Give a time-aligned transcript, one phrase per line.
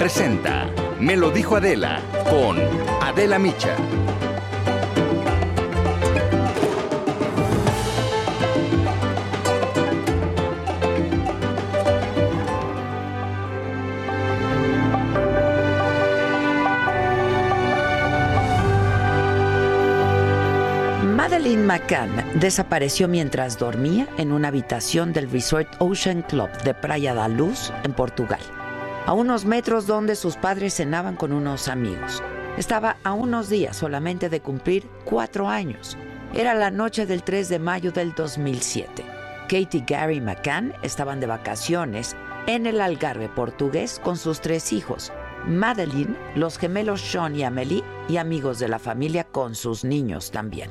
[0.00, 0.66] Presenta
[0.98, 2.00] Me lo dijo Adela
[2.30, 2.56] con
[3.02, 3.76] Adela Micha.
[21.14, 22.10] Madeleine McCann
[22.40, 27.92] desapareció mientras dormía en una habitación del Resort Ocean Club de Praia da Luz, en
[27.92, 28.40] Portugal,
[29.06, 32.22] a unos metros donde sus padres cenaban con unos amigos.
[32.56, 35.96] Estaba a unos días solamente de cumplir cuatro años.
[36.34, 39.04] Era la noche del 3 de mayo del 2007.
[39.48, 42.16] Kate y Gary McCann estaban de vacaciones
[42.46, 45.12] en el Algarve portugués con sus tres hijos,
[45.46, 50.70] Madeline, los gemelos Sean y Amelie y amigos de la familia con sus niños también.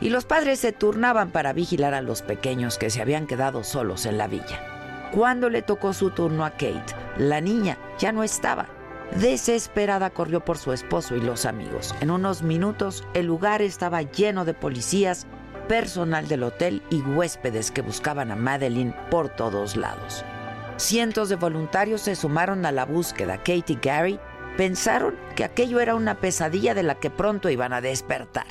[0.00, 4.06] Y los padres se turnaban para vigilar a los pequeños que se habían quedado solos
[4.06, 4.71] en la villa.
[5.12, 8.66] Cuando le tocó su turno a Kate, la niña ya no estaba.
[9.20, 11.94] Desesperada corrió por su esposo y los amigos.
[12.00, 15.26] En unos minutos el lugar estaba lleno de policías,
[15.68, 20.24] personal del hotel y huéspedes que buscaban a Madeline por todos lados.
[20.78, 23.36] Cientos de voluntarios se sumaron a la búsqueda.
[23.36, 24.18] Kate y Gary
[24.56, 28.46] pensaron que aquello era una pesadilla de la que pronto iban a despertar.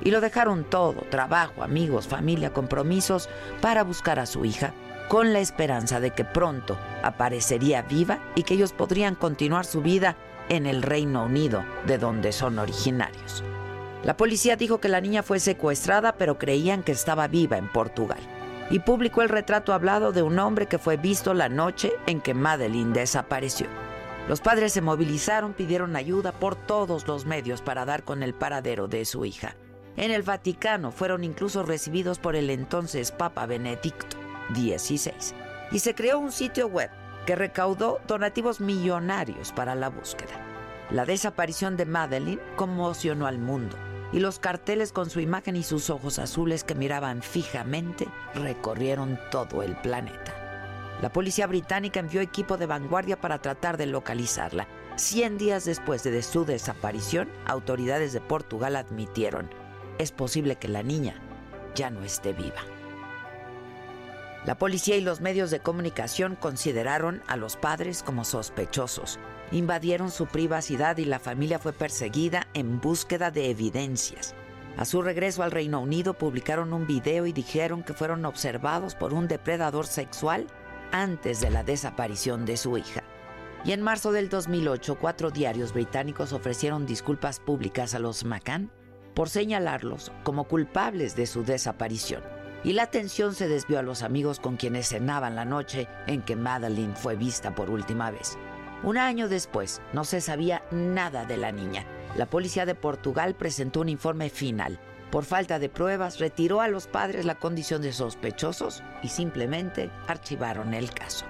[0.00, 3.28] Y lo dejaron todo, trabajo, amigos, familia, compromisos,
[3.60, 4.74] para buscar a su hija,
[5.08, 10.16] con la esperanza de que pronto aparecería viva y que ellos podrían continuar su vida
[10.48, 13.42] en el Reino Unido, de donde son originarios.
[14.02, 18.18] La policía dijo que la niña fue secuestrada, pero creían que estaba viva en Portugal.
[18.70, 22.34] Y publicó el retrato hablado de un hombre que fue visto la noche en que
[22.34, 23.66] Madeline desapareció.
[24.28, 28.88] Los padres se movilizaron, pidieron ayuda por todos los medios para dar con el paradero
[28.88, 29.56] de su hija.
[29.96, 34.16] En el Vaticano fueron incluso recibidos por el entonces Papa Benedicto
[34.52, 35.34] XVI.
[35.70, 36.90] Y se creó un sitio web
[37.26, 40.32] que recaudó donativos millonarios para la búsqueda.
[40.90, 43.76] La desaparición de Madeline conmocionó al mundo
[44.12, 49.62] y los carteles con su imagen y sus ojos azules que miraban fijamente recorrieron todo
[49.62, 50.34] el planeta.
[51.02, 54.68] La policía británica envió equipo de vanguardia para tratar de localizarla.
[54.96, 59.50] Cien días después de su desaparición, autoridades de Portugal admitieron
[59.98, 61.14] es posible que la niña
[61.74, 62.62] ya no esté viva.
[64.46, 69.18] La policía y los medios de comunicación consideraron a los padres como sospechosos.
[69.52, 74.34] Invadieron su privacidad y la familia fue perseguida en búsqueda de evidencias.
[74.76, 79.14] A su regreso al Reino Unido publicaron un video y dijeron que fueron observados por
[79.14, 80.46] un depredador sexual
[80.92, 83.02] antes de la desaparición de su hija.
[83.64, 88.70] Y en marzo del 2008, cuatro diarios británicos ofrecieron disculpas públicas a los McCann
[89.14, 92.33] por señalarlos como culpables de su desaparición.
[92.64, 96.34] Y la atención se desvió a los amigos con quienes cenaban la noche en que
[96.34, 98.38] Madeline fue vista por última vez.
[98.82, 101.84] Un año después, no se sabía nada de la niña.
[102.16, 104.80] La policía de Portugal presentó un informe final.
[105.10, 110.72] Por falta de pruebas, retiró a los padres la condición de sospechosos y simplemente archivaron
[110.72, 111.26] el caso.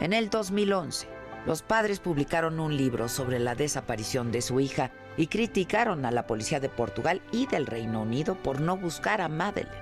[0.00, 1.06] En el 2011,
[1.46, 6.26] los padres publicaron un libro sobre la desaparición de su hija y criticaron a la
[6.26, 9.81] policía de Portugal y del Reino Unido por no buscar a Madeleine.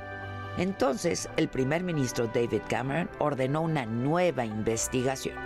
[0.59, 5.37] Entonces, el primer ministro David Cameron ordenó una nueva investigación.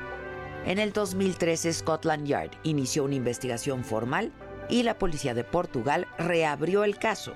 [0.66, 4.32] En el 2013, Scotland Yard inició una investigación formal
[4.68, 7.34] y la policía de Portugal reabrió el caso.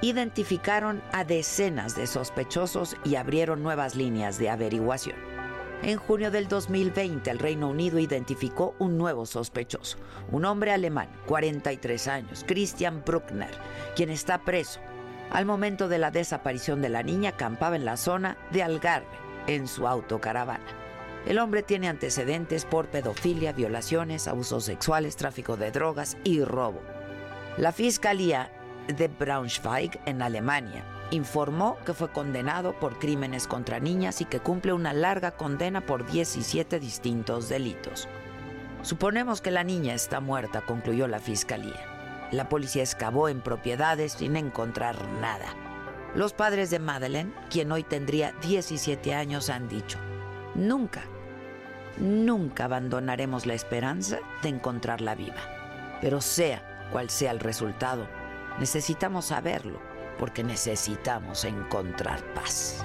[0.00, 5.16] Identificaron a decenas de sospechosos y abrieron nuevas líneas de averiguación.
[5.82, 9.96] En junio del 2020, el Reino Unido identificó un nuevo sospechoso,
[10.30, 13.50] un hombre alemán, 43 años, Christian Bruckner,
[13.96, 14.80] quien está preso.
[15.30, 19.06] Al momento de la desaparición de la niña, acampaba en la zona de Algarve,
[19.46, 20.64] en su autocaravana.
[21.26, 26.80] El hombre tiene antecedentes por pedofilia, violaciones, abusos sexuales, tráfico de drogas y robo.
[27.58, 28.50] La Fiscalía
[28.88, 34.72] de Braunschweig, en Alemania, informó que fue condenado por crímenes contra niñas y que cumple
[34.72, 38.08] una larga condena por 17 distintos delitos.
[38.82, 41.99] Suponemos que la niña está muerta, concluyó la fiscalía.
[42.32, 45.54] La policía excavó en propiedades sin encontrar nada.
[46.14, 49.98] Los padres de Madeleine, quien hoy tendría 17 años, han dicho,
[50.54, 51.02] Nunca,
[51.98, 55.40] nunca abandonaremos la esperanza de encontrarla viva.
[56.00, 58.06] Pero sea cual sea el resultado,
[58.58, 59.78] necesitamos saberlo
[60.18, 62.84] porque necesitamos encontrar paz.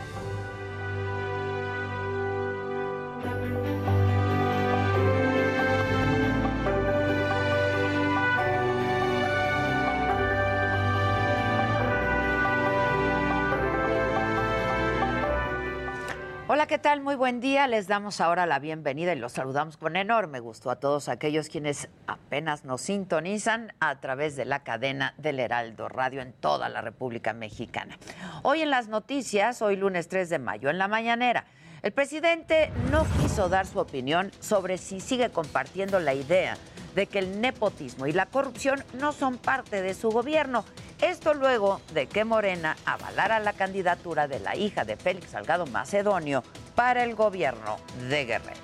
[16.68, 17.02] ¿Qué tal?
[17.02, 17.68] Muy buen día.
[17.68, 21.90] Les damos ahora la bienvenida y los saludamos con enorme gusto a todos aquellos quienes
[22.08, 27.34] apenas nos sintonizan a través de la cadena del Heraldo Radio en toda la República
[27.34, 28.00] Mexicana.
[28.42, 31.46] Hoy en las noticias, hoy lunes 3 de mayo, en la mañanera,
[31.84, 36.58] el presidente no quiso dar su opinión sobre si sigue compartiendo la idea
[36.96, 40.66] de que el nepotismo y la corrupción no son parte de su gobierno
[41.02, 46.44] esto luego de que Morena avalara la candidatura de la hija de Félix Salgado Macedonio
[46.74, 47.78] para el gobierno
[48.10, 48.60] de Guerrero.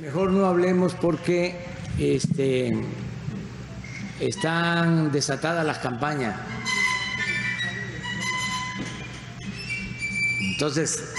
[0.00, 1.54] Mejor no hablemos porque
[1.98, 2.72] este,
[4.18, 6.38] están desatadas las campañas.
[10.52, 11.14] Entonces,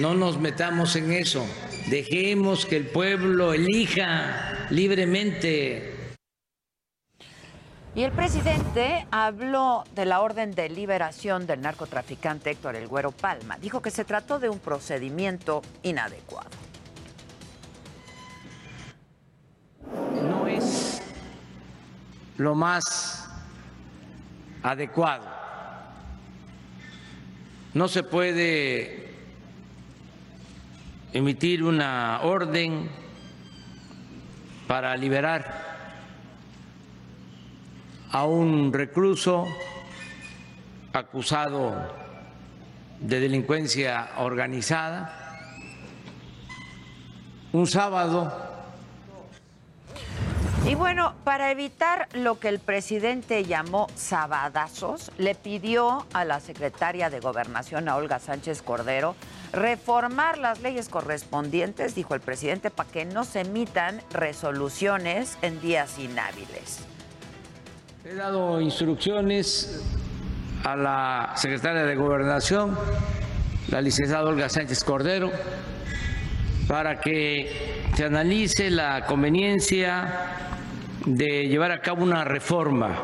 [0.00, 1.46] no nos metamos en eso.
[1.88, 5.96] Dejemos que el pueblo elija libremente
[7.96, 13.56] y el presidente habló de la orden de liberación del narcotraficante Héctor El Güero Palma.
[13.56, 16.50] Dijo que se trató de un procedimiento inadecuado.
[20.28, 21.00] No es
[22.36, 23.30] lo más
[24.62, 25.24] adecuado.
[27.72, 29.15] No se puede
[31.16, 32.90] emitir una orden
[34.66, 35.64] para liberar
[38.12, 39.46] a un recluso
[40.92, 41.74] acusado
[43.00, 45.38] de delincuencia organizada.
[47.52, 48.55] Un sábado
[50.68, 57.08] y bueno, para evitar lo que el presidente llamó sabadazos, le pidió a la secretaria
[57.08, 59.14] de Gobernación, a Olga Sánchez Cordero,
[59.52, 66.00] reformar las leyes correspondientes, dijo el presidente, para que no se emitan resoluciones en días
[66.00, 66.80] inhábiles.
[68.04, 69.84] He dado instrucciones
[70.64, 72.76] a la secretaria de Gobernación,
[73.68, 75.30] la licenciada Olga Sánchez Cordero,
[76.66, 80.55] para que se analice la conveniencia
[81.06, 82.96] de llevar a cabo una reforma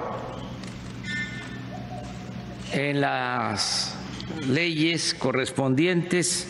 [2.73, 3.97] en las
[4.49, 6.49] leyes correspondientes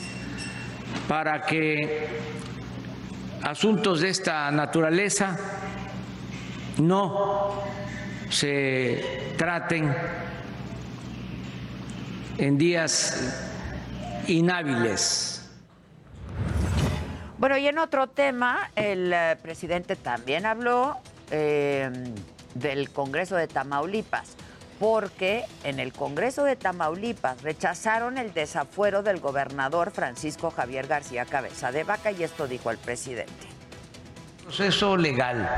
[1.06, 2.08] para que
[3.42, 5.38] asuntos de esta naturaleza
[6.78, 7.62] no
[8.30, 9.94] se traten
[12.38, 13.46] en días
[14.26, 15.50] inhábiles.
[17.36, 20.98] Bueno, y en otro tema, el eh, presidente también habló
[21.32, 22.14] em,
[22.54, 24.36] del Congreso de Tamaulipas,
[24.78, 31.72] porque en el Congreso de Tamaulipas rechazaron el desafuero del gobernador Francisco Javier García Cabeza
[31.72, 33.48] de Vaca, y esto dijo el presidente.
[34.44, 35.48] Proceso legal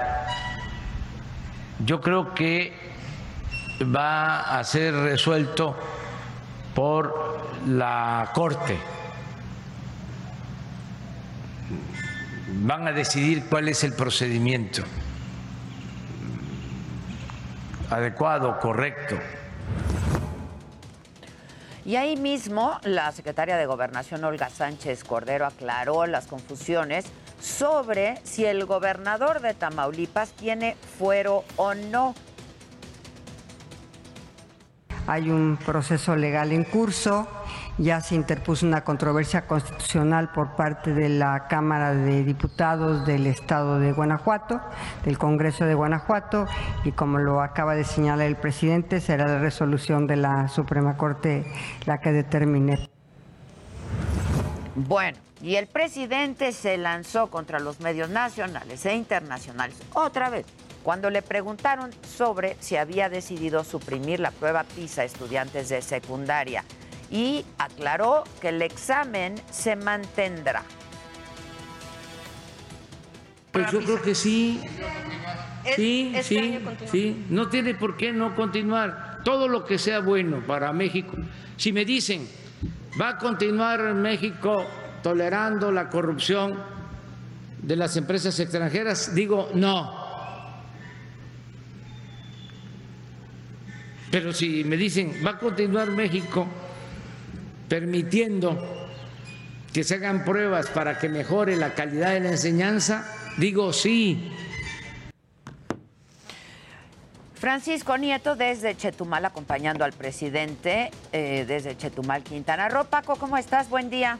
[1.84, 2.72] yo creo que
[3.94, 5.76] va a ser resuelto
[6.74, 8.78] por la Corte.
[12.62, 14.82] Van a decidir cuál es el procedimiento
[17.94, 19.16] adecuado, correcto.
[21.84, 27.04] Y ahí mismo la secretaria de Gobernación, Olga Sánchez Cordero, aclaró las confusiones
[27.40, 32.14] sobre si el gobernador de Tamaulipas tiene fuero o no.
[35.06, 37.28] Hay un proceso legal en curso,
[37.78, 43.78] ya se interpuso una controversia constitucional por parte de la Cámara de Diputados del Estado
[43.80, 44.60] de Guanajuato,
[45.04, 46.46] del Congreso de Guanajuato,
[46.84, 51.44] y como lo acaba de señalar el presidente, será la resolución de la Suprema Corte
[51.86, 52.88] la que determine.
[54.76, 60.46] Bueno, y el presidente se lanzó contra los medios nacionales e internacionales otra vez
[60.82, 66.64] cuando le preguntaron sobre si había decidido suprimir la prueba PISA a estudiantes de secundaria
[67.10, 70.62] y aclaró que el examen se mantendrá.
[73.52, 74.60] Pues yo creo que sí.
[75.76, 76.58] Sí, sí,
[76.90, 77.26] sí.
[77.30, 79.20] No tiene por qué no continuar.
[79.24, 81.16] Todo lo que sea bueno para México.
[81.56, 82.28] Si me dicen,
[83.00, 84.66] va a continuar México
[85.02, 86.58] tolerando la corrupción
[87.62, 89.14] de las empresas extranjeras?
[89.14, 90.04] Digo, no.
[94.10, 96.46] Pero si me dicen, ¿va a continuar México
[97.68, 98.58] permitiendo
[99.72, 103.06] que se hagan pruebas para que mejore la calidad de la enseñanza,
[103.38, 104.32] digo sí.
[107.34, 112.84] Francisco Nieto desde Chetumal acompañando al presidente eh, desde Chetumal, Quintana Roo.
[112.84, 113.68] Paco, ¿cómo estás?
[113.68, 114.18] Buen día.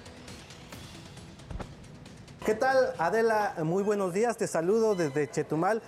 [2.45, 3.55] ¿Qué tal, Adela?
[3.63, 4.37] Muy buenos días.
[4.37, 5.81] Te saludo desde Chetumal,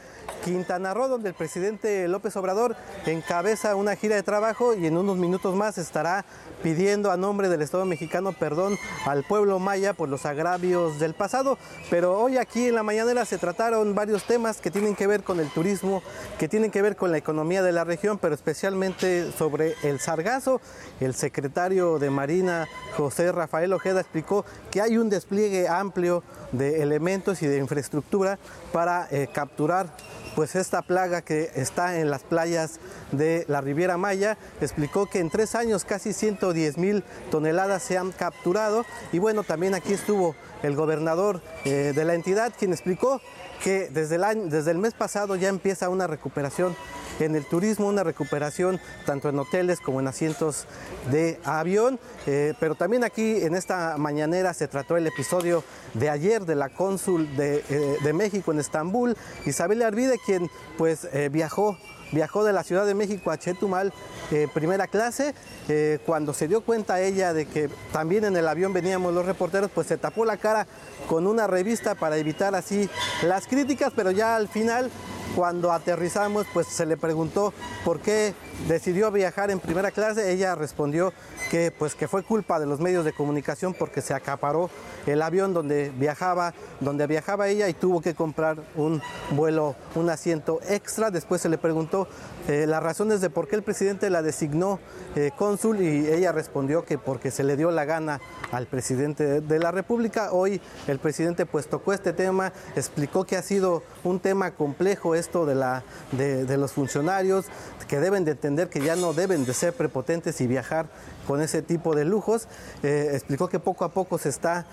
[0.42, 5.18] Quintana Roo, donde el presidente López Obrador encabeza una gira de trabajo y en unos
[5.18, 6.24] minutos más estará
[6.62, 11.58] pidiendo a nombre del Estado mexicano perdón al pueblo maya por los agravios del pasado.
[11.90, 15.40] Pero hoy aquí en la mañanera se trataron varios temas que tienen que ver con
[15.40, 16.02] el turismo,
[16.38, 20.62] que tienen que ver con la economía de la región, pero especialmente sobre el sargazo.
[21.00, 26.22] El secretario de Marina, José Rafael Ojeda, explicó que hay un despliegue amplio
[26.52, 28.38] de elementos y de infraestructura
[28.72, 29.88] para eh, capturar
[30.34, 32.78] pues esta plaga que está en las playas
[33.10, 34.36] de la Riviera Maya.
[34.60, 39.74] Explicó que en tres años casi 110 mil toneladas se han capturado y bueno, también
[39.74, 43.20] aquí estuvo el gobernador eh, de la entidad quien explicó
[43.66, 46.76] que desde el, año, desde el mes pasado ya empieza una recuperación
[47.18, 50.66] en el turismo, una recuperación tanto en hoteles como en asientos
[51.10, 51.98] de avión.
[52.28, 56.68] Eh, pero también aquí en esta mañanera se trató el episodio de ayer de la
[56.68, 61.76] cónsul de, eh, México en Estambul, Isabel Arvide, quien pues eh, viajó
[62.12, 63.92] viajó de la Ciudad de México a Chetumal
[64.30, 65.34] eh, primera clase.
[65.68, 69.70] Eh, cuando se dio cuenta ella de que también en el avión veníamos los reporteros,
[69.74, 70.66] pues se tapó la cara
[71.08, 72.88] con una revista para evitar así
[73.22, 74.90] las críticas, pero ya al final
[75.36, 77.52] cuando aterrizamos, pues se le preguntó
[77.84, 78.34] por qué
[78.68, 80.32] decidió viajar en primera clase.
[80.32, 81.12] Ella respondió
[81.50, 84.70] que, pues, que fue culpa de los medios de comunicación porque se acaparó
[85.06, 89.02] el avión donde viajaba, donde viajaba ella y tuvo que comprar un
[89.32, 91.10] vuelo, un asiento extra.
[91.10, 92.08] Después se le preguntó
[92.48, 94.78] eh, las razones de por qué el presidente la designó
[95.16, 98.20] eh, cónsul y ella respondió que porque se le dio la gana
[98.52, 100.32] al presidente de la República.
[100.32, 105.44] Hoy el presidente pues tocó este tema, explicó que ha sido un tema complejo esto
[105.44, 107.46] de, la, de, los funcionarios,
[107.88, 110.86] que deben de entender que ya no deben de ser prepotentes y viajar
[111.26, 112.48] con ese tipo de lujos.
[112.82, 114.66] Eh, explicó que poco a poco se está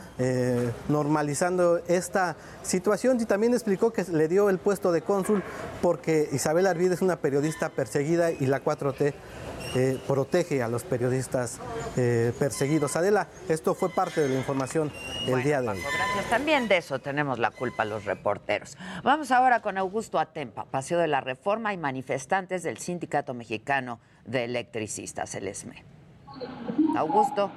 [0.87, 5.43] normalizando esta situación y también explicó que le dio el puesto de cónsul
[5.81, 9.13] porque Isabel Arvide es una periodista perseguida y la 4T
[9.75, 11.59] eh, protege a los periodistas
[11.97, 12.95] eh, perseguidos.
[12.95, 14.91] Adela, esto fue parte de la información
[15.25, 15.79] el día de hoy.
[15.79, 16.29] Gracias.
[16.29, 18.77] También de eso tenemos la culpa los reporteros.
[19.03, 24.43] Vamos ahora con Augusto Atempa, Paseo de la Reforma y manifestantes del Sindicato Mexicano de
[24.43, 25.92] Electricistas, el ESME.
[26.95, 27.51] Augusto.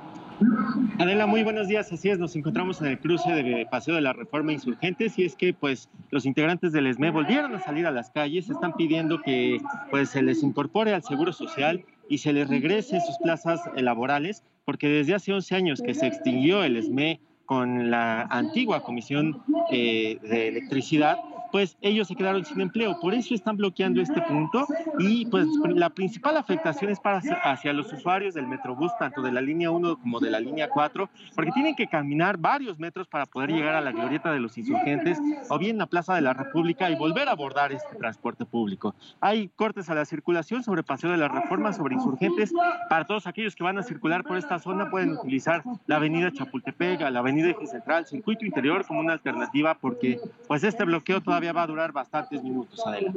[0.99, 1.93] Adela, muy buenos días.
[1.93, 5.35] Así es, nos encontramos en el cruce de Paseo de la Reforma Insurgentes y es
[5.35, 9.61] que pues los integrantes del ESME volvieron a salir a las calles, están pidiendo que
[9.91, 14.89] pues se les incorpore al Seguro Social y se les regrese sus plazas laborales, porque
[14.89, 20.49] desde hace 11 años que se extinguió el ESME con la antigua Comisión eh, de
[20.49, 21.19] Electricidad,
[21.53, 22.99] pues ellos se quedaron sin empleo.
[23.01, 24.67] Por eso están bloqueando este punto
[24.99, 29.41] y pues la principal afectación es para hacia los usuarios del Metrobús, tanto de la
[29.41, 33.51] línea 1 como de la línea 4, porque tienen que caminar varios metros para poder
[33.51, 36.97] llegar a la glorieta de los insurgentes o bien la Plaza de la República y
[36.97, 38.95] volver a abordar este transporte público.
[39.21, 42.53] Hay cortes a la circulación sobre Paseo de la Reforma, sobre insurgentes.
[42.89, 47.01] Para todos aquellos que van a circular por esta zona pueden utilizar la avenida Chapultepec,
[47.01, 51.53] la avenida Eje Central, Circuito Interior como una alternativa porque pues este bloqueo todavía todavía
[51.53, 53.13] va a durar bastantes minutos, Adela.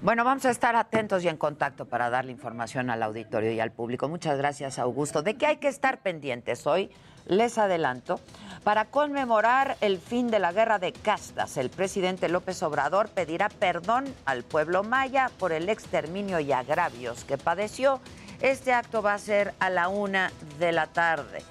[0.00, 3.72] Bueno, vamos a estar atentos y en contacto para darle información al auditorio y al
[3.72, 4.08] público.
[4.08, 5.20] Muchas gracias, Augusto.
[5.20, 6.90] ¿De qué hay que estar pendientes hoy?
[7.26, 8.20] Les adelanto.
[8.64, 14.06] Para conmemorar el fin de la guerra de castas, el presidente López Obrador pedirá perdón
[14.24, 18.00] al pueblo maya por el exterminio y agravios que padeció.
[18.40, 21.42] Este acto va a ser a la una de la tarde.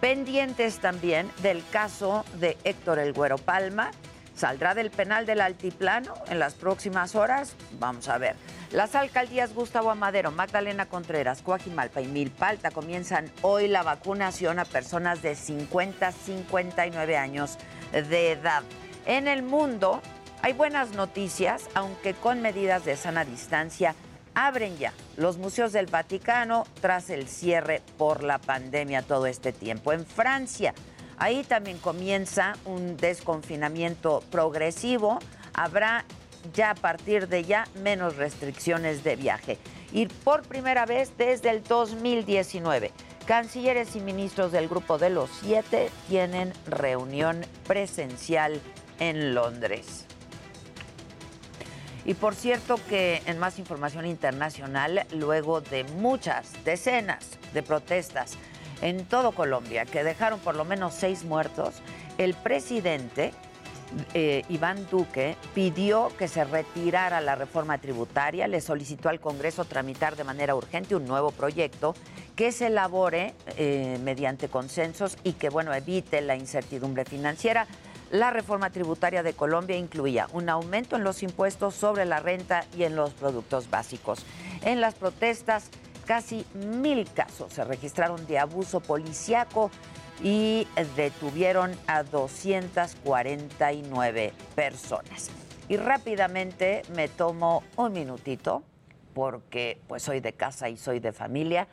[0.00, 3.90] Pendientes también del caso de Héctor El Güero Palma,
[4.34, 7.54] ¿Saldrá del penal del altiplano en las próximas horas?
[7.78, 8.34] Vamos a ver.
[8.72, 15.22] Las alcaldías Gustavo Amadero, Magdalena Contreras, Coajimalpa y Milpalta comienzan hoy la vacunación a personas
[15.22, 17.58] de 50 a 59 años
[17.92, 18.64] de edad.
[19.06, 20.02] En el mundo
[20.42, 23.94] hay buenas noticias, aunque con medidas de sana distancia
[24.34, 29.92] abren ya los museos del Vaticano tras el cierre por la pandemia todo este tiempo.
[29.92, 30.74] En Francia,
[31.18, 35.18] Ahí también comienza un desconfinamiento progresivo.
[35.52, 36.04] Habrá
[36.52, 39.58] ya a partir de ya menos restricciones de viaje.
[39.92, 42.90] Y por primera vez desde el 2019,
[43.26, 48.60] cancilleres y ministros del Grupo de los Siete tienen reunión presencial
[48.98, 50.06] en Londres.
[52.04, 58.36] Y por cierto que en más información internacional, luego de muchas decenas de protestas
[58.84, 61.74] en todo Colombia, que dejaron por lo menos seis muertos,
[62.18, 63.32] el presidente
[64.12, 70.16] eh, Iván Duque pidió que se retirara la reforma tributaria, le solicitó al Congreso tramitar
[70.16, 71.94] de manera urgente un nuevo proyecto
[72.36, 77.66] que se elabore eh, mediante consensos y que bueno evite la incertidumbre financiera.
[78.10, 82.82] La reforma tributaria de Colombia incluía un aumento en los impuestos sobre la renta y
[82.82, 84.26] en los productos básicos.
[84.62, 85.70] En las protestas,
[86.04, 89.70] casi mil casos se registraron de abuso policiaco
[90.22, 95.30] y detuvieron a 249 personas.
[95.68, 98.62] Y rápidamente me tomo un minutito
[99.14, 101.68] porque pues soy de casa y soy de familia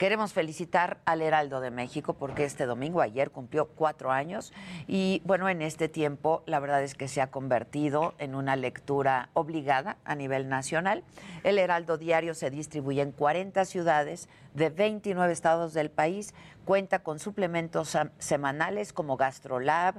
[0.00, 4.50] Queremos felicitar al Heraldo de México porque este domingo, ayer, cumplió cuatro años
[4.88, 9.28] y bueno, en este tiempo la verdad es que se ha convertido en una lectura
[9.34, 11.04] obligada a nivel nacional.
[11.44, 16.32] El Heraldo Diario se distribuye en 40 ciudades de 29 estados del país,
[16.64, 19.96] cuenta con suplementos semanales como Gastrolab,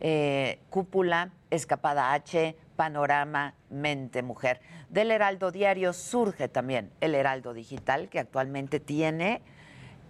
[0.00, 4.60] eh, Cúpula, Escapada H, Panorama, Mente Mujer.
[4.88, 9.42] Del Heraldo Diario surge también el Heraldo Digital, que actualmente tiene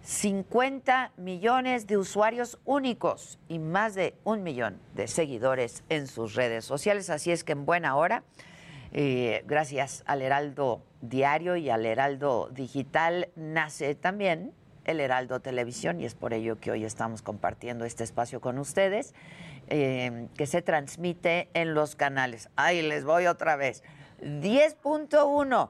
[0.03, 6.63] 50 millones de usuarios únicos y más de un millón de seguidores en sus redes
[6.63, 7.09] sociales.
[7.09, 8.21] Así es que en buena hora,
[8.91, 14.53] eh, gracias al Heraldo Diario y al Heraldo Digital, nace también
[14.85, 19.15] el Heraldo Televisión y es por ello que hoy estamos compartiendo este espacio con ustedes.
[19.71, 22.49] Em, que se transmite en los canales.
[22.55, 23.83] Ahí les voy otra vez.
[24.19, 25.69] 10.1,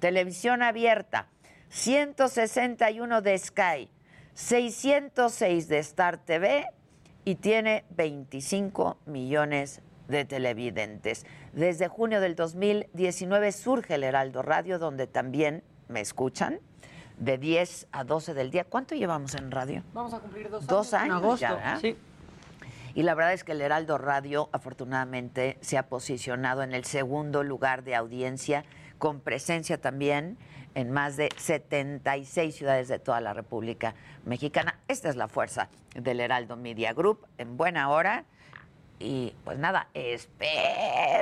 [0.00, 1.28] televisión abierta,
[1.68, 3.88] 161 de Sky,
[4.34, 6.66] 606 de Star TV
[7.24, 11.24] y tiene 25 millones de televidentes.
[11.52, 16.58] Desde junio del 2019 surge el Heraldo Radio, donde también me escuchan
[17.16, 18.64] de 10 a 12 del día.
[18.64, 19.84] ¿Cuánto llevamos en radio?
[19.92, 21.18] Vamos a cumplir dos, dos años.
[21.18, 21.96] agosto, ya, sí.
[22.94, 27.42] Y la verdad es que el Heraldo Radio afortunadamente se ha posicionado en el segundo
[27.42, 28.64] lugar de audiencia,
[28.98, 30.36] con presencia también
[30.74, 34.78] en más de 76 ciudades de toda la República Mexicana.
[34.88, 38.24] Esta es la fuerza del Heraldo Media Group, en buena hora.
[38.98, 41.16] Y pues nada, espérense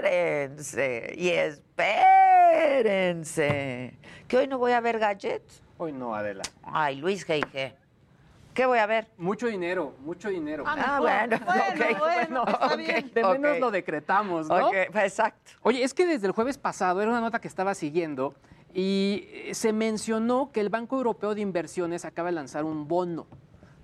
[1.16, 1.88] y espérense.
[4.26, 5.62] Que hoy no voy a ver gadgets.
[5.76, 6.42] Hoy no, Adela.
[6.64, 7.72] Ay, Luis G.I.G.
[8.58, 9.06] ¿Qué voy a ver?
[9.18, 10.64] Mucho dinero, mucho dinero.
[10.66, 13.08] Ah, ah bueno, bueno, bueno, está bien.
[13.14, 14.74] De menos lo decretamos, ¿no?
[14.74, 15.52] exacto.
[15.62, 18.34] Oye, es que desde el jueves pasado era una nota que estaba siguiendo
[18.74, 23.28] y eh, se mencionó que el Banco Europeo de Inversiones acaba de lanzar un bono,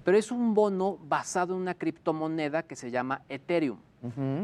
[0.03, 3.79] pero es un bono basado en una criptomoneda que se llama Ethereum.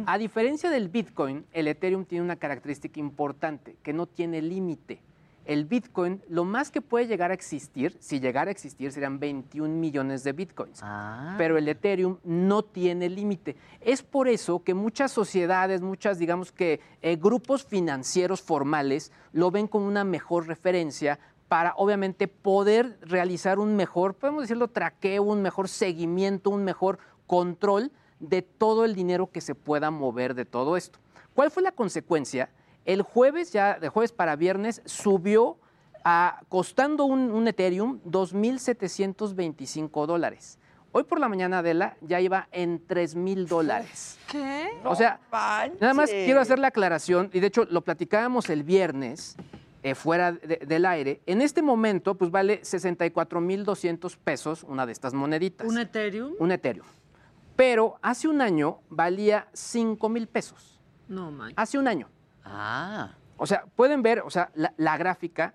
[0.07, 5.03] A diferencia del Bitcoin, el Ethereum tiene una característica importante, que no tiene límite
[5.44, 9.74] el Bitcoin, lo más que puede llegar a existir, si llegara a existir, serían 21
[9.74, 10.81] millones de Bitcoins.
[10.83, 11.35] Ah.
[11.38, 13.57] Pero el Ethereum no tiene límite.
[13.81, 19.66] Es por eso que muchas sociedades, muchas, digamos que eh, grupos financieros formales lo ven
[19.66, 25.68] como una mejor referencia para obviamente poder realizar un mejor, podemos decirlo, traqueo, un mejor
[25.68, 31.00] seguimiento, un mejor control de todo el dinero que se pueda mover de todo esto.
[31.35, 32.50] ¿Cuál fue la consecuencia?
[32.85, 35.59] El jueves, ya de jueves para viernes, subió
[36.05, 40.59] a, costando un, Ethereum 2.725 dólares.
[40.93, 44.19] Hoy por la mañana, Adela, ya iba en 3 mil dólares.
[44.29, 44.71] ¿Qué?
[44.85, 45.21] O sea,
[45.81, 49.37] nada más quiero hacer la aclaración, y de hecho lo platicábamos el viernes,
[49.83, 51.23] eh, fuera del aire.
[51.25, 55.66] En este momento, pues vale 64.200 pesos una de estas moneditas.
[55.66, 56.35] ¿Un Ethereum?
[56.38, 56.87] Un Ethereum.
[57.57, 60.79] Pero hace un año valía 5 mil pesos.
[61.09, 61.53] No, man.
[61.57, 62.11] Hace un año.
[62.44, 63.12] Ah.
[63.37, 65.55] O sea, pueden ver, o sea, la, gráfica,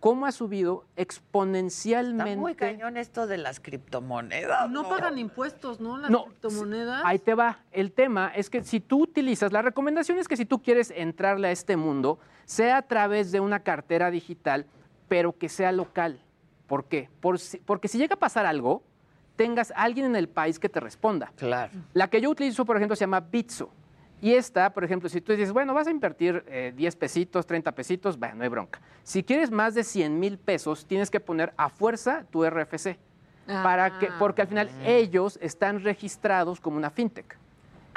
[0.00, 2.30] cómo ha subido exponencialmente.
[2.30, 4.70] Está muy cañón esto de las criptomonedas.
[4.70, 5.98] No, pagan impuestos, ¿no?
[5.98, 7.02] Las criptomonedas.
[7.04, 7.58] Ahí te va.
[7.72, 11.48] El tema es que si tú utilizas, la recomendación es que si tú quieres entrarle
[11.48, 14.66] a este mundo, sea a través de una cartera digital,
[15.08, 16.20] pero que sea local.
[16.66, 17.08] ¿Por qué?
[17.64, 18.82] porque si llega a pasar algo,
[19.36, 21.32] tengas alguien en el país que te responda.
[21.36, 21.72] Claro.
[21.92, 23.70] La que yo utilizo, por ejemplo, se llama Bitso.
[24.20, 27.72] Y esta, por ejemplo, si tú dices, bueno, vas a invertir 10 eh, pesitos, 30
[27.72, 28.80] pesitos, bueno, no hay bronca.
[29.02, 32.98] Si quieres más de 100 mil pesos, tienes que poner a fuerza tu RFC.
[33.46, 34.88] Para que, porque al final ah.
[34.88, 37.38] ellos están registrados como una fintech.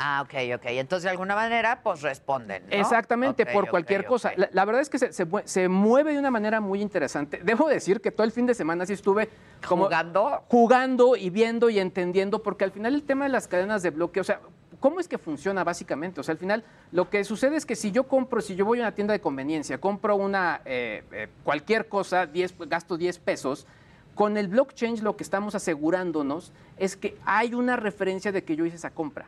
[0.01, 0.65] Ah, ok, ok.
[0.67, 2.63] Entonces, de alguna manera, pues responden.
[2.69, 4.31] Exactamente, por cualquier cosa.
[4.37, 7.41] La, verdad es que se, mueve de una manera muy interesante.
[7.43, 9.29] Debo decir que todo el fin de semana sí estuve
[9.67, 10.43] como jugando.
[10.47, 14.21] Jugando y viendo y entendiendo, porque al final el tema de las cadenas de bloque,
[14.21, 14.39] o sea,
[14.79, 16.21] ¿Cómo es que funciona básicamente?
[16.21, 18.79] O sea, al final lo que sucede es que si yo compro, si yo voy
[18.79, 23.67] a una tienda de conveniencia, compro una eh, eh, cualquier cosa, 10, gasto 10 pesos,
[24.15, 28.65] Con el blockchain lo que estamos asegurándonos es que hay una referencia de que yo
[28.65, 29.27] hice esa compra.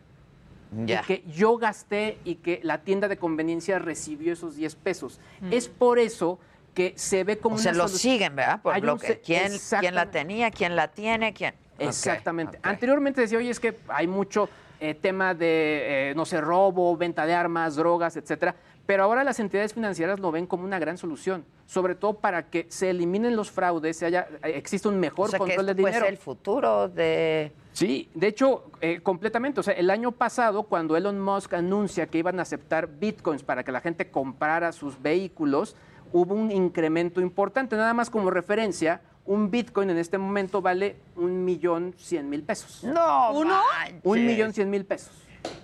[0.86, 1.02] Ya.
[1.02, 5.20] Y que yo gasté y que la tienda de conveniencia recibió esos 10 pesos.
[5.50, 6.40] Es por eso
[6.74, 8.14] que se ve como O una sea, lo solución.
[8.14, 8.62] siguen, ¿verdad?
[8.62, 9.22] Por bloque.
[9.24, 10.52] ¿Quién, ¿Quién la tenía?
[10.52, 11.34] ¿Quién la tiene?
[11.34, 11.54] ¿Quién?
[11.80, 12.60] Exactamente.
[12.62, 14.50] Anteriormente decía, oye, es que hay mucho
[14.82, 18.56] eh, tema de, eh, no sé, robo, venta de armas, drogas, etcétera.
[18.86, 22.66] Pero ahora las entidades financieras lo ven como una gran solución, sobre todo para que
[22.70, 25.74] se eliminen los fraudes, se haya, eh, exista un mejor O sea, que control de
[25.76, 26.00] dinero.
[26.00, 27.52] ser el futuro de...
[27.74, 29.60] Sí, de hecho, eh, completamente.
[29.60, 33.64] O sea, el año pasado, cuando Elon Musk anuncia que iban a aceptar bitcoins para
[33.64, 35.76] que la gente comprara sus vehículos,
[36.12, 37.76] hubo un incremento importante.
[37.78, 39.00] Nada más como referencia,
[39.32, 42.84] un bitcoin en este momento vale un millón cien mil pesos.
[42.84, 43.62] No, ¿Uno?
[43.80, 44.02] manches.
[44.04, 45.14] Un millón cien mil pesos.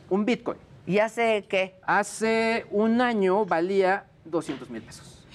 [0.10, 0.58] Un bitcoin.
[0.86, 1.76] ¿Y hace qué?
[1.86, 5.26] Hace un año valía 200 mil pesos.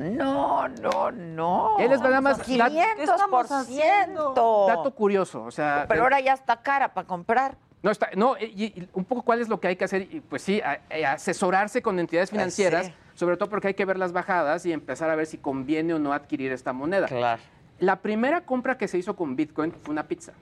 [0.00, 1.76] No, no, no.
[1.78, 4.64] Él les va nada más- 500 por ciento.
[4.68, 5.84] Dato curioso, o sea...
[5.86, 7.56] Pero ahora ya está cara para comprar.
[7.82, 10.20] No, está, no y, y un poco cuál es lo que hay que hacer, y
[10.20, 12.94] pues sí, a- a asesorarse con entidades Pues financieras, sí.
[13.14, 15.98] sobre todo porque hay que ver las bajadas y empezar a ver si conviene o
[15.98, 17.06] no adquirir esta moneda.
[17.06, 17.42] Claro.
[17.82, 20.32] La primera compra que se hizo con Bitcoin fue una pizza.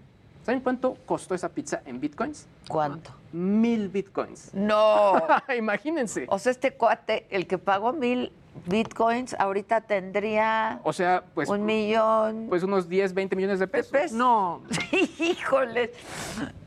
[0.44, 2.46] ¿Saben cuánto costó esa pizza en Bitcoins?
[2.68, 3.12] ¿Cuánto?
[3.32, 4.52] Mil Bitcoins.
[4.52, 5.14] No.
[5.56, 6.26] Imagínense.
[6.28, 8.30] O sea, este cuate, el que pagó mil
[8.66, 13.72] bitcoins, ahorita tendría O sea, pues, un millón pues unos 10, 20 millones de de
[13.72, 13.90] pesos.
[13.92, 14.12] pesos.
[14.18, 14.60] No.
[15.18, 15.92] Híjole.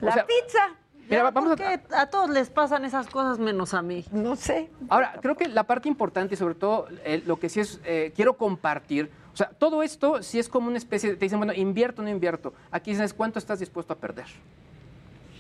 [0.02, 0.70] La sea, pizza.
[1.08, 4.06] Mira, vamos ¿por a- qué a todos les pasan esas cosas menos a mí?
[4.12, 4.72] No sé.
[4.90, 8.12] Ahora, creo que la parte importante y sobre todo eh, lo que sí es, eh,
[8.16, 11.54] quiero compartir, o sea, todo esto sí es como una especie, de, te dicen, bueno,
[11.54, 12.54] invierto o no invierto.
[12.70, 14.28] Aquí dices, ¿cuánto estás dispuesto a perder?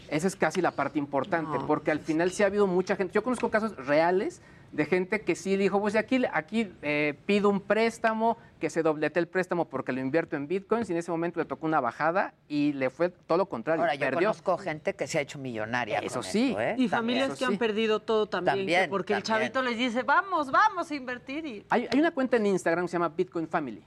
[0.10, 3.13] Esa es casi la parte importante, No, porque al final sí ha habido mucha gente,
[3.13, 4.41] yo conozco casos reales
[4.73, 9.19] de gente que sí dijo, pues aquí, aquí eh, pido un préstamo, que se doblete
[9.19, 12.33] el préstamo porque lo invierto en bitcoins y en ese momento le tocó una bajada
[12.47, 14.29] y le fue todo lo contrario, Ahora, yo perdió.
[14.29, 15.99] conozco gente que se ha hecho millonaria.
[15.99, 16.49] Eso con sí.
[16.49, 16.63] esto, ¿eh?
[16.63, 16.89] Y También.
[16.89, 18.55] familias eso que han perdido todo también.
[18.55, 21.45] que También, porque el chavito les dice, vamos, vamos a invertir.
[21.45, 21.65] Y...
[21.69, 23.83] Hay, hay una cuenta en Instagram que se llama Bitcoin Family,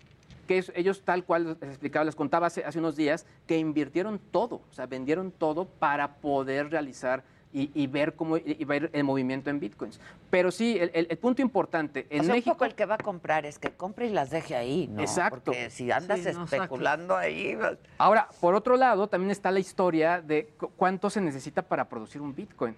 [0.46, 4.20] que es, ellos tal cual les explicaba, les contaba hace, hace unos días, que invirtieron
[4.30, 7.24] todo, o sea, vendieron todo para poder realizar
[7.56, 9.98] y, y ver cómo a ir el movimiento en Bitcoins.
[10.28, 12.50] Pero sí, el, el- el punto importante, en o sea, México...
[12.50, 15.00] un poco el que va a comprar es que compre y las deje ahí, ¿no?
[15.00, 15.40] Exacto.
[15.46, 17.56] Porque si andas Sí, no, especulando ahí...
[17.58, 21.88] pues, Ahora, por otro lado, también está la historia de cu- cuánto se necesita para
[21.88, 22.76] producir un Bitcoin.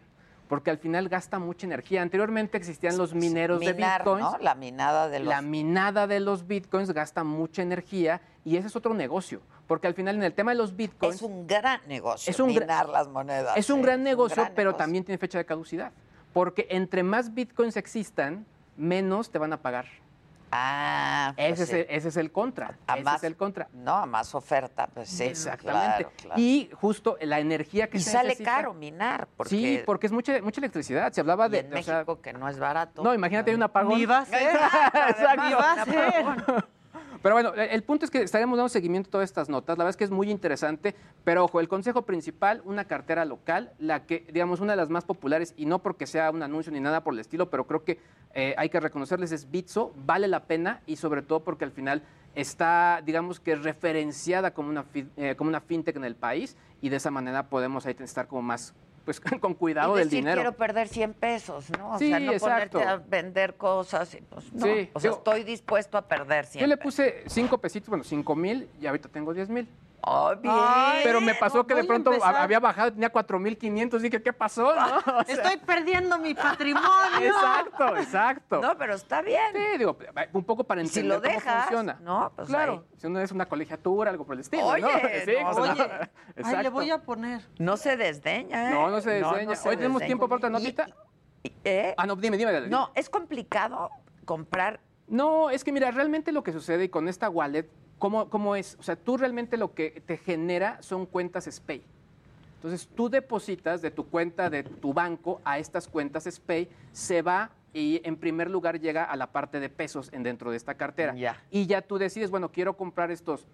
[0.48, 2.00] Porque al final gasta mucha energía.
[2.00, 4.20] Anteriormente existían los mineros de Bitcoins.
[4.20, 4.38] ¿no?
[4.40, 5.28] La minada de los...
[5.28, 9.94] La minada de los bitcoins gasta mucha energía y ese es otro negocio, porque al
[9.94, 13.08] final en el tema de los bitcoins Es un gran negocio Es un minar las
[13.08, 13.56] monedas.
[13.56, 13.82] es un ¿eh?
[13.82, 14.84] gran negocio, gran pero negocio.
[14.84, 15.92] también tiene fecha de caducidad,
[16.32, 19.86] porque entre más bitcoins existan, menos te van a pagar.
[20.50, 21.76] Ah, pues Ese, es, sí.
[21.76, 22.78] el, ese es el contra.
[22.86, 23.68] A ese más- es el contra.
[23.74, 25.24] No, a más oferta, pues sí.
[25.24, 26.04] Exactamente.
[26.04, 26.40] claro, claro.
[26.40, 30.12] Y justo la energía que Y se sale necesita- caro minar, porque, Sí, porque es
[30.12, 31.12] mucha, mucha electricidad.
[31.12, 31.58] Se hablaba y de.
[31.58, 33.02] en o sea, México que no es barato.
[33.02, 33.98] no, imagínate, hay un apagón.
[33.98, 34.40] Ni va a ser.
[35.10, 35.42] Exacto.
[35.44, 36.64] Ni va a ser.
[37.22, 39.78] Pero bueno, el el punto es que estaremos dando seguimiento a todas estas notas.
[39.78, 40.94] La verdad es que es muy interesante.
[41.24, 45.04] Pero ojo, el consejo principal, una cartera local, la que, digamos, una de las más
[45.04, 47.98] populares, y no porque sea un anuncio ni nada por el estilo, pero creo que
[48.34, 52.02] eh, hay que reconocerles, es Bitso, vale la pena y sobre todo porque al final
[52.34, 54.84] está, digamos que referenciada como una,
[55.16, 58.42] eh, como una fintech en el país y de esa manera podemos ahí estar como
[58.42, 58.74] más,
[59.08, 60.42] pues con cuidado y del decir, dinero.
[60.42, 61.92] quiero perder 100 pesos, ¿no?
[61.94, 62.78] O Sí, sea, no exacto.
[62.78, 64.12] ponerte a vender cosas.
[64.14, 64.66] y, pues, no.
[64.66, 68.04] Sí, o sea, digo- estoy dispuesto a perder 100 Yo le puse cinco pesitos, bueno,
[68.04, 69.66] cinco mil y ahorita tengo diez mil.
[70.44, 74.74] Ay, Pero me pasó que de pronto había bajado, tenía 4.500, dije, ¿qué pasó?
[74.76, 74.96] no?
[74.96, 76.88] O sea, Estoy perdiendo mi patrimonio.
[77.20, 78.60] Exacto, exacto.
[78.60, 79.40] No, pero está bien.
[79.54, 79.96] Sí, digo,
[80.32, 81.98] un poco para Y si entender lo cómo dejas, funciona.
[82.02, 82.32] ¿no?
[82.34, 82.98] Pues claro, ahí.
[83.00, 84.88] si uno es una colegiatura, algo por el estilo, Oye, ¿no?
[84.92, 87.42] no, pues, Oye, ay, le voy a poner.
[87.58, 88.74] No se desdeña, ¿eh?
[88.74, 89.56] No, no se desdeña.
[89.56, 90.06] se Hoy tenemos desdeña.
[90.06, 90.86] tiempo para otra Y- notita.
[91.42, 91.94] y- ¿eh?
[91.96, 92.52] Ah, no, dime, dime.
[92.52, 92.68] dime.
[92.68, 93.90] No, es complicado
[94.24, 94.80] comprar.
[95.06, 97.68] No, es que mira, realmente lo que sucede y con esta wallet,
[97.98, 98.76] ¿cómo, ¿cómo es?
[98.78, 101.82] O sea, tú realmente lo que te genera son cuentas SPAY.
[102.56, 107.50] Entonces, tú depositas de tu cuenta de tu banco a estas cuentas SPAY, se va
[107.72, 111.14] y en primer lugar llega a la parte de pesos en dentro de esta cartera.
[111.14, 111.40] Ya.
[111.50, 113.46] Y ya tú decides, bueno, quiero comprar estos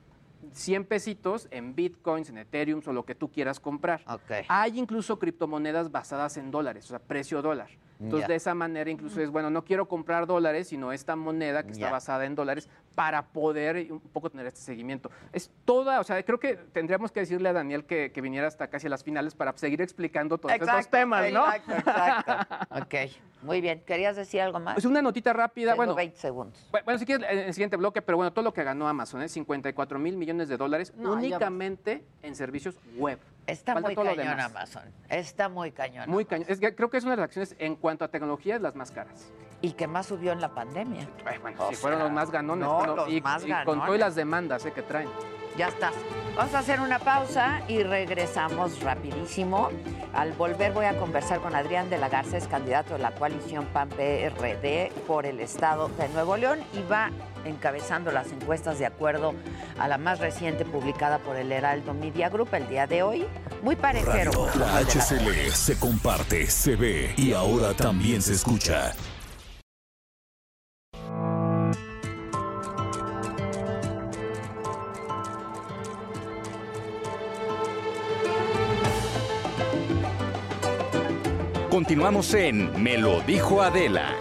[0.52, 4.02] 100 pesitos en bitcoins, en ethereum o lo que tú quieras comprar.
[4.09, 4.46] Ok.
[4.48, 7.68] Hay incluso criptomonedas basadas en dólares, o sea, precio dólar.
[8.00, 11.72] Entonces, de esa manera, incluso es, bueno, no quiero comprar dólares, sino esta moneda que
[11.72, 15.11] está basada en dólares para poder un poco tener este seguimiento.
[15.33, 18.68] Es toda, o sea, creo que tendríamos que decirle a Daniel que, que viniera hasta
[18.68, 21.46] casi a las finales para seguir explicando todos estos temas, ¿no?
[21.46, 22.57] Exacto, exacto.
[22.83, 22.94] ok,
[23.44, 23.83] muy bien.
[23.87, 24.74] ¿Querías decir algo más?
[24.74, 25.94] Pues una notita rápida, Tengo bueno.
[25.94, 26.66] 20 segundos.
[26.72, 29.22] Bu- Bueno, si quieres, en el siguiente bloque, pero bueno, todo lo que ganó Amazon,
[29.22, 29.28] ¿eh?
[29.28, 33.18] 54 mil millones de dólares No, únicamente en servicios web.
[33.46, 34.40] Está Falta muy cañón.
[34.40, 34.83] Amazon.
[35.09, 36.09] Está muy cañón.
[36.09, 36.46] Muy cañón.
[36.48, 38.74] Es que creo que es una de las acciones en cuanto a tecnología, es las
[38.74, 39.30] más caras.
[39.61, 41.09] Y que más subió en la pandemia.
[41.24, 42.66] Ay, bueno, O si fueron los más ganones.
[42.66, 43.85] no, bueno, los y, más y con ganones.
[43.87, 44.72] todas las demandas ¿eh?
[44.72, 45.09] que traen.
[45.56, 45.94] Ya estás.
[46.36, 49.70] Vamos a hacer una pausa y regresamos rapidísimo.
[50.12, 53.66] Al volver voy a conversar con Adrián de la Garza, es candidato de la coalición
[53.66, 57.10] PAN-PRD por el estado de Nuevo León y va
[57.44, 59.34] encabezando las encuestas de acuerdo
[59.78, 63.26] a la más reciente publicada por el Heraldo Media Group el día de hoy.
[63.62, 68.92] Muy con la HCL se comparte, se ve y ahora también se escucha.
[81.94, 84.16] Continuamos en Me lo dijo Adela.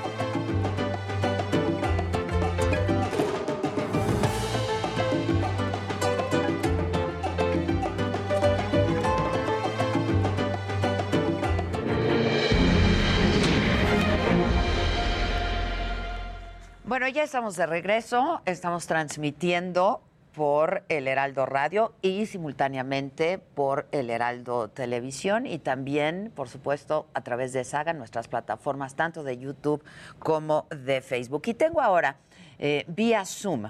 [16.83, 18.43] Bueno, ya estamos de regreso.
[18.45, 26.49] Estamos transmitiendo por el Heraldo Radio y simultáneamente por el Heraldo Televisión y también, por
[26.49, 29.83] supuesto, a través de Saga, nuestras plataformas tanto de YouTube
[30.19, 31.43] como de Facebook.
[31.45, 32.17] Y tengo ahora
[32.59, 33.65] eh, vía Zoom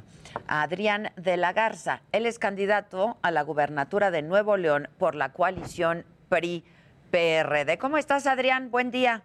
[0.47, 2.02] a Adrián de la Garza.
[2.12, 7.78] Él es candidato a la gubernatura de Nuevo León por la coalición PRI-PRD.
[7.78, 8.71] ¿Cómo estás, Adrián?
[8.71, 9.23] Buen día.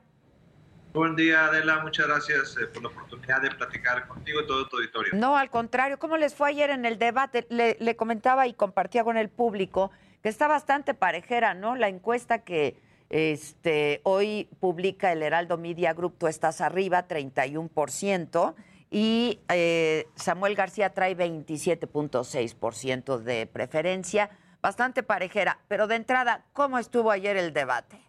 [0.93, 1.81] Buen día, Adela.
[1.81, 5.13] Muchas gracias eh, por la oportunidad de platicar contigo y todo tu auditorio.
[5.15, 5.99] No, al contrario.
[5.99, 7.47] ¿Cómo les fue ayer en el debate?
[7.51, 9.91] Le, comentaba y compartía con el público
[10.23, 11.77] que está bastante parejera, ¿no?
[11.77, 18.55] La encuesta que este, hoy publica el Heraldo Media Group, tú estás arriba, 31%,
[18.91, 24.31] y eh, Samuel García trae 27.6% de preferencia.
[24.63, 25.59] Bastante parejera.
[25.69, 28.08] Pero de entrada, ¿cómo estuvo ayer el debate?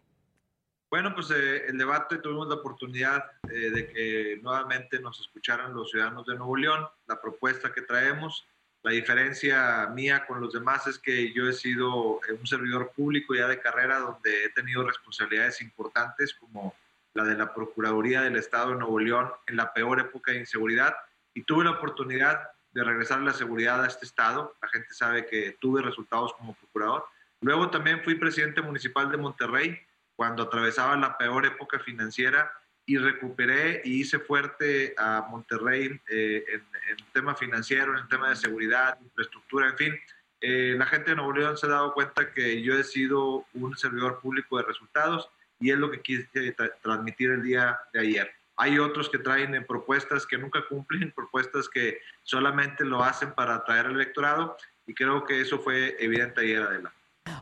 [0.90, 5.92] Bueno, pues eh, el debate tuvimos la oportunidad eh, de que nuevamente nos escucharan los
[5.92, 8.48] ciudadanos de Nuevo León, la propuesta que traemos.
[8.82, 13.36] La diferencia mía con los demás es que yo he sido eh, un servidor público
[13.36, 16.74] ya de carrera donde he tenido responsabilidades importantes como
[17.14, 20.96] la de la Procuraduría del Estado de Nuevo León en la peor época de inseguridad
[21.36, 24.56] y tuve la oportunidad de regresar la seguridad a este estado.
[24.60, 27.06] La gente sabe que tuve resultados como procurador.
[27.42, 29.80] Luego también fui presidente municipal de Monterrey
[30.20, 32.52] cuando atravesaba la peor época financiera
[32.86, 38.08] y recuperé y hice fuerte a Monterrey eh, en, en el tema financiero, en el
[38.10, 40.00] tema de seguridad, infraestructura, en fin.
[40.42, 43.78] Eh, la gente de Nuevo León se ha dado cuenta que yo he sido un
[43.78, 48.30] servidor público de resultados y es lo que quise tra- transmitir el día de ayer.
[48.58, 53.56] Hay otros que traen eh, propuestas que nunca cumplen, propuestas que solamente lo hacen para
[53.56, 56.92] atraer al electorado y creo que eso fue evidente ayer, Adela.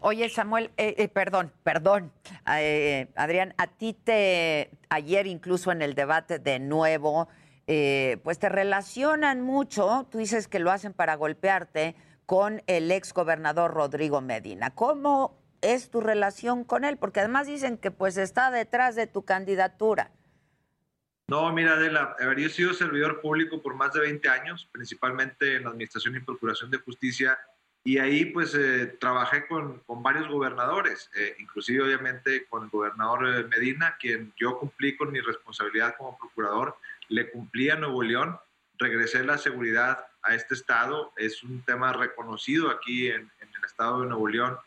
[0.02, 2.12] Oye, Samuel, eh, eh, perdón, perdón,
[2.58, 7.28] eh, Adrián, a ti te, ayer incluso en el debate de nuevo,
[8.24, 11.96] pues te relacionan mucho, tú dices que lo hacen para golpearte,
[12.26, 14.74] con el ex gobernador Rodrigo Medina.
[14.76, 16.98] ¿Cómo es tu relación con él?
[16.98, 20.12] Porque además dicen que pues está detrás de tu candidatura.
[21.30, 24.70] No, mira, Adela, a ver, yo he sido servidor público por más de 20 años,
[24.72, 27.38] principalmente en la Administración y Procuración de Justicia,
[27.88, 33.26] y ahí pues eh, trabajé con, con varios gobernadores, eh, inclusive obviamente con el gobernador
[33.30, 36.76] eh, Medina, quien yo cumplí con mi responsabilidad como procurador,
[37.08, 38.38] le cumplí a Nuevo León,
[38.78, 44.02] regresé la seguridad a este estado, es un tema reconocido aquí en, en el estado
[44.02, 44.58] de Nuevo León,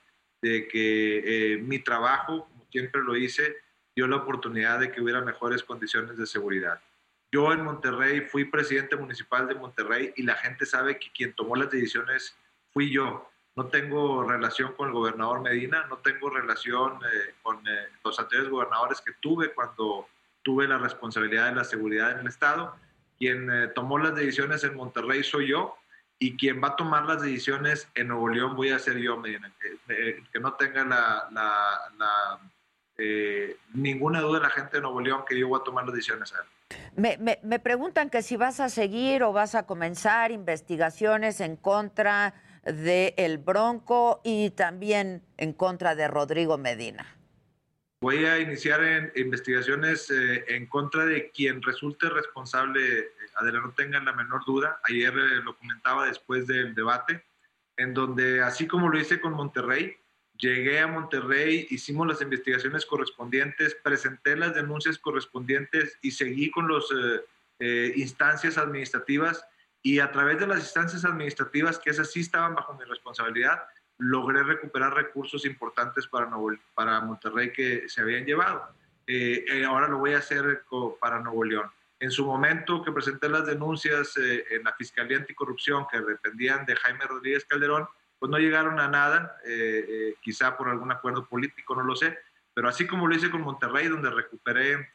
[0.40, 1.18] de que
[1.52, 3.54] eh, mi trabajo, como siempre lo hice,
[3.94, 6.80] dio la oportunidad de que hubiera mejores condiciones de seguridad.
[7.30, 11.54] Yo en Monterrey fui presidente municipal de Monterrey y la gente sabe que quien tomó
[11.54, 12.34] las decisiones
[12.72, 13.28] fui yo.
[13.56, 18.50] No tengo relación con el gobernador Medina, no tengo relación eh, con eh, los anteriores
[18.50, 20.06] gobernadores que tuve cuando
[20.42, 22.74] tuve la responsabilidad de la seguridad en el Estado.
[23.18, 25.76] Quien eh, tomó las decisiones en Monterrey soy yo
[26.18, 29.52] y quien va a tomar las decisiones en Nuevo León voy a ser yo, Medina.
[29.60, 32.38] Que, eh, que no tenga la, la, la
[32.98, 36.32] eh, ninguna duda la gente de Nuevo León que yo voy a tomar las decisiones.
[36.94, 41.56] Me, me, me preguntan que si vas a seguir o vas a comenzar investigaciones en
[41.56, 47.06] contra de El Bronco y también en contra de Rodrigo Medina.
[48.02, 54.06] Voy a iniciar investigaciones eh, en contra de quien resulte responsable, eh, Adela, no tengan
[54.06, 54.80] la menor duda.
[54.84, 57.22] Ayer eh, lo comentaba después del debate,
[57.76, 59.98] en donde así como lo hice con Monterrey,
[60.38, 66.84] llegué a Monterrey, hicimos las investigaciones correspondientes, presenté las denuncias correspondientes y seguí con las
[67.94, 69.44] instancias administrativas
[69.82, 73.62] y a través de las instancias administrativas, que esas sí estaban bajo mi responsabilidad,
[73.98, 76.30] logré recuperar recursos importantes para,
[76.74, 78.68] para Monterrey que se habían llevado.
[79.06, 80.62] Eh, eh, ahora lo voy a hacer
[81.00, 81.70] para Nuevo León.
[81.98, 86.76] En su momento que presenté las denuncias eh, en la Fiscalía Anticorrupción que dependían de
[86.76, 87.86] Jaime Rodríguez Calderón,
[88.18, 89.38] pues no llegaron a nada,
[90.20, 92.18] quizá por algún acuerdo político, no lo sé,
[92.52, 94.90] pero así como lo hice con Monterrey, donde recuperé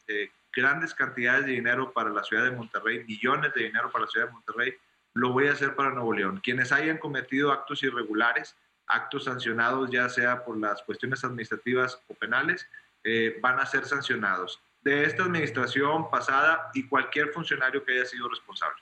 [0.56, 4.26] grandes cantidades de dinero para la ciudad de Monterrey, millones de dinero para la ciudad
[4.26, 4.74] de Monterrey,
[5.12, 6.40] lo voy a hacer para Nuevo León.
[6.42, 12.66] Quienes hayan cometido actos irregulares, actos sancionados, ya sea por las cuestiones administrativas o penales,
[13.04, 18.28] eh, van a ser sancionados de esta administración pasada y cualquier funcionario que haya sido
[18.28, 18.80] responsable.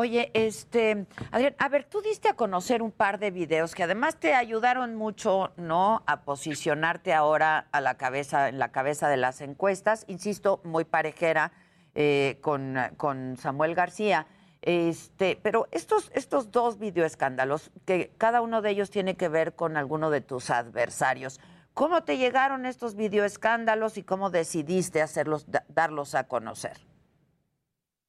[0.00, 4.14] Oye, este, Adrián, a ver, tú diste a conocer un par de videos que además
[4.14, 6.04] te ayudaron mucho, ¿no?
[6.06, 11.50] A posicionarte ahora a la cabeza, en la cabeza de las encuestas, insisto, muy parejera
[11.96, 14.28] eh, con, con Samuel García.
[14.62, 19.76] Este, pero estos, estos dos videoescándalos, que cada uno de ellos tiene que ver con
[19.76, 21.40] alguno de tus adversarios,
[21.74, 26.86] ¿cómo te llegaron estos videoescándalos y cómo decidiste hacerlos, darlos a conocer?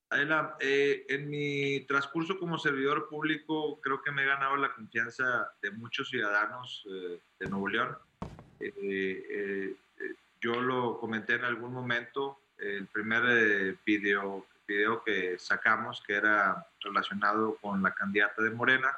[0.10, 5.52] Adela, eh, en mi transcurso como servidor público creo que me he ganado la confianza
[5.62, 7.98] de muchos ciudadanos eh, de Nuevo León.
[8.60, 9.76] Eh,
[10.42, 17.58] yo lo comenté en algún momento, el primer video video que sacamos, que era relacionado
[17.60, 18.96] con la candidata de Morena,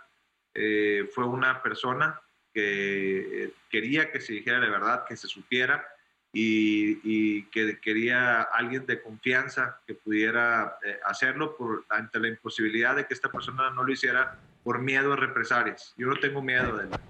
[0.53, 2.19] eh, fue una persona
[2.53, 5.87] que eh, quería que se dijera la verdad, que se supiera
[6.33, 13.05] y, que quería alguien de confianza que pudiera eh, hacerlo por, ante la imposibilidad de
[13.05, 15.93] que esta persona no lo hiciera por miedo a represalias.
[15.97, 17.01] Yo no tengo miedo de nada.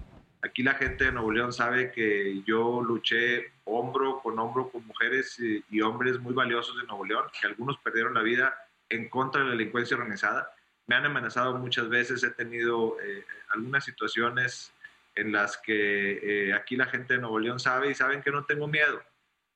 [0.44, 5.38] Aquí la gente de Nuevo León sabe que yo luché hombro con hombro con mujeres
[5.38, 8.52] y, hombres muy valiosos de Nuevo León, que algunos perdieron la vida
[8.88, 10.50] en contra de la delincuencia organizada.
[10.88, 14.72] Me han amenazado muchas veces, he tenido eh, algunas situaciones
[15.14, 18.44] en las que eh, aquí la gente de Nuevo León sabe y saben que no
[18.44, 19.00] tengo miedo.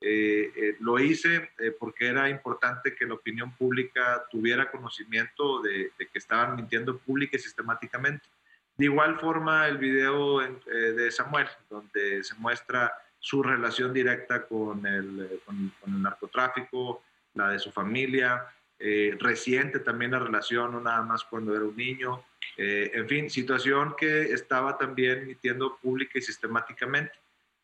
[0.00, 6.18] Eh, lo hice porque era importante que la opinión pública tuviera conocimiento de, de que
[6.18, 8.28] estaban mintiendo pública y sistemáticamente.
[8.76, 14.84] De igual forma, el video eh, de Samuel, donde se muestra su relación directa con
[14.86, 17.02] el, eh, con, el narcotráfico,
[17.34, 18.44] la de su familia,
[18.78, 22.22] eh, reciente también la relación, no nada más cuando era un niño,
[22.58, 27.12] en fin, situación que estaba también emitiendo pública y sistemáticamente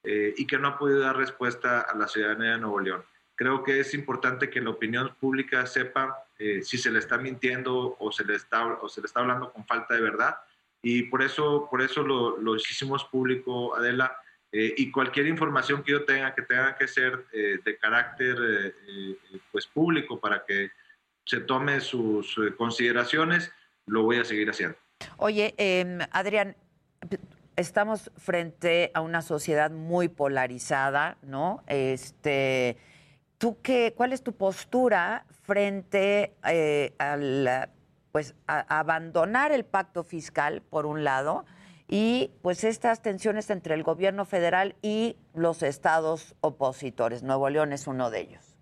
[0.05, 3.05] y que no ha podido dar respuesta a la ciudadanía de Nuevo León.
[3.37, 6.25] Creo que es importante que la opinión pública sepa
[6.63, 9.65] si se le está mintiendo o se le está, o se le está hablando con
[9.65, 10.37] falta de verdad
[10.83, 14.17] y por eso, por eso lo, lo hicimos público, Adela,
[14.51, 19.17] eh, y cualquier información que yo tenga que tenga que ser eh, de carácter eh,
[19.51, 20.71] pues público para que
[21.25, 23.51] se tome sus consideraciones,
[23.87, 24.77] lo voy a seguir haciendo.
[25.17, 26.57] Oye, em, Adrián,
[27.57, 31.63] estamos frente a una sociedad muy polarizada, ¿no?
[31.67, 32.77] Este,
[33.39, 36.35] ¿tú qué, ¿Cuál es tu postura frente
[36.99, 37.71] al
[38.13, 41.45] pues a, abandonar el pacto fiscal, por un lado,
[41.89, 47.23] y pues estas tensiones entre el gobierno federal y los estados opositores.
[47.23, 48.57] Nuevo León es uno de ellos.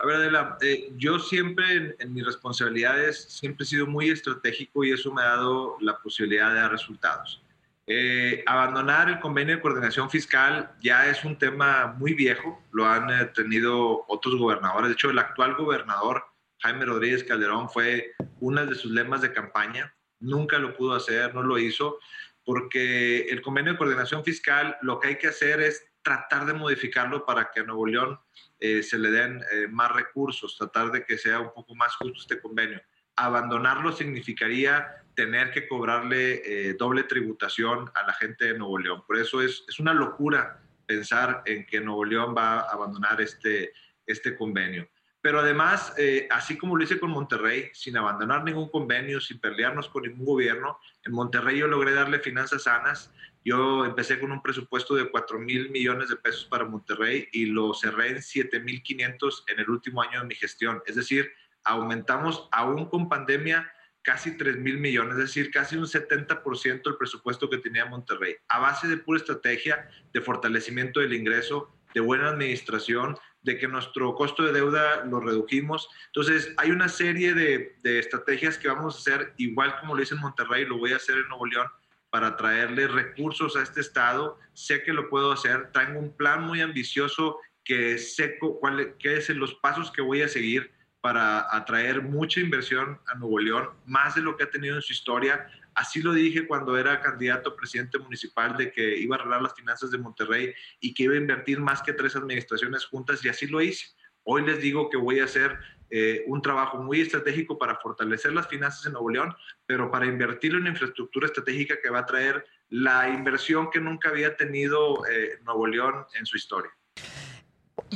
[0.00, 4.92] A ver, Adela, eh, yo siempre en, mis responsabilidades siempre he sido muy estratégico y
[4.92, 7.42] eso me ha dado la posibilidad de dar resultados.
[7.90, 13.08] Eh, abandonar el convenio de coordinación fiscal ya es un tema muy viejo, lo han
[13.08, 16.22] eh, tenido otros gobernadores, de hecho el actual gobernador
[16.58, 19.94] Jaime Rodríguez Calderón fue una de sus lemas de campaña.
[20.20, 21.98] Nunca lo pudo hacer, no lo hizo,
[22.44, 27.24] porque el convenio de coordinación fiscal lo que hay que hacer es tratar de modificarlo
[27.24, 28.20] para que a Nuevo León
[28.60, 32.40] eh, se le den más recursos, tratar de que sea un poco más justo este
[32.40, 32.82] convenio.
[33.16, 34.86] Abandonarlo significaría
[35.18, 39.02] tener que cobrarle eh, doble tributación a la gente de Nuevo León.
[39.04, 43.72] Por eso es, es una locura pensar en que Nuevo León va a abandonar este,
[44.06, 44.88] este convenio.
[45.20, 49.88] Pero además, eh, así como lo hice con Monterrey, sin abandonar ningún convenio, sin pelearnos
[49.88, 53.12] con ningún gobierno, en Monterrey yo logré darle finanzas sanas.
[53.44, 57.74] Yo empecé con un presupuesto de 4 mil millones de pesos para Monterrey y lo
[57.74, 60.80] cerré en 7 mil 500 en el último año de mi gestión.
[60.86, 61.28] Es decir,
[61.64, 63.68] aumentamos aún con pandemia
[64.08, 68.58] casi 3 mil millones, es decir, casi un 70% del presupuesto que tenía Monterrey, a
[68.58, 74.44] base de pura estrategia de fortalecimiento del ingreso, de buena administración, de que nuestro costo
[74.44, 75.90] de deuda lo redujimos.
[76.06, 80.22] Entonces, hay una serie de, estrategias que vamos a hacer, igual como lo hice en
[80.22, 81.66] Monterrey, lo voy a hacer en Nuevo León,
[82.08, 84.38] para traerle recursos a este estado.
[84.54, 85.70] Sé que lo puedo hacer.
[85.72, 90.28] Tengo un plan muy ambicioso que sé cuáles qué son los pasos que voy a
[90.28, 94.82] seguir para atraer mucha inversión a Nuevo León, más de lo que ha tenido en
[94.82, 95.48] su historia.
[95.74, 99.54] Así lo dije cuando era candidato a presidente municipal de que iba a arreglar las
[99.54, 103.46] finanzas de Monterrey y que iba a invertir más que tres administraciones juntas y así
[103.46, 103.86] lo hice.
[104.24, 105.56] Hoy les digo que voy a hacer
[105.90, 109.34] eh, un trabajo muy estratégico para fortalecer las finanzas en Nuevo León,
[109.66, 114.36] pero para invertir en infraestructura estratégica que va a traer la inversión que nunca había
[114.36, 116.70] tenido eh, Nuevo León en su historia.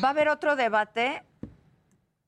[0.03, 1.23] ¿Va a haber otro debate?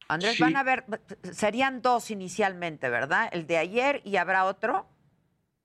[0.09, 0.84] Andrés, van a haber,
[1.32, 3.28] serían dos inicialmente, ¿verdad?
[3.32, 4.86] El de ayer y habrá otro.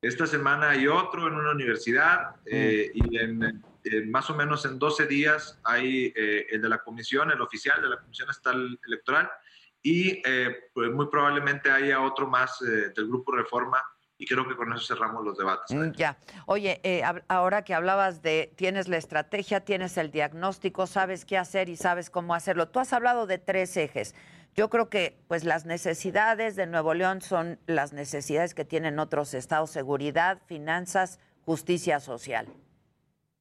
[0.01, 3.63] Esta semana hay otro en una universidad eh, y en,
[4.09, 7.99] más o menos en 12 días hay el de la comisión, el oficial de la
[7.99, 9.29] Comisión Estatal Electoral
[9.81, 13.81] y eh, pues muy probablemente haya otro más eh, del Grupo Reforma
[14.19, 15.75] y creo que con eso cerramos los debates.
[15.75, 16.17] Mm, ya.
[16.45, 21.69] Oye, eh, ahora que hablabas de tienes la estrategia, tienes el diagnóstico, sabes qué hacer
[21.69, 22.67] y sabes cómo hacerlo.
[22.67, 24.13] Tú has hablado de tres ejes.
[24.55, 29.33] Yo creo que pues las necesidades de Nuevo León son las necesidades que tienen otros
[29.33, 32.45] estados, seguridad, finanzas, justicia social.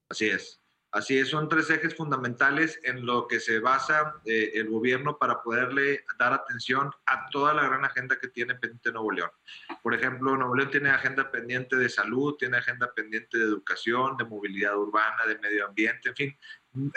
[0.09, 0.61] Así es.
[0.91, 5.43] Así es, son tres ejes fundamentales en lo que se basa eh, el gobierno para
[5.43, 9.31] poderle dar atención a toda la gran agenda que tiene pendiente Nuevo León.
[9.83, 14.25] Por ejemplo, Nuevo León tiene agenda pendiente de salud, tiene agenda pendiente de educación, de
[14.25, 16.39] movilidad urbana, de medio ambiente, en fin,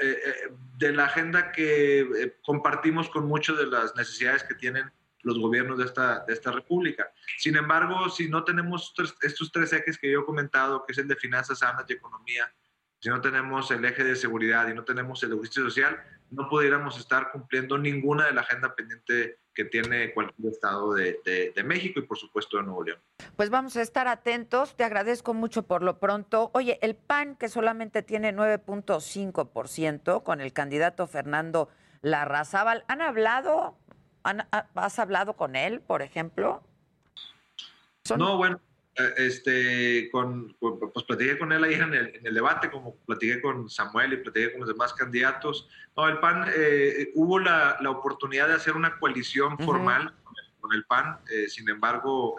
[0.01, 4.89] eh, eh, de la agenda que compartimos con muchas de las necesidades que tienen
[5.23, 7.11] los gobiernos de esta, de esta república.
[7.37, 11.07] Sin embargo, si no tenemos estos tres ejes que yo he comentado, que es el
[11.07, 12.51] de finanzas sanas y economía,
[13.01, 16.47] si no tenemos el eje de seguridad y no tenemos el de justicia social, no
[16.47, 21.99] pudiéramos estar cumpliendo ninguna de la agenda pendiente que tiene cualquier estado de, de, México
[21.99, 22.99] y por supuesto de Nuevo León.
[23.35, 26.51] Pues vamos a estar atentos, te agradezco mucho por lo pronto.
[26.53, 31.69] Oye, el PAN que solamente tiene 9.5% con el candidato Fernando
[32.01, 33.75] Larrazábal, ¿han hablado?
[34.75, 36.63] ¿Has hablado con él, por ejemplo?
[38.15, 38.61] No, bueno,
[39.17, 43.69] este, con, pues platiqué con él ahí en el, en el, debate, como platiqué con
[43.69, 45.67] Samuel y platiqué con los demás candidatos.
[45.95, 50.13] No, el PAN, eh, hubo la, la, oportunidad de hacer una coalición formal
[50.59, 52.35] con, el, PAN, eh, sin embargo,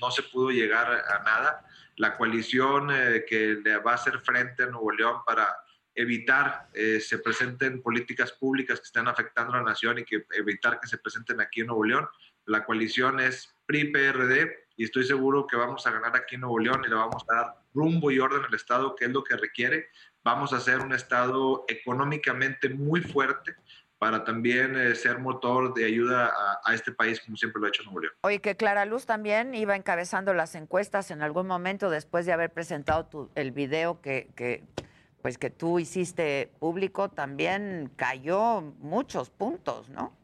[0.00, 1.66] no se pudo llegar a nada.
[1.96, 2.88] La coalición
[3.28, 5.54] que le va a hacer frente a Nuevo León para
[5.94, 10.86] evitar se presenten políticas públicas que están afectando a la nación y que evitar que
[10.86, 12.08] se presenten aquí en Nuevo León.
[12.46, 16.82] La coalición es PRI-PRD y estoy seguro que vamos a ganar aquí en Nuevo León
[16.86, 19.90] y le vamos a dar rumbo y orden al Estado, que es lo que requiere.
[20.24, 23.56] Vamos a ser un Estado económicamente muy fuerte
[23.98, 26.32] para también eh, ser motor de ayuda
[26.64, 28.14] a, este país, como siempre lo ha hecho Nuevo León.
[28.22, 32.50] Oye, que Clara Luz también iba encabezando las encuestas en algún momento después de haber
[32.50, 34.64] presentado tu, el video que, que,
[35.20, 40.16] pues que tú hiciste público, también cayó muchos puntos, ¿no?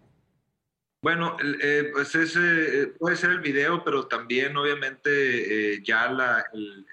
[1.03, 6.45] Bueno, eh, pues ese eh, puede ser el video, pero también obviamente eh, ya la,
[6.53, 6.87] el,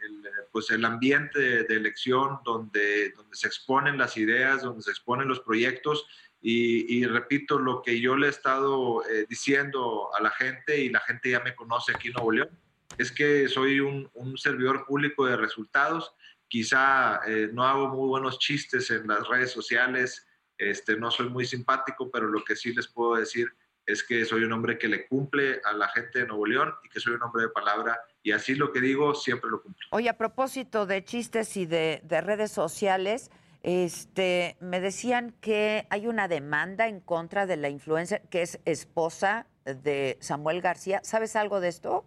[0.51, 5.39] pues el ambiente de, elección donde, donde se exponen las ideas, donde se exponen los
[5.39, 6.05] proyectos.
[6.45, 11.29] Y, repito lo que yo le he estado diciendo a la gente y la gente
[11.29, 12.49] ya me conoce aquí en Nuevo León,
[12.97, 16.13] es que soy un, un servidor público de resultados,
[16.49, 17.21] quizá
[17.53, 20.27] no hago muy buenos chistes en las redes sociales,
[20.57, 23.47] este, no soy muy simpático, pero lo que sí les puedo decir
[23.85, 26.89] es que soy un hombre que le cumple a la gente de Nuevo León y
[26.89, 29.85] que soy un hombre de palabra y así lo que digo siempre lo cumplo.
[29.91, 33.31] Oye, a propósito de chistes y de, redes sociales,
[33.61, 39.47] este, me decían que hay una demanda en contra de la influencer que es esposa
[39.65, 41.01] de Samuel García.
[41.03, 42.05] ¿Sabes algo de esto?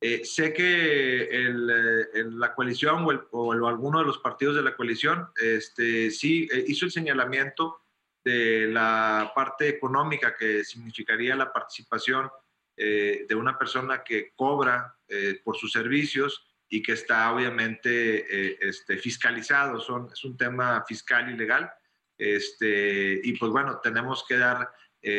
[0.00, 1.70] Eh, sé que el,
[2.14, 6.84] eh, la coalición o, alguno de los partidos de la coalición este, sí eh, hizo
[6.84, 7.80] el señalamiento
[8.28, 12.30] de la parte económica que significaría la participación
[12.76, 18.58] eh, de una persona que cobra eh, por sus servicios y que está obviamente eh,
[18.60, 19.80] este, fiscalizado.
[19.80, 21.70] Son, es un tema fiscal y legal.
[22.18, 24.70] Este, y pues bueno, tenemos que dar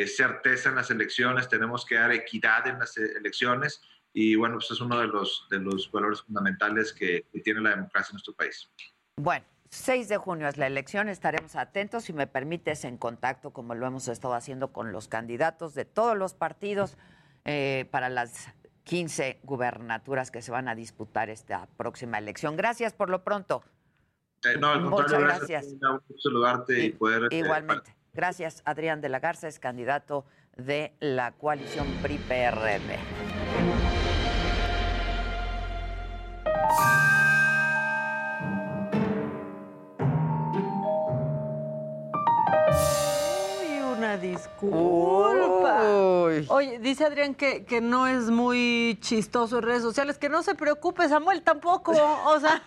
[0.06, 3.82] certeza en las elecciones, tenemos que dar equidad en las elecciones
[4.12, 7.70] y bueno, pues es uno de los, de los valores fundamentales que, que tiene la
[7.70, 8.70] democracia en nuestro país.
[9.16, 13.74] Bueno, 6 de junio es la elección, estaremos atentos, si me permites, en contacto, como
[13.74, 16.96] lo hemos estado haciendo con los candidatos de todos los partidos
[17.44, 18.48] eh, para las
[18.84, 22.56] 15 gubernaturas que se van a disputar esta próxima elección.
[22.56, 23.62] Gracias por lo pronto.
[24.44, 25.66] Eh, no, al Muchas gracias.
[25.78, 26.02] gracias.
[26.08, 27.22] Un saludarte y poder...
[27.30, 27.94] eh, Igualmente.
[28.12, 30.24] Gracias, Adrián de la Garza, es candidato
[30.56, 32.98] de la coalición PRI-PRD.
[44.48, 45.82] Disculpa.
[45.82, 46.46] Uy.
[46.48, 50.18] Oye, dice Adrián que, que no es muy chistoso en redes sociales.
[50.18, 51.92] Que no se preocupe, Samuel tampoco.
[51.92, 52.62] O sea,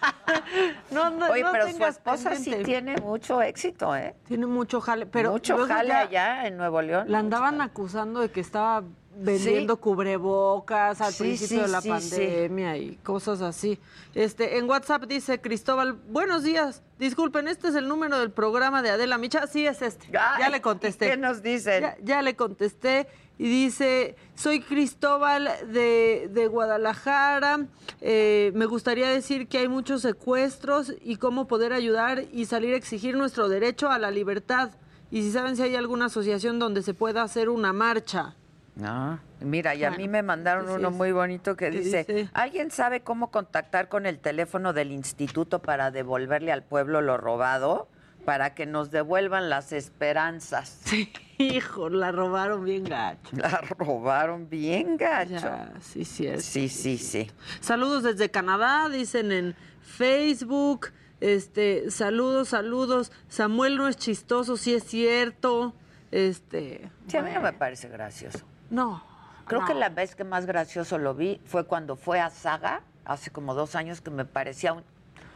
[0.91, 2.63] no, no, Oye, no pero su esposa sí pendiente.
[2.65, 4.15] tiene mucho éxito, ¿eh?
[4.28, 5.05] Tiene mucho jale.
[5.05, 7.05] Pero mucho jale allá en Nuevo León.
[7.09, 8.84] La andaban acusando de que estaba
[9.18, 13.80] vendiendo cubrebocas al Sí, principio sí, de la pandemia y cosas así.
[14.16, 18.91] Este, en WhatsApp dice Cristóbal, buenos días, disculpen, este es el número del programa de
[18.91, 19.47] Adela Micha.
[19.47, 20.07] Sí, es este.
[20.11, 21.09] ya le contesté.
[21.09, 21.82] ¿qué nos dicen?
[21.82, 23.07] Ya, ya le contesté
[23.38, 27.66] y dice, soy Cristóbal de, de Guadalajara,
[28.01, 32.78] eh, me gustaría decir que hay muchos secuestros y cómo poder ayudar y salir a
[32.78, 34.72] exigir nuestro derecho a la libertad.
[35.09, 38.36] Y si saben si hay alguna asociación donde se pueda hacer una marcha.
[38.76, 42.30] No, mira, y a mí me mandaron uno muy bonito que ¿Qué dice, dice?
[42.34, 47.88] ¿alguien sabe cómo contactar con el teléfono del instituto para devolverle al pueblo lo robado?
[48.26, 50.80] Para que nos devuelvan las esperanzas.
[50.86, 53.36] Sí, hijo, la robaron bien gacho.
[53.36, 55.34] La robaron bien gacho.
[55.34, 56.41] Ya, sí, cierto.
[56.41, 57.30] Sí, sí, sí.
[57.59, 60.91] Saludos desde Canadá, dicen en Facebook.
[61.19, 63.11] Este, saludos, saludos.
[63.28, 65.74] Samuel no es chistoso, sí es cierto.
[66.11, 68.45] Este, Sí, a mí no me parece gracioso.
[68.74, 69.03] No.
[69.45, 69.67] Creo no.
[69.67, 73.53] que la vez que más gracioso lo vi fue cuando fue a Saga, hace como
[73.53, 74.84] dos años, que me parecía un,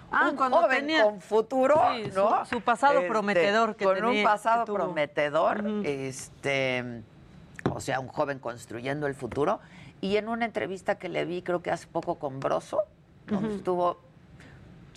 [0.09, 2.45] Ah, un joven tenía- con futuro, Sí, ¿no?
[2.45, 7.03] su pasado prometedor que Con tenía- un pasado que prometedor, este,
[7.69, 9.59] o sea, un joven construyendo el futuro.
[9.99, 12.83] Y en una entrevista que le vi, creo que hace poco con Broso.
[13.29, 13.45] Ujú.
[13.47, 13.99] estuvo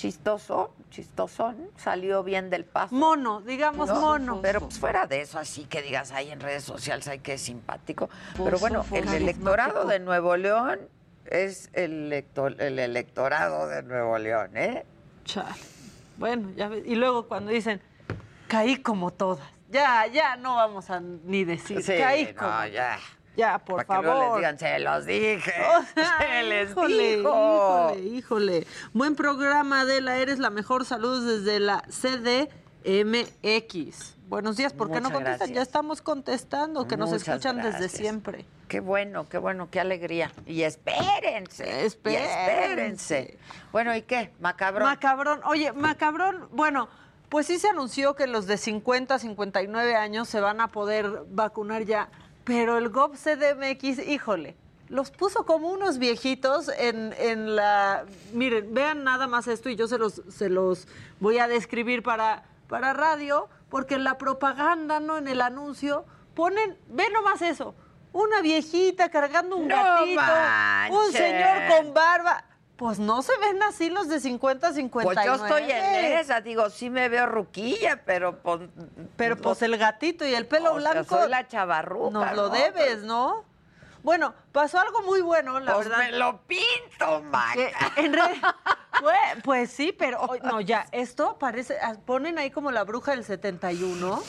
[0.00, 2.94] chistoso, chistosón, salió bien del paso.
[2.94, 4.00] Mono, digamos ¿no?
[4.00, 4.40] mono.
[4.40, 8.08] Pero pues fuera de eso, así que digas ahí en redes sociales, ay, que simpático.
[8.34, 10.80] Por Pero bueno, el electorado de Nuevo León
[11.26, 14.86] es el, electo- el electorado de Nuevo León, ¿eh?
[15.24, 15.54] Chale.
[16.16, 16.82] Bueno, ya ves.
[16.86, 17.80] Y luego cuando dicen,
[18.48, 19.46] caí como todas.
[19.70, 21.82] Ya, ya no vamos a ni decir.
[21.82, 22.66] Sí, caí no, como.
[22.72, 22.98] ya.
[23.40, 24.38] Ya, por Para que luego les favor.
[24.38, 25.52] digan, se los dije,
[26.18, 27.92] se les híjole, dijo.
[27.96, 28.66] híjole, híjole.
[28.92, 30.18] Buen programa, Adela.
[30.18, 30.84] Eres la mejor.
[30.84, 31.82] Saludos desde la
[32.84, 34.16] CDMX.
[34.28, 34.72] Buenos días.
[34.74, 35.38] ¿Por qué no contestan?
[35.38, 35.50] gracias.
[35.56, 38.44] Ya estamos contestando, que nos escuchan desde siempre.
[38.68, 40.30] Qué bueno, qué bueno, qué alegría.
[40.46, 42.22] Y espérense, y Espérense.
[42.46, 43.38] espérense.
[43.72, 44.32] Bueno, ¿y qué?
[44.38, 44.86] Macabrón.
[44.88, 45.40] Macabrón.
[45.44, 46.88] Oye, Macabrón, bueno,
[47.30, 51.24] pues sí se anunció que los de 50 a 59 años se van a poder
[51.28, 52.08] vacunar ya,
[52.50, 54.56] pero el GOP CDMX, híjole,
[54.88, 58.04] los puso como unos viejitos en, en la...
[58.32, 60.88] Miren, vean nada más esto y yo se los, se los
[61.20, 65.16] voy a describir para, para radio, porque en la propaganda, ¿no?
[65.16, 67.76] En el anuncio, ponen, ve nomás eso,
[68.12, 70.20] una viejita cargando un ¡No gatito,
[70.90, 72.44] un señor con barba.
[72.80, 75.14] Pues no se ven así los de 50 a 59.
[75.14, 78.62] Pues yo estoy en esa, digo, sí me veo ruquilla, pero pues...
[79.18, 81.18] Pero pues el gatito y el pelo o sea, blanco.
[81.18, 82.54] soy la chavarruca, Nos lo ¿no?
[82.54, 83.44] debes, ¿no?
[84.02, 86.04] Bueno, pasó algo muy bueno, la Pues verdad.
[86.04, 87.52] me lo pinto, Maca.
[87.52, 87.70] que
[88.00, 88.40] en re-
[88.98, 93.10] pues, pues sí, pero hoy- no, ya, esto parece, ah, ponen ahí como la bruja
[93.10, 94.22] del 71.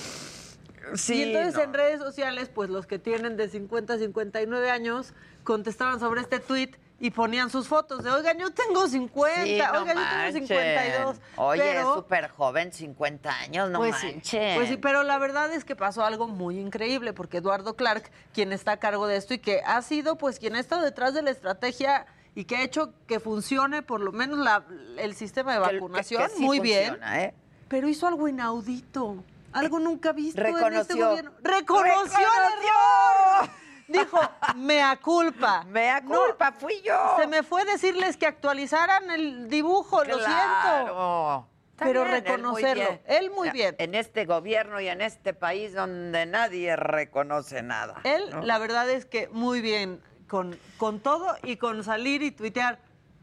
[0.96, 1.62] Sí, y entonces no.
[1.62, 5.14] en redes sociales, pues los que tienen de 50 a 59 años
[5.46, 9.64] contestaban sobre este tuit y ponían sus fotos de, oigan, yo tengo 50, Sí, no
[9.66, 10.48] oigan, yo tengo manchen.
[10.48, 11.18] 52.
[11.36, 14.24] Oye, pero, es súper joven, 50 años, no pues manchen.
[14.24, 18.12] Sí, pues sí, pero la verdad es que pasó algo muy increíble, porque Eduardo Clark,
[18.34, 21.16] quien está a cargo de esto y que ha sido pues quien ha estado detrás
[21.16, 24.64] de la estrategia y que ha hecho que funcione por lo menos la-
[25.00, 27.34] el sistema de que- vacunación que sí muy bien, ¿eh?
[27.68, 29.24] pero hizo algo inaudito,
[29.54, 31.08] algo nunca visto en este Reconoció.
[31.10, 31.32] gobierno.
[31.42, 32.28] Reconoció el ¡Reconoció!
[33.42, 33.50] error.
[33.92, 34.20] Dijo,
[34.56, 35.64] mea culpa.
[35.66, 37.16] Mea No, culpa, fui yo.
[37.20, 41.48] Se me fue decirles que actualizaran el dibujo, lo siento.
[41.72, 43.02] Está Pero bien, él muy reconocerlo, bien.
[43.08, 43.76] él muy bien.
[43.80, 48.02] En este gobierno y en este país donde nadie reconoce nada.
[48.04, 48.42] Él, ¿no?
[48.42, 52.80] la verdad es que muy bien con, con todo y con salir y tuitear.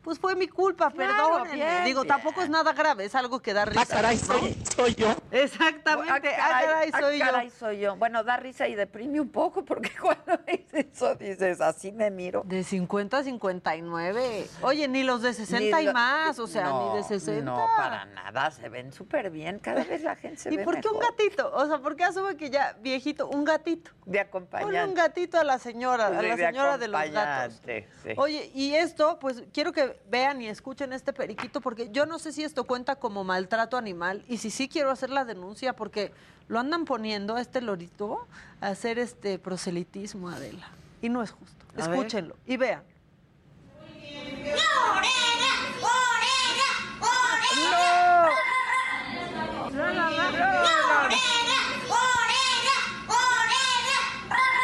[0.08, 1.54] Pues fue mi culpa, Claro, perdónenme.
[1.54, 3.82] bien, Digo, tampoco es nada grave, es algo que da risa.
[3.82, 5.14] Ah, caray, soy, soy yo.
[5.30, 6.20] Exactamente, ah,
[6.62, 7.24] caray, ah, soy yo.
[7.26, 7.96] caray, soy yo.
[7.96, 12.42] Bueno, da risa y deprime un poco porque cuando dices eso dices, así me miro.
[12.46, 14.48] De 50 a 59.
[14.62, 17.42] Oye, ni los de 60 Ni y lo- más, o sea, no, ni de 60.
[17.44, 19.58] No, para nada, se ven súper bien.
[19.58, 21.50] Cada vez la gente se ¿Y ve por qué un gatito?
[21.54, 23.28] O sea, ¿por qué asume que ya viejito?
[23.28, 23.90] Un gatito.
[23.90, 24.84] De Ponle acompañante.
[24.88, 27.60] un gatito a la señora, a la de señora de los gatos.
[27.62, 27.84] sí.
[28.16, 32.32] Oye, y esto, pues quiero que vean y escuchen este periquito, porque yo no sé
[32.32, 36.12] si esto cuenta como maltrato animal y si sí quiero hacer la denuncia, porque
[36.48, 38.26] lo andan poniendo a este lorito
[38.60, 40.68] a hacer este proselitismo, Adela.
[41.02, 41.64] Y no es justo.
[41.76, 41.90] A ver.
[41.90, 42.82] Escúchenlo y vean.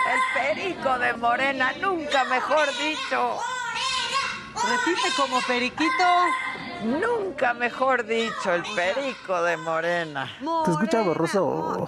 [0.07, 3.39] El perico de Morena, nunca mejor dicho.
[4.55, 6.05] Repite como periquito.
[6.85, 10.31] Nunca mejor dicho, el perico de Morena.
[10.65, 11.87] Te escucha borroso.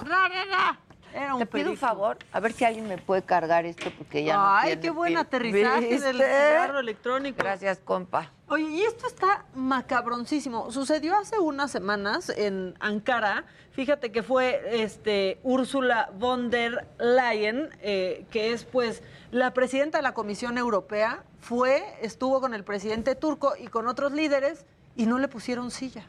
[1.16, 4.22] Era un Te pido un favor, a ver si alguien me puede cargar esto porque
[4.22, 5.20] ya no Ay, tiene qué buen pila.
[5.22, 6.06] aterrizaje ¿Viste?
[6.06, 7.38] del cigarro electrónico.
[7.38, 8.30] Gracias, compa.
[8.48, 10.70] Oye, y esto está macabroncísimo.
[10.70, 13.44] Sucedió hace unas semanas en Ankara.
[13.72, 20.02] Fíjate que fue este Úrsula von der Leyen, eh, que es pues la presidenta de
[20.02, 25.18] la Comisión Europea, fue, estuvo con el presidente turco y con otros líderes y no
[25.18, 26.04] le pusieron silla.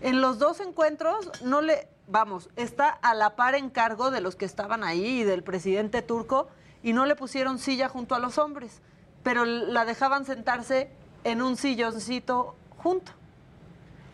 [0.00, 4.36] En los dos encuentros no le, vamos, está a la par en cargo de los
[4.36, 6.48] que estaban ahí y del presidente turco
[6.82, 8.80] y no le pusieron silla junto a los hombres,
[9.22, 10.90] pero la dejaban sentarse
[11.24, 13.12] en un silloncito junto.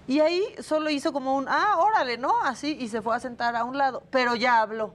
[0.07, 2.43] Y ahí solo hizo como un, ah, órale, ¿no?
[2.43, 4.95] Así, y se fue a sentar a un lado, pero ya habló,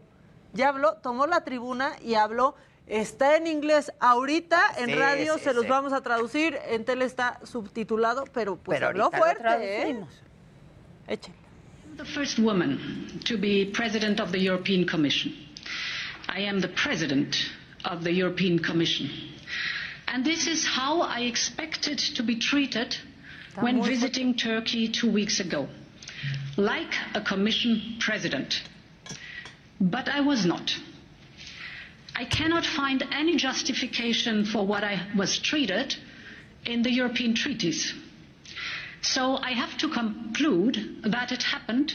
[0.54, 2.56] ya habló, tomó la tribuna y habló.
[2.88, 7.06] Está en inglés ahorita, en Sí, radio sí, se los vamos a traducir, en tele
[7.06, 9.82] está subtitulado, pero pues Pero habló fuerte, ¿eh?
[9.82, 10.10] traducimos.
[11.96, 11.98] Échale.
[11.98, 15.34] the first woman to be president of the European Commission.
[16.28, 17.36] I am the president
[17.84, 19.10] of the European Commission.
[20.08, 22.98] And this is how I expected to be treated
[23.60, 25.68] when visiting Turkey two weeks ago,
[26.58, 28.62] like a Commission president.
[29.80, 30.76] But I was not.
[32.16, 35.96] I cannot find any justification for what I was treated
[36.66, 37.94] in the European treaties.
[39.06, 41.94] So I have to conclude that it happened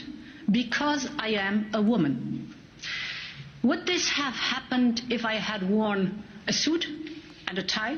[0.49, 2.55] because I am a woman.
[3.63, 6.87] Would this have happened if I had worn a suit
[7.47, 7.97] and a tie?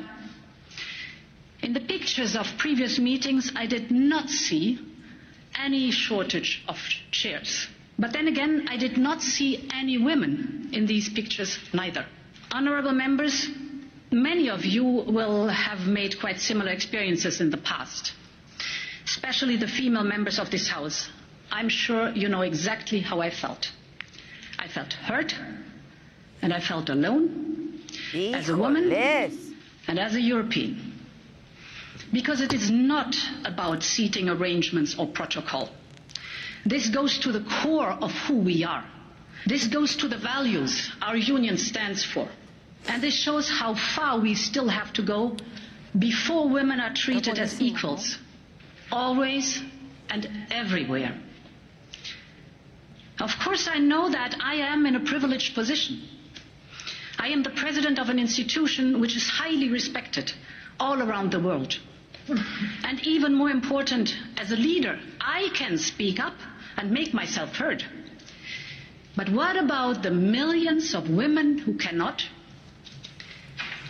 [1.62, 4.80] In the pictures of previous meetings, I did not see
[5.56, 6.76] any shortage of
[7.12, 7.68] chairs.
[7.96, 12.04] But then again, I did not see any women in these pictures neither.
[12.50, 13.48] Honorable members,
[14.10, 18.12] many of you will have made quite similar experiences in the past
[19.04, 21.08] especially the female members of this House.
[21.50, 23.70] I'm sure you know exactly how I felt.
[24.58, 25.34] I felt hurt
[26.42, 27.80] and I felt alone
[28.14, 30.92] as a woman and as a European.
[32.12, 35.70] Because it is not about seating arrangements or protocol.
[36.64, 38.84] This goes to the core of who we are.
[39.46, 42.28] This goes to the values our union stands for.
[42.88, 45.36] And this shows how far we still have to go
[45.98, 48.18] before women are treated as equals,
[48.94, 49.60] always
[50.08, 51.20] and everywhere.
[53.20, 56.02] Of course, I know that I am in a privileged position.
[57.18, 60.32] I am the president of an institution which is highly respected
[60.78, 61.78] all around the world.
[62.84, 66.34] And even more important, as a leader, I can speak up
[66.76, 67.84] and make myself heard.
[69.16, 72.24] But what about the millions of women who cannot?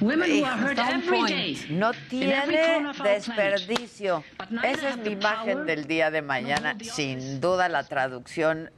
[0.00, 4.24] No tiene desperdicio.
[4.62, 6.76] Esa es mi imagen del día de mañana.
[6.80, 8.70] Sin duda la traducción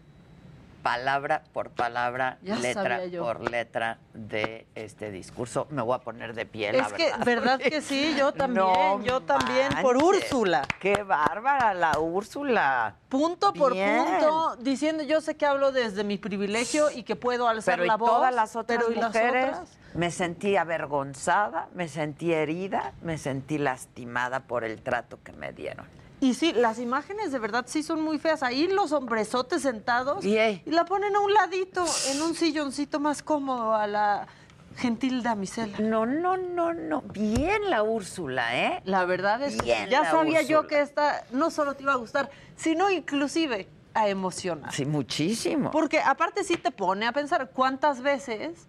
[0.86, 5.66] palabra por palabra, Ya letra por letra de este discurso.
[5.70, 7.24] Me voy a poner de pie, la Es que, verdad.
[7.24, 8.14] ¿verdad que sí?
[8.16, 9.96] Yo también, No yo también, por.
[9.96, 10.62] Úrsula.
[10.78, 12.94] Qué bárbara la Úrsula.
[13.08, 17.74] Punto por punto, diciendo yo sé que hablo desde mi privilegio y que puedo alzar
[17.74, 18.08] Pero y la voz.
[18.10, 19.78] todas las otras pero ¿y las mujeres, otras?
[19.94, 25.86] me sentí avergonzada, me sentí herida, me sentí lastimada por el trato que me dieron.
[26.26, 28.42] Y sí, las imágenes de verdad sí son muy feas.
[28.42, 32.98] Ahí los hombresotes sentados Y, eh, y la ponen a un ladito, en un silloncito
[32.98, 34.26] más cómodo a la
[34.74, 35.78] gentil damisela.
[35.78, 37.02] No, no, no, no.
[37.02, 38.82] Bien la Úrsula, ¿eh?
[38.84, 41.92] La verdad es que Bien ya la sabía yo que esta no solo te iba
[41.92, 44.72] a gustar, sino inclusive a emocionar.
[44.72, 45.70] Sí, muchísimo.
[45.70, 48.66] Porque aparte sí te pone a pensar cuántas veces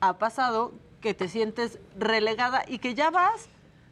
[0.00, 0.72] ha pasado
[1.02, 3.50] que te sientes relegada y que ya vas,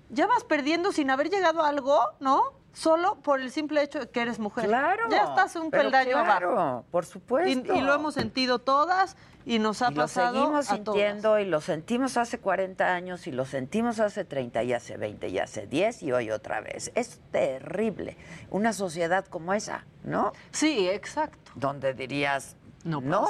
[0.09, 2.64] ya vas perdiendo sin haber llegado a algo, ¿no?
[2.75, 4.66] Solo por el simple hecho de que eres mujer.
[4.66, 5.05] Claro.
[5.11, 6.85] Ya estás un peldaño claro, abajo.
[6.91, 7.75] Por Y, supuesto.
[7.75, 9.16] y lo hemos sentido todas
[9.47, 10.85] y nos ha Y lo pasado seguimos a todas.
[11.01, 15.29] sintiendo y lo sentimos hace 40 años y lo sentimos hace 30 y hace 20
[15.29, 16.91] y hace 10 y hoy otra vez.
[16.95, 18.16] Es terrible.
[18.51, 20.33] Una sociedad como esa, ¿no?
[20.51, 21.53] Sí, exacto.
[21.55, 23.29] Donde dirías, No, no.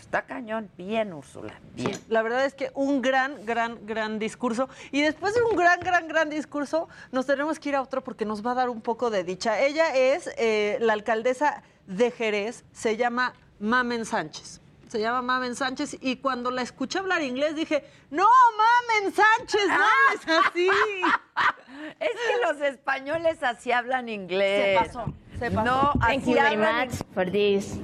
[0.00, 1.94] Está cañón, bien, Úrsula, bien.
[1.94, 4.68] Sí, la verdad es que un gran, gran, gran discurso.
[4.90, 8.24] Y después de un gran, gran, gran discurso, nos tenemos que ir a otro porque
[8.24, 9.60] nos va a dar un poco de dicha.
[9.60, 14.60] Ella es eh, la alcaldesa de Jerez, se llama Mamen Sánchez.
[14.88, 18.26] Se llama Mamen Sánchez y cuando la escuché hablar inglés dije, no,
[18.58, 20.14] Mamen Sánchez, no Ah.
[20.14, 20.68] es así.
[22.00, 24.80] Es que los españoles así hablan inglés.
[24.80, 25.64] Se pasó, se pasó.
[25.64, 27.76] No, Thank así you very much for this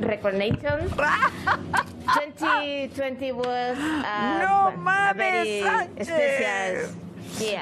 [0.00, 0.88] recognition.
[2.06, 5.62] 2020 was uh, No a mames, very
[6.04, 6.94] Sánchez.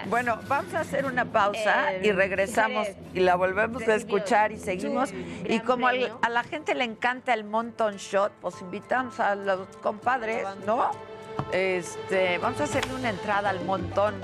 [0.09, 4.59] Bueno, vamos a hacer una pausa Eh, y regresamos y la volvemos a escuchar y
[4.59, 5.11] seguimos.
[5.45, 9.67] Y como al- a la gente le encanta el Monton Shot, pues invitamos a los
[9.83, 10.91] compadres, ¿no?
[11.53, 14.15] Este, vamos a hacerle una entrada al montón,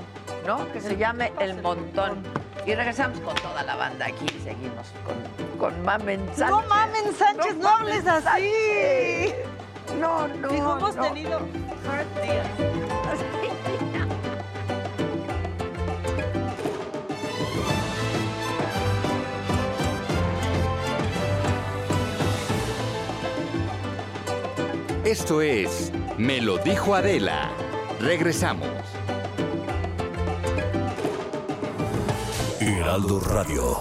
[0.45, 0.71] ¿no?
[0.71, 2.23] Que se llame el montón.
[2.65, 6.49] Y regresamos con toda la banda aquí y seguimos con, con Mamen Sánchez.
[6.49, 8.23] No, Mamen Sánchez, no, hables así.
[8.23, 9.35] Sánchez.
[9.99, 10.47] No, no.
[10.47, 11.03] Dijo, hemos no.
[11.03, 12.47] tenido hard días.
[25.05, 27.51] Esto es Me lo dijo Adela.
[27.99, 28.92] Regresamos.
[32.83, 33.77] Heraldo Radio.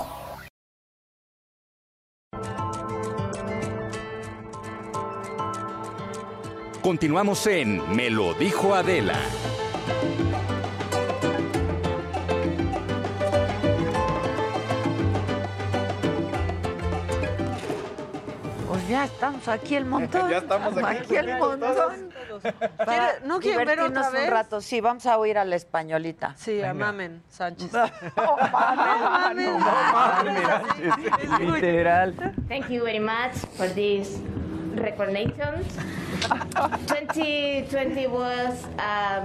[6.80, 9.18] Continuamos en Me lo dijo Adela.
[18.68, 20.22] Pues ya estamos aquí el montón.
[20.30, 21.16] Ya estamos aquí.
[21.16, 22.11] el montón.
[22.76, 24.24] Para ¿No quieren ver otra vez?
[24.24, 24.60] un rato.
[24.60, 26.34] Sí, vamos a oír a la españolita.
[26.36, 27.70] Sí, a Mamen Sánchez.
[28.16, 29.60] Oh, mamen,
[31.60, 32.14] Literal.
[32.48, 34.18] Thank you very much for this
[34.74, 35.64] recognition.
[36.86, 39.24] 2020 was uh,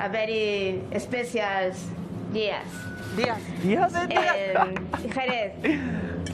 [0.00, 1.72] a very special
[2.32, 2.62] year.
[3.16, 3.38] Días.
[3.62, 3.92] ¿Días?
[4.08, 4.54] Eh,
[5.12, 5.52] Jerez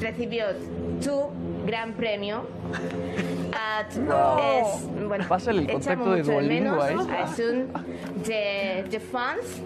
[0.01, 0.47] recibió
[1.03, 1.31] tu
[1.67, 2.47] gran premio.
[3.53, 7.11] At, es, bueno, Pásale el echamos contacto de mucho Duolingo menos, a eso.
[7.11, 7.73] I assume
[8.25, 9.61] the, the funds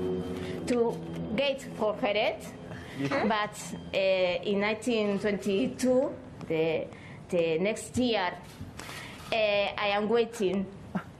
[0.67, 0.97] to
[1.37, 2.53] gate for Jerez.
[2.99, 3.57] But
[3.95, 3.99] uh,
[4.45, 6.11] in 1922,
[6.47, 6.87] the,
[7.31, 8.33] the next year,
[9.33, 10.67] uh, I am waiting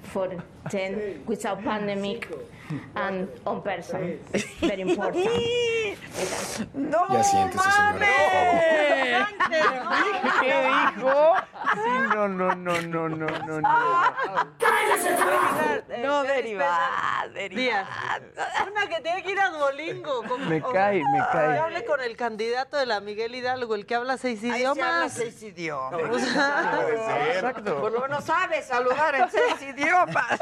[0.03, 0.29] for
[0.71, 2.29] 10 without pandemic
[2.95, 4.19] and on person.
[4.33, 5.27] It's very important.
[6.75, 9.29] No Ya siéntese, señora, mames.
[10.41, 10.57] ¿Qué
[10.97, 11.35] dijo?
[11.75, 13.69] Sí, no, no, no, no, no, no, no.
[16.03, 17.35] No, derivar, Díaz.
[17.35, 17.87] derivar.
[18.71, 20.23] Una que tiene que ir a Duolingo.
[20.49, 21.53] Me cae, me cae.
[21.55, 24.67] Que hable con el candidato de la Miguel Hidalgo, el que habla seis Ahí se
[24.67, 25.13] habla idiomas.
[25.13, 26.03] seis idiomas.
[26.11, 26.79] O sea,
[27.35, 27.81] Exacto.
[27.81, 30.41] Por lo menos sabe saludar en seis idiomas.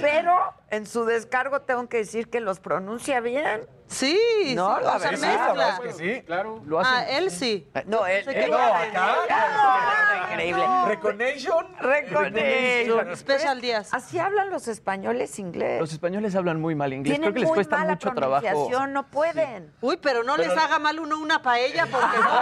[0.00, 3.66] Pero en su descargo tengo que decir que los pronuncia bien.
[3.88, 5.68] Sí, No, sí, la verdad, Sí, la verdad mezcla.
[5.90, 6.62] es que sí, claro.
[6.66, 6.94] Lo hacen.
[6.94, 7.68] Ah, él sí.
[7.86, 9.14] No, él, Se él- no, acá.
[9.30, 10.62] Ah, increíble.
[10.86, 11.66] Recognition.
[11.80, 13.16] Recognition.
[13.16, 13.92] Special Díaz.
[13.92, 15.80] Así hablan los españoles inglés.
[15.80, 17.12] Los españoles hablan muy mal inglés.
[17.18, 18.42] Tienen Creo que les cuesta mala mucho trabajo.
[18.42, 19.72] pronunciación, no pueden.
[19.80, 22.40] Uy, pero no les haga mal uno una paella porque no.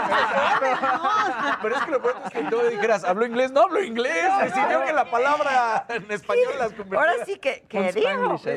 [1.62, 3.50] Pero es que lo peor es que tú dijeras, ¿hablo inglés?
[3.52, 4.26] No hablo inglés.
[4.42, 7.00] Decidió que la palabra en español las convirtiera.
[7.12, 8.38] Ahora sí que, que digo.
[8.38, 8.56] Special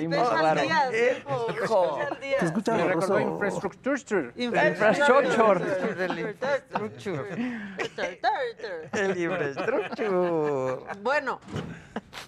[0.92, 1.48] dijo.
[1.64, 1.96] Hijo.
[1.96, 2.44] Special Díaz.
[2.80, 4.32] Me recordó infrastructure.
[4.36, 5.64] Infrastructure.
[8.94, 10.96] El infrastructure.
[11.02, 11.40] Bueno,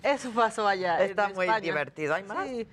[0.03, 1.03] eso pasó allá.
[1.03, 1.61] Está en muy España.
[1.61, 2.15] divertido.
[2.15, 2.47] ¿Hay más?
[2.47, 2.67] Sí.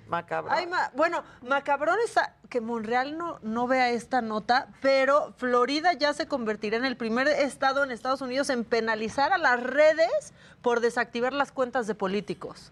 [0.49, 6.27] Hay bueno, macabrón está que Monreal no, no vea esta nota, pero Florida ya se
[6.27, 11.33] convertirá en el primer estado en Estados Unidos en penalizar a las redes por desactivar
[11.33, 12.71] las cuentas de políticos.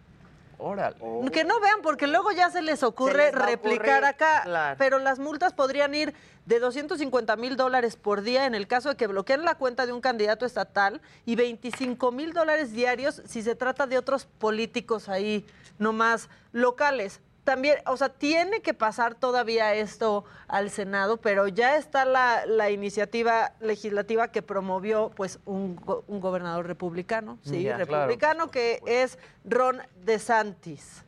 [0.59, 0.95] Órale.
[1.31, 4.41] Que no vean, porque luego ya se les ocurre les replicar ocurrir, acá.
[4.43, 4.75] claro.
[4.79, 8.95] Pero las multas podrían ir de 250 mil dólares por día en el caso de
[8.95, 13.53] que bloqueen la cuenta de un candidato estatal y 25 mil dólares diarios si se
[13.53, 15.45] trata de otros políticos ahí,
[15.77, 17.21] nomás locales.
[17.47, 22.71] También, o sea, tiene que pasar todavía esto al Senado, pero ya está la, la
[22.71, 27.85] iniciativa legislativa que promovió pues un, un gobernador republicano, sí, Ya, claro.
[27.85, 31.05] republicano que es Ron DeSantis.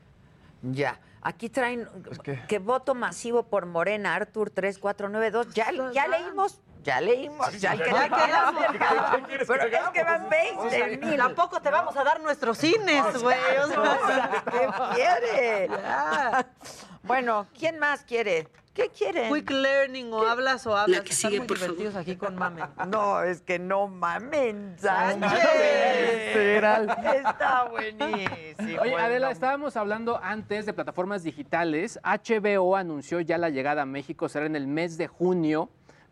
[0.62, 0.98] Ya.
[1.22, 1.88] Aquí traen
[2.24, 2.59] que- que...
[2.59, 5.53] voto masivo por Morena, Artur 3492.
[5.53, 8.63] Ya, ya leímos, ya leímos, ya, Ya quedamos.
[9.47, 11.17] Pero es que van 20 mil.
[11.17, 13.38] Tampoco te vamos a dar nuestros cines, güey.
[13.63, 15.67] o sea, ¿Qué quiere?
[15.70, 16.47] ya.
[17.03, 18.47] Bueno, ¿quién más quiere?
[18.80, 19.34] ¿Qué quieren?
[19.34, 21.02] Quick learning o hablas o hablas.
[21.02, 22.66] que Están sigue, muy por divertidos aquí con Mamen.
[22.88, 25.32] No, es que no mamen, Sánchez.
[26.36, 28.82] Está buenísimo.
[28.82, 29.32] Oye, el Adela, nombre.
[29.32, 32.00] estábamos hablando antes de plataformas digitales.
[32.04, 35.70] HBO anunció ya la llegada a México, será en el mes de junio,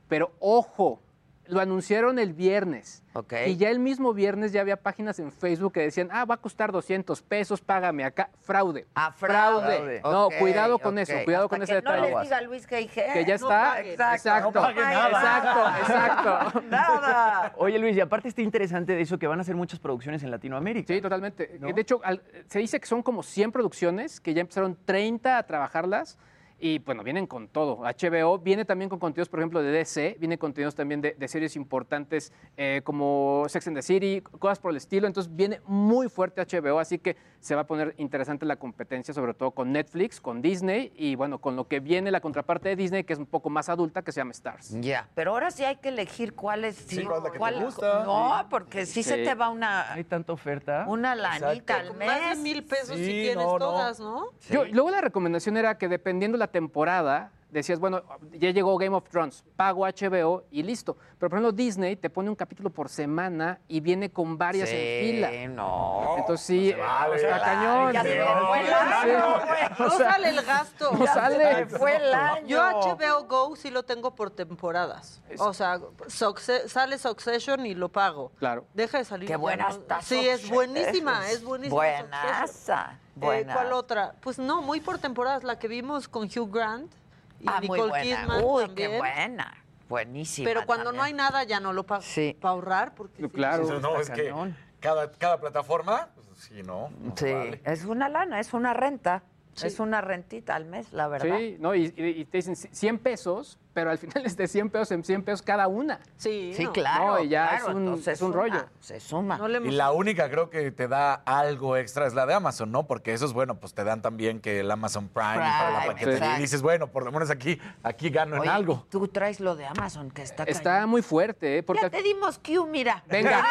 [0.07, 1.01] pero ojo,
[1.49, 3.03] lo anunciaron el viernes.
[3.13, 3.33] Ok.
[3.47, 6.37] Y ya el mismo viernes ya había páginas en Facebook que decían, ah, va a
[6.37, 8.29] costar 200 pesos, págame acá.
[8.41, 8.85] Fraude.
[8.93, 10.01] Ah, fraude.
[10.03, 12.13] No, cuidado con eso, cuidado Hasta con ese que no detalle.
[12.13, 13.47] les diga Luis que, Que ya no está.
[13.75, 13.93] pague.
[13.93, 14.51] Exacto.
[14.51, 15.07] No pague nada.
[15.09, 16.61] Exacto, exacto.
[16.69, 17.53] Nada.
[17.57, 20.31] Oye, Luis, y aparte está interesante de eso que van a hacer muchas producciones en
[20.31, 20.93] Latinoamérica.
[20.93, 21.57] Sí, totalmente.
[21.59, 25.43] De hecho, al- se dice que son como 100 producciones, que ya empezaron 30 a
[25.43, 26.17] trabajarlas.
[26.59, 27.83] Y bueno, vienen con todo.
[27.83, 32.33] HBO viene también con contenidos, por ejemplo, de DC, viene contenidos también de, series importantes
[32.55, 35.05] eh, como Sex and the City, cosas por el estilo.
[35.05, 37.15] Entonces viene muy fuerte HBO, así que
[37.47, 41.39] se va a poner interesante la competencia, sobre todo con Netflix, con Disney y bueno,
[41.39, 44.11] con lo que viene la contraparte de Disney, que es un poco más adulta, que
[44.11, 44.71] se llama Stars.
[44.81, 46.75] Ya, pero ahora sí hay que elegir cuál es.
[46.75, 48.03] Sí, cuál es la que te gusta.
[48.03, 50.83] No, porque sí, se te va una, Hay tanta oferta.
[50.89, 52.05] una lanita al mes.
[52.09, 53.59] más de mil pesos si tienes no, no.
[53.59, 54.25] todas, ¿no?
[54.49, 58.01] Yo, luego la recomendación era que dependiendo la temporada, decías, bueno,
[58.33, 60.95] ya llegó Game of Thrones, pago HBO y listo.
[61.17, 64.75] Pero por ejemplo, Disney te pone un capítulo por semana y viene con varias Sí,
[64.77, 65.47] en fila.
[65.55, 66.15] no.
[66.17, 67.93] Entonces sí, vale, está ya cañón.
[67.93, 69.75] se me fue el año, Sí.
[69.79, 70.91] No O sea, sale el gasto.
[70.91, 71.35] no Ya sale.
[71.55, 72.47] se me fue el año.
[72.47, 75.21] Yo HBO Go sí lo tengo por temporadas.
[75.39, 78.31] O sea, Succe- sale Succession y lo pago.
[78.39, 78.65] Claro.
[78.73, 79.27] Deja de salir.
[79.27, 81.75] Qué ya buena no- está Sí, es buenísima, es buenísima.
[81.75, 82.91] Buenaza.
[82.93, 83.53] Eh, buena.
[83.53, 84.13] ¿Cuál otra?
[84.21, 85.43] Pues no, muy por temporadas.
[85.43, 86.91] La que vimos con Hugh Grant
[87.39, 88.03] y Ah, muy Nicole buena.
[88.21, 88.91] Kidman Uy, también.
[88.91, 89.63] qué buena.
[89.89, 90.49] Buenísima.
[90.49, 91.17] Pero cuando no hay también.
[91.17, 92.01] nada ya no lo pago.
[92.01, 92.35] Sí.
[92.39, 93.29] Para ahorrar, porque sí.
[93.29, 93.63] Claro.
[93.63, 94.33] Eso no, es que
[94.79, 96.89] cada, cada plataforma, pues, sí, no.
[96.99, 97.61] no Sí, vale.
[97.65, 99.23] es una lana, es una renta.
[99.63, 101.35] Es una rentita al mes, la verdad.
[101.39, 101.73] Sí, ¿no?
[101.73, 105.03] Y, y- y te dicen 100 pesos, pero al final es de 100 pesos en
[105.03, 105.99] 100 pesos cada una.
[106.15, 106.73] Sí, Sí, no.
[106.73, 107.05] claro.
[107.05, 108.65] No, y ya claro, es un- entonces es un suma, rollo.
[108.79, 109.37] Se suma.
[109.37, 112.87] No Y la única creo que te da algo extra es la de Amazon, ¿no?
[112.87, 115.79] Porque eso es bueno, pues te dan también que el Amazon Prime, y para la
[115.81, 116.37] Prime, paquetería.
[116.39, 118.87] Y dices, bueno, por lo menos aquí, aquí gano en algo.
[118.89, 120.89] Tú traes lo de Amazon, que está Está cañón.
[120.89, 121.61] muy fuerte, ¿eh?
[121.63, 123.03] Porque Ya te dimos Q, mira.
[123.07, 123.45] Venga,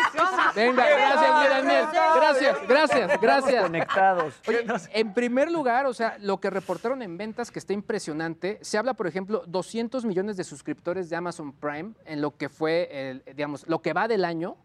[0.57, 1.85] venga, gracias, mira, Daniel.
[2.17, 3.63] Gracias, gracias, gracias.
[3.63, 4.35] Conectados.
[4.49, 8.77] Oye, en primer lugar, o sea, lo que reportaron en ventas que está impresionante, se
[8.79, 13.23] habla, por ejemplo, 200 millones de suscriptores de Amazon Prime en lo que fue, el,
[13.37, 14.57] digamos, lo que va del año.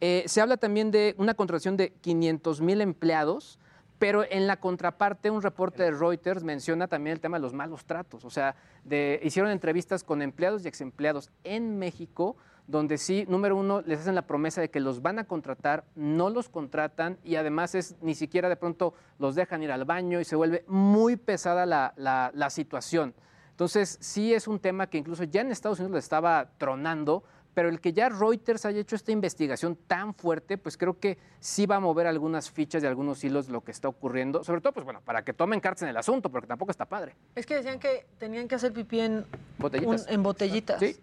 [0.00, 3.58] Eh, se habla también de una contratación de 500 mil empleados,
[3.98, 7.84] pero en la contraparte, un reporte de Reuters menciona también el tema de los malos
[7.84, 8.24] tratos.
[8.24, 12.36] O sea, de- hicieron entrevistas con empleados y exempleados en México,
[12.66, 16.30] donde sí, número uno, les hacen la promesa de que los van a contratar, no
[16.30, 20.24] los contratan y además es ni siquiera de pronto los dejan ir al baño y
[20.24, 21.92] se vuelve muy pesada la-
[22.34, 23.14] la situación.
[23.58, 27.22] Entonces, sí es un tema que incluso ya en Estados Unidos le estaba tronando,
[27.54, 31.64] pero el que ya Reuters haya hecho esta investigación tan fuerte, pues creo que sí
[31.64, 34.72] va a mover algunas fichas y algunos hilos de lo que está ocurriendo, sobre todo,
[34.72, 37.14] pues bueno, para que tomen cartas en el asunto, porque tampoco está padre.
[37.36, 39.24] Es que decían que tenían que hacer pipí en
[39.58, 40.06] Botellitas.
[40.08, 40.80] un- en botellitas.
[40.80, 40.96] Sí,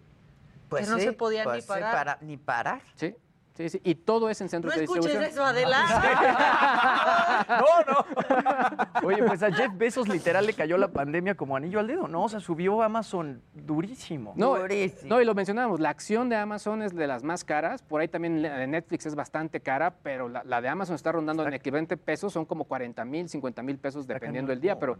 [0.68, 1.94] Pues que no sí, se podía pues ni sí, parar.
[1.94, 2.82] para- ni parar.
[2.96, 3.14] sí,
[3.54, 3.80] sí, sí.
[3.84, 5.32] Y todo es en centros No de escuches distribución.
[5.32, 5.78] eso, Adela.
[7.48, 8.06] No, no.
[9.06, 12.24] Oye, pues a Jeff Bezos literal le cayó la pandemia como anillo al dedo, ¿no?
[12.24, 14.32] O sea, subió Amazon durísimo.
[14.36, 15.08] No, Durísimo.
[15.08, 18.08] no, y lo mencionábamos, la acción de Amazon es de las más caras, por ahí
[18.08, 21.54] también la de Netflix es bastante cara, pero la, la de Amazon está rondando en
[21.54, 24.96] equivalente pesos, son como 40 mil, 50 mil pesos dependiendo del día, pero,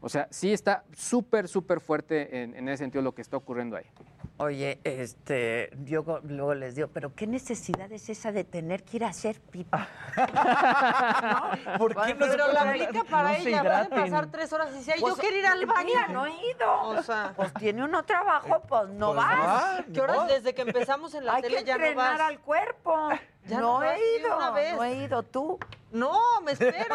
[0.00, 3.76] o sea, sí está súper, súper fuerte en, en ese sentido lo que está ocurriendo
[3.76, 3.84] ahí.
[4.38, 8.96] Oye, este, yo go- luego les digo, pero ¿qué necesidad es esa de tener que
[8.96, 9.86] ir a hacer pipa?
[11.78, 13.60] ¿Por qué no se Pero puede- la aplica para no se ella.
[13.62, 14.00] Puede hidraten.
[14.10, 15.84] pasar tres horas y dice, ay, Pues, yo quiero ir al baño.
[15.86, 16.80] Mira, no he ido.
[16.88, 19.38] O sea, Pues tiene uno trabajo, pues no Pues vas.
[19.38, 20.26] va, ¿qué horas no.
[20.26, 22.28] desde que empezamos en la Hay que tele ya no entrenar vas?
[22.28, 23.08] al cuerpo.
[23.46, 24.74] Ya no he ido, una vez.
[24.76, 25.58] no he ido tú.
[25.90, 26.74] No, me espero.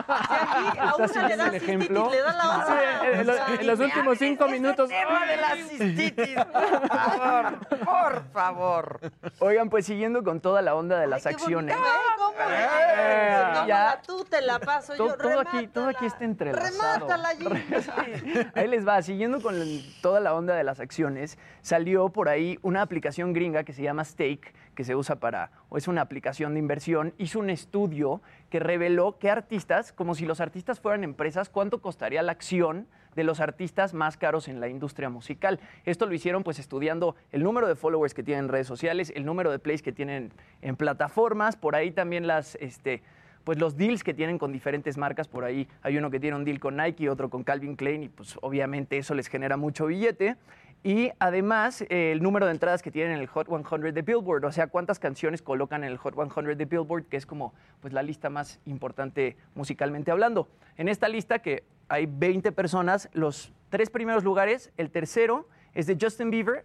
[0.00, 2.10] Si aquí a una le da el ejemplo?
[2.10, 3.10] cistitis, le da la Sí, otra.
[3.20, 4.88] en, los- en los últimos cinco minutos.
[4.88, 9.00] tema de la cistitis, por favor, por favor.
[9.40, 11.76] Oigan, pues siguiendo con toda la onda de las ay, qué acciones.
[11.76, 12.14] bonito, ¿eh?
[12.16, 12.34] ¿Cómo?
[12.48, 14.00] Eh, ya.
[14.06, 15.16] tú, te la paso Todo, yo.
[15.18, 16.70] todo aquí, todo aquí está entrelazado.
[17.06, 17.46] Remátala allí.
[18.54, 19.54] Ahí les va, siguiendo con
[20.00, 24.04] toda la onda de las acciones, salió por ahí una aplicación gringa que se llama
[24.04, 28.60] Stake, que se usa para, o es una aplicación de inversión, hizo un estudio que
[28.60, 33.40] reveló que artistas, como si los artistas fueran empresas, cuánto costaría la acción de los
[33.40, 35.60] artistas más caros en la industria musical.
[35.84, 39.24] Esto lo hicieron pues estudiando el número de followers que tienen en redes sociales, el
[39.24, 43.02] número de plays que tienen en plataformas, por ahí también las, este,
[43.44, 46.44] pues los deals que tienen con diferentes marcas, por ahí hay uno que tiene un
[46.44, 50.36] deal con Nike, otro con Calvin Klein y pues obviamente eso les genera mucho billete.
[50.82, 54.44] Y además, eh, el número de entradas que tienen en el Hot 100 de Billboard,
[54.46, 57.92] o sea, cuántas canciones colocan en el Hot 100 de Billboard, que es como pues,
[57.92, 60.48] la lista más importante musicalmente hablando.
[60.78, 65.98] En esta lista, que hay 20 personas, los tres primeros lugares, el tercero es de
[66.00, 66.64] Justin Bieber,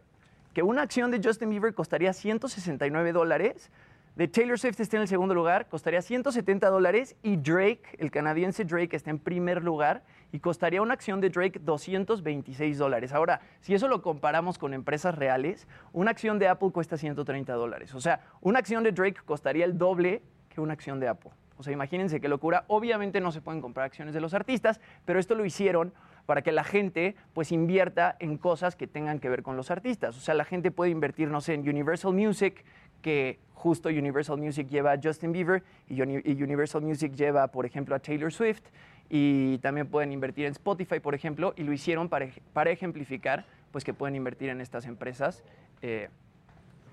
[0.54, 3.70] que una acción de Justin Bieber costaría 169 dólares.
[4.16, 7.18] De Taylor Swift está en el segundo lugar, costaría 170 dólares.
[7.22, 11.60] Y Drake, el canadiense Drake, está en primer lugar y costaría una acción de Drake
[11.60, 13.14] 226 dólares.
[13.14, 17.94] Ahora, si eso lo comparamos con empresas reales, una acción de Apple cuesta 130 dólares.
[17.96, 21.32] O sea, una acción de Drake costaría el doble que una acción de Apple.
[21.58, 22.66] O sea, imagínense qué locura.
[22.68, 25.94] Obviamente no se pueden comprar acciones de los artistas, pero esto lo hicieron
[26.26, 30.18] para que la gente pues invierta en cosas que tengan que ver con los artistas.
[30.18, 32.66] O sea, la gente puede invertir, no sé, en Universal Music,
[33.02, 37.66] que justo Universal Music lleva a Justin Bieber y Uni- y Universal Music lleva, por
[37.66, 38.64] ejemplo, a Taylor Swift.
[39.10, 43.84] Y también pueden invertir en Spotify, por ejemplo, y lo hicieron para, para ejemplificar pues
[43.84, 45.44] que pueden invertir en estas empresas.
[45.82, 46.10] eh,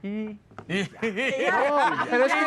[0.03, 0.37] y...
[0.67, 0.89] Ya.
[2.11, 2.41] pero es que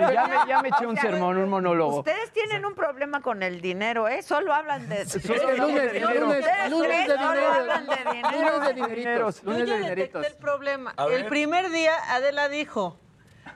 [0.00, 1.98] ya, ya me, ya me eché un sermón, un monólogo.
[2.00, 4.22] Ustedes tienen un problema con el dinero, ¿eh?
[4.22, 6.20] Solo hablan de, Solo de lunes, dinero.
[6.20, 7.52] lunes, lunes de solo dinero.
[7.54, 8.50] hablan de dinero.
[8.52, 10.26] Lunes de dineritos, lunes de dineritos.
[10.26, 10.94] el problema.
[11.10, 12.98] El primer día Adela dijo,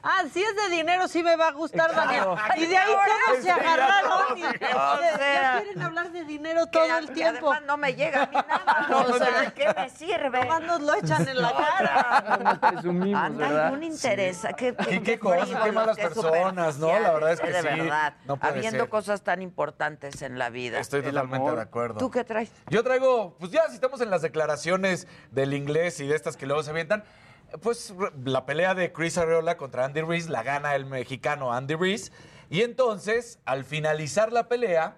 [0.05, 2.37] ah, si es de dinero sí me va a gustar, Claro.
[2.37, 2.63] Daniel.
[2.63, 2.93] Y de ahí
[3.27, 7.51] todos se agarraron y O ya- quieren hablar de dinero todo el tiempo.
[7.51, 8.87] Además no me llega a mí nada.
[8.89, 9.41] No, o sea, no.
[9.41, 10.45] ¿de qué me sirve?
[10.67, 12.59] Nos lo echan en la cara.
[12.61, 13.83] Presumimos, Anda, ¿verdad?
[13.83, 14.43] interés.
[14.57, 16.99] Qué, Qué- qué cosas, qué malas personas, ¿no?
[16.99, 18.15] La verdad es que de sí, verdad.
[18.27, 18.89] no puede Habiendo ser.
[18.91, 20.79] cosas tan importantes en la vida.
[20.81, 21.99] Estoy totalmente de acuerdo.
[21.99, 22.51] ¿Tú qué traes?
[22.69, 26.47] Yo traigo, pues ya si estamos en las declaraciones del inglés y de estas que
[26.47, 27.05] luego se avientan,
[27.63, 32.13] pues la pelea de Chris Arreola contra Andy Reese la gana el mexicano Andy Reese.
[32.51, 34.97] Y entonces, al finalizar la pelea,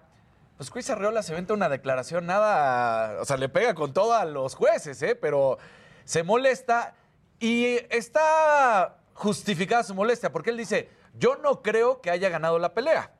[0.57, 4.25] pues Chris Arreola se venta una declaración nada, o sea, le pega con todo a
[4.25, 5.15] los jueces, ¿eh?
[5.15, 5.59] Pero
[6.05, 6.95] se molesta
[7.39, 10.89] y está justificada su molestia, porque él dice,
[11.19, 13.11] yo no creo que haya ganado la pelea,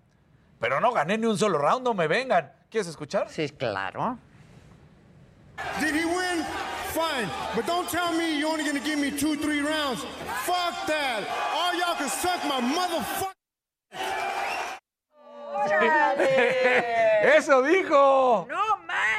[0.61, 2.53] pero no gané ni un solo round, no me vengan.
[2.71, 3.29] ¿Quieres escuchar?
[3.31, 4.19] Sí, claro.
[5.81, 6.45] Did he win?
[6.97, 7.29] Fine.
[7.55, 10.03] But don't tell me you're only gonna give me two, three rounds.
[10.47, 11.27] Fuck that.
[11.53, 13.35] All y'all can suck my motherfucker.
[17.37, 18.47] ¡Eso dijo!
[18.49, 18.66] ¡No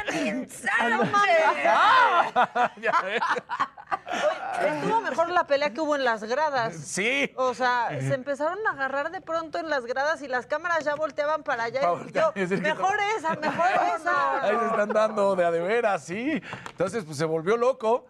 [4.62, 6.76] Estuvo mejor la pelea que hubo en las gradas.
[6.76, 7.32] Sí.
[7.36, 10.96] O sea, se empezaron a agarrar de pronto en las gradas y las cámaras ya
[10.96, 11.82] volteaban para allá.
[11.82, 13.68] Pa' y yo, que mejor esa, mejor
[14.00, 14.44] esa.
[14.44, 16.42] Ahí se están dando de a de veras, sí.
[16.70, 18.06] Entonces, pues se volvió loco.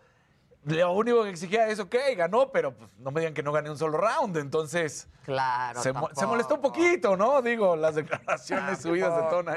[0.66, 3.70] Lo único que exigía es, ok, ganó, pero pues, no me digan que no gané
[3.70, 4.36] un solo round.
[4.38, 5.82] Entonces, Claro.
[5.82, 7.42] se, mo- se molestó un poquito, ¿no?
[7.42, 9.52] Digo, las declaraciones subidas de tono.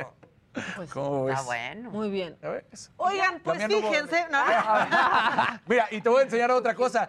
[0.92, 1.34] ¿Cómo ves?
[1.34, 1.90] Está bueno.
[1.90, 2.36] Muy bien.
[2.96, 4.26] Oigan, pues no fíjense.
[4.30, 4.38] ¿no?
[5.66, 7.08] Mira, y te voy a enseñar otra cosa.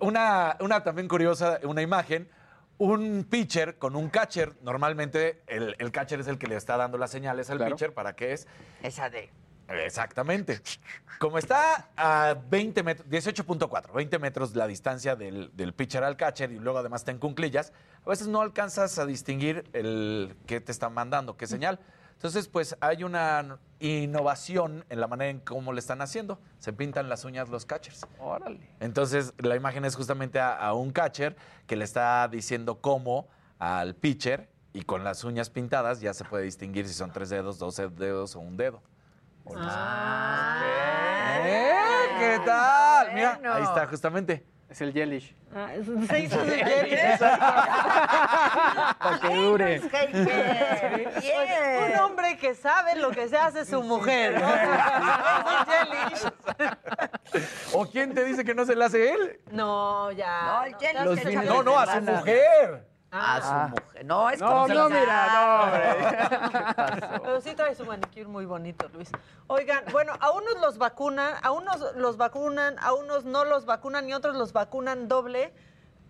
[0.00, 2.28] Una, una también curiosa, una imagen.
[2.78, 4.54] Un pitcher con un catcher.
[4.62, 7.74] Normalmente el, el catcher es el que le está dando las señales al Claro.
[7.76, 8.46] pitcher para qué es.
[8.82, 9.30] Esa de.
[9.68, 10.60] Exactamente.
[11.20, 16.50] Como está a 20 metros, 18.4, 20 metros la distancia del, del pitcher al catcher
[16.50, 17.72] y luego además está en cunclillas,
[18.04, 21.78] a veces no alcanzas a distinguir el que te están mandando, qué señal.
[22.20, 26.38] Entonces, pues hay una innovación en la manera en cómo le están haciendo.
[26.58, 28.06] Se pintan las uñas los catchers.
[28.18, 28.60] Órale.
[28.78, 31.34] Entonces, la imagen es justamente a, a un catcher
[31.66, 33.26] que le está diciendo cómo
[33.58, 37.58] al pitcher y con las uñas pintadas ya se puede distinguir si son tres dedos,
[37.58, 38.82] doce dedos o un dedo.
[41.42, 41.72] ¿Eh?
[42.18, 43.14] ¿Qué tal?
[43.14, 44.44] Mira, ahí está justamente.
[44.70, 45.34] Es el Yelish.
[45.52, 45.70] Ah,
[46.08, 46.96] se hizo de jelly.
[48.98, 49.80] Para que dure.
[51.88, 54.40] Un hombre que sabe lo que se hace su mujer.
[54.40, 54.48] ¿no?
[56.12, 56.32] Es un.
[57.80, 59.40] ¿O quién te dice que no se la hace él?
[59.50, 60.64] No, ya.
[61.04, 62.22] No, el No, no, a su semana.
[63.12, 63.30] Mujer.
[63.30, 64.04] A su mujer.
[64.04, 66.08] No, es No, como no, mira, no, hombre.
[66.10, 67.22] ¿Qué pasó?
[67.22, 69.10] Pero sí trae su manicure muy bonito, Luis.
[69.46, 74.08] Oigan, bueno, a unos los vacunan, a unos los vacunan, a unos no los vacunan
[74.08, 75.52] y otros los vacunan doble.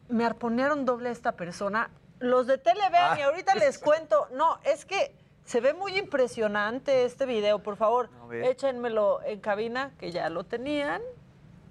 [0.08, 1.90] Me arponearon doble a esta persona.
[2.18, 4.28] Los de tele vean y Ah, ahorita les cuento.
[4.32, 7.60] No, es que se ve muy impresionante este video.
[7.60, 11.00] Por favor, échenmelo en cabina, que ya lo tenían.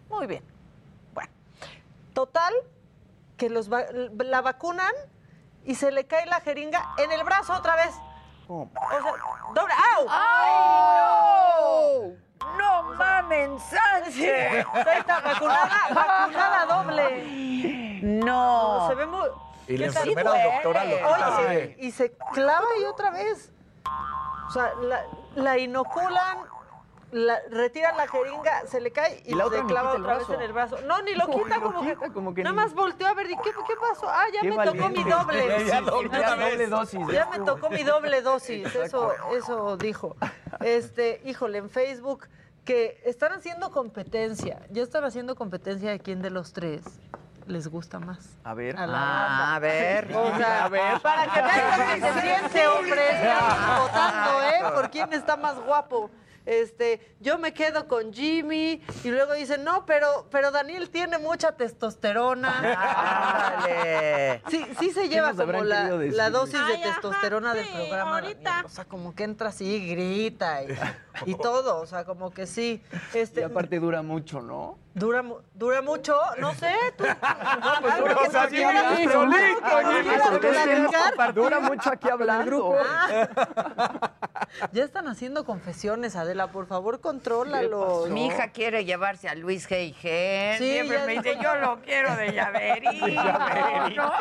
[0.09, 0.43] Muy bien.
[1.13, 1.29] Bueno,
[2.13, 2.53] total,
[3.37, 4.91] que los va- la vacunan
[5.69, 7.93] y se le cae la jeringa en el brazo otra vez.
[8.47, 8.99] O sea,
[9.53, 9.73] doble.
[9.97, 10.07] ¡Au!
[10.09, 10.51] ¡Ay,
[12.39, 12.57] no!
[12.57, 14.65] ¡No mamen, Sánchez!
[14.73, 17.99] Ahí está, vacunada, vacunada doble.
[18.01, 18.87] No.
[18.89, 19.29] Se ve muy.
[19.67, 20.43] Y la enfermera duele.
[20.53, 20.95] doctora lo
[21.47, 23.51] Oye, y se clava y otra vez.
[24.47, 25.05] O sea, la,
[25.35, 26.39] la inoculan
[27.11, 30.29] la- retira la jeringa, se le cae y, Y la otra se clava otra vez
[30.29, 30.77] en el brazo.
[30.85, 33.31] No, ni lo quita, lo como, que, como que nada ni- más volteó a ver,
[33.31, 34.07] ¿y qué, qué pasó?
[34.09, 35.65] Ah, ya Qué me tocó mi doble.
[35.67, 36.69] Ya doble, ya doble ves.
[36.69, 40.15] dosis, Ya me tocó mi doble dosis, eso, eso dijo.
[40.61, 42.27] Este, híjole, en Facebook,
[42.65, 46.83] que están haciendo competencia, ya están haciendo competencia de quién de los tres
[47.47, 48.37] les gusta más.
[48.43, 48.77] A ver.
[48.77, 50.15] A la Ah, a ver.
[50.15, 50.99] O sea, A ver.
[51.01, 54.71] para que vean lo que se siente, hombre, estamos votando, ¿eh?
[54.75, 56.11] Por quién está más guapo.
[56.49, 61.51] Este, yo me quedo con Jimmy y luego dicen, no, pero, pero Daniel tiene mucha
[61.51, 63.59] testosterona.
[64.49, 68.15] Sí, sí se ¿Qué lleva como la, la dosis de ajá, testosterona del programa.
[68.15, 68.49] ahorita.
[68.49, 68.65] Daniel.
[68.65, 70.67] O sea, como que entra así, grita y,
[71.25, 71.81] y todo.
[71.81, 72.83] O sea, como que sí.
[73.13, 74.77] Y Este, aparte dura mucho, ¿no?
[74.99, 76.73] dura, dura mucho, no sé.
[76.97, 77.03] Tú,
[77.81, 79.01] pues dura mucho aquí hablando.
[81.29, 82.07] Dura mucho aquí.
[84.71, 88.07] Ya están haciendo confesiones, Adela, por favor, contrólalo.
[88.09, 90.57] Mi hija quiere llevarse a Luis G.I.G.
[90.57, 92.91] Sí, Siempre me dice, yo lo quiero de llaverito.
[93.95, 94.11] ¿no?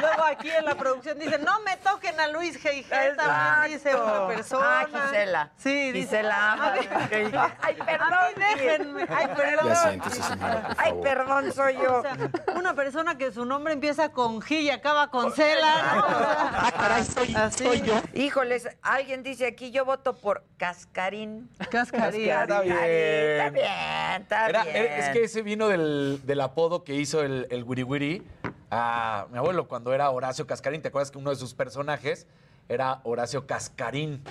[0.00, 3.16] Luego aquí en la producción dicen, no me toquen a Luis G.I.G.
[3.16, 4.80] También dice una persona.
[4.80, 5.50] Ah, Gisela.
[5.56, 6.19] Sí, dice.
[6.20, 7.38] Gisela ama A a mí- Luis G.I.G..
[7.60, 8.12] Ay, perdón.
[8.12, 9.06] A mí déjenme.
[9.08, 9.68] Ay, perdón.
[9.68, 11.98] Ya siéntese, señora, por Ay, perdón, soy yo.
[11.98, 12.16] O sea,
[12.56, 17.34] una persona que su nombre empieza con G y acaba con Cela, Ah, caray, soy,
[17.34, 17.64] así.
[17.64, 17.94] soy yo.
[18.14, 21.48] Híjoles, alguien dice aquí, yo voto por Cascarín.
[21.70, 22.28] Cascarín.
[22.30, 22.76] Está bien.
[22.76, 24.76] Está bien, está Era- bien.
[24.76, 28.26] era- es que ese vino del, del apodo que hizo el, el Wiri Wiri
[28.70, 30.82] a mi abuelo cuando era Horacio Cascarín.
[30.82, 32.26] ¿Te acuerdas que uno de sus personajes
[32.68, 34.22] era Horacio Cascarín?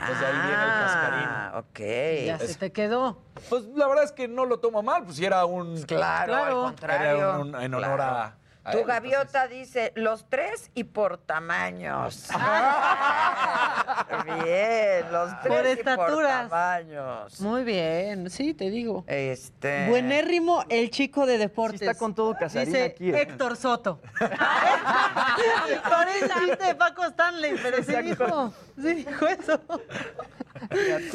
[0.00, 1.28] Entonces de ahí viene el Cascarín.
[1.28, 1.78] Ah, ok.
[2.26, 3.18] Ya se te quedó.
[3.48, 5.82] Pues la verdad es que no lo tomo mal, pues si era un...
[5.82, 6.58] Claro, Claro.
[6.60, 7.16] al contrario.
[7.18, 8.02] Era un- en honor Claro.
[8.14, 8.34] a...
[8.68, 12.28] a Tu él, gaviota dice los tres y por tamaños.
[14.24, 16.40] Bien, los tres Por y estaturas.
[16.42, 17.40] por tamaños.
[17.40, 19.04] Muy bien, sí, te digo.
[19.06, 19.88] Este.
[19.88, 21.80] Buenérrimo el chico de deportes.
[21.80, 23.22] Sí está con todo Casarín Dice aquí, ¿eh?
[23.22, 24.00] Héctor Soto.
[24.18, 29.60] Parece el chiste de Paco Stanley, pero sí dijo, sí dijo eso.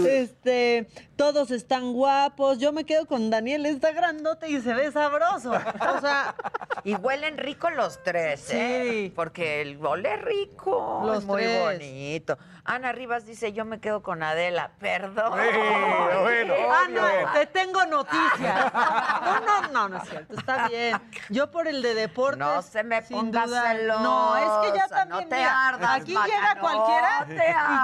[0.05, 2.59] Este, todos están guapos.
[2.59, 5.51] Yo me quedo con Daniel, está grandote y se ve sabroso.
[5.51, 6.35] O sea,
[6.85, 8.89] Y huelen rico los tres, ¿eh?
[9.05, 9.13] Sí.
[9.15, 11.01] Porque el huele rico.
[11.05, 11.61] Los es muy tres.
[11.61, 12.37] bonito.
[12.65, 14.71] Ana Rivas dice, yo me quedo con Adela.
[14.79, 15.31] Perdón.
[15.31, 16.53] Bueno, bueno.
[16.85, 18.73] Ana, te tengo noticias.
[18.73, 20.97] No, no, no, no es cierto, está bien.
[21.29, 22.39] Yo por el de deportes.
[22.39, 23.73] No se me ponga duda.
[23.99, 25.23] No, es que ya celosa, también.
[25.23, 27.37] no te mira, ardas, aquí Maca, llega no cualquiera te y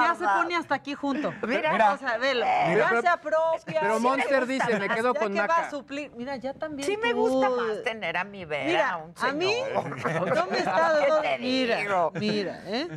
[0.07, 1.33] ya se pone hasta aquí junto.
[1.47, 1.93] Mira, Mira.
[1.93, 2.45] o sea, velo.
[2.67, 3.79] Mira, ya se apropia.
[3.81, 5.67] Pero Sí Monster me gusta dice, me quedo ya con que va Maca.
[5.67, 6.11] a suplir.
[6.15, 6.87] Mira, ya también.
[6.87, 7.17] Sí me tú.
[7.27, 10.35] gusta más tener a mi vera, Mira, un a mí, señor.
[10.35, 12.87] no me está ¿Qué dando- Mira, mira, ¿eh?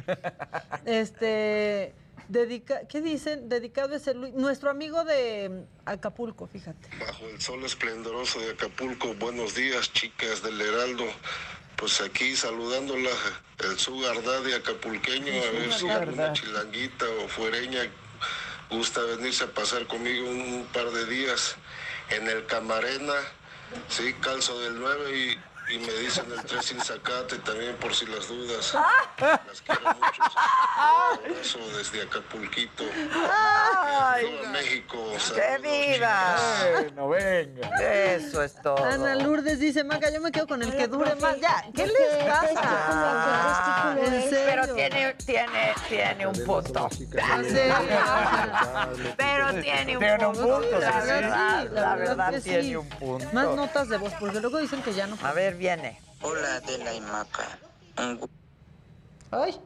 [0.84, 1.95] Este,
[2.32, 3.48] dedica, ¿qué dicen?
[3.48, 6.88] Dedicado es el, nuestro amigo de Acapulco, fíjate.
[6.98, 11.04] Bajo el sol esplendoroso de Acapulco, buenos días chicas del Heraldo.
[11.76, 13.10] Pues aquí saludándola,
[13.58, 17.80] el Sugar Daddy acapulqueño, a ver si alguna chilanguita o fuereña
[18.70, 21.56] gusta venirse a pasar conmigo un, un par de días
[22.10, 23.14] en el Camarena,
[23.88, 25.38] sí, calzo del 9 y,
[25.72, 28.74] y me dicen el 3 sin zacate también por si las dudas.
[29.18, 30.22] Las quiero mucho.
[30.22, 32.84] Un abrazo desde Acapulquito.
[33.32, 35.12] Ay, Viva México.
[35.34, 36.36] ¡Que viva!
[36.72, 37.68] Bueno, venga.
[37.80, 38.84] Eso es todo.
[38.84, 41.40] Ana Lourdes dice, Maca, yo me quedo con el que dure más.
[41.40, 43.96] Ya, ¿qué les pasa?
[44.30, 46.88] Pero tiene, tiene, tiene un punto.
[49.16, 50.60] Pero tiene un punto.
[50.60, 52.50] punto, La verdad, sí, la verdad que sí.
[52.50, 53.28] tiene un punto.
[53.32, 55.16] Más notas de voz, porque luego dicen que ya no.
[55.22, 56.00] A ver, viene.
[56.22, 57.46] Hola Adela y Maca.
[57.98, 58.28] Un, gu-
[59.30, 59.60] Ay,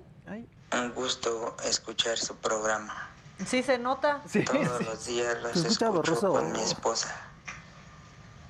[0.73, 3.09] un gusto escuchar su programa.
[3.47, 4.23] sí se nota.
[4.45, 6.33] Todos los días los escucho borroso.
[6.33, 7.15] con mi esposa.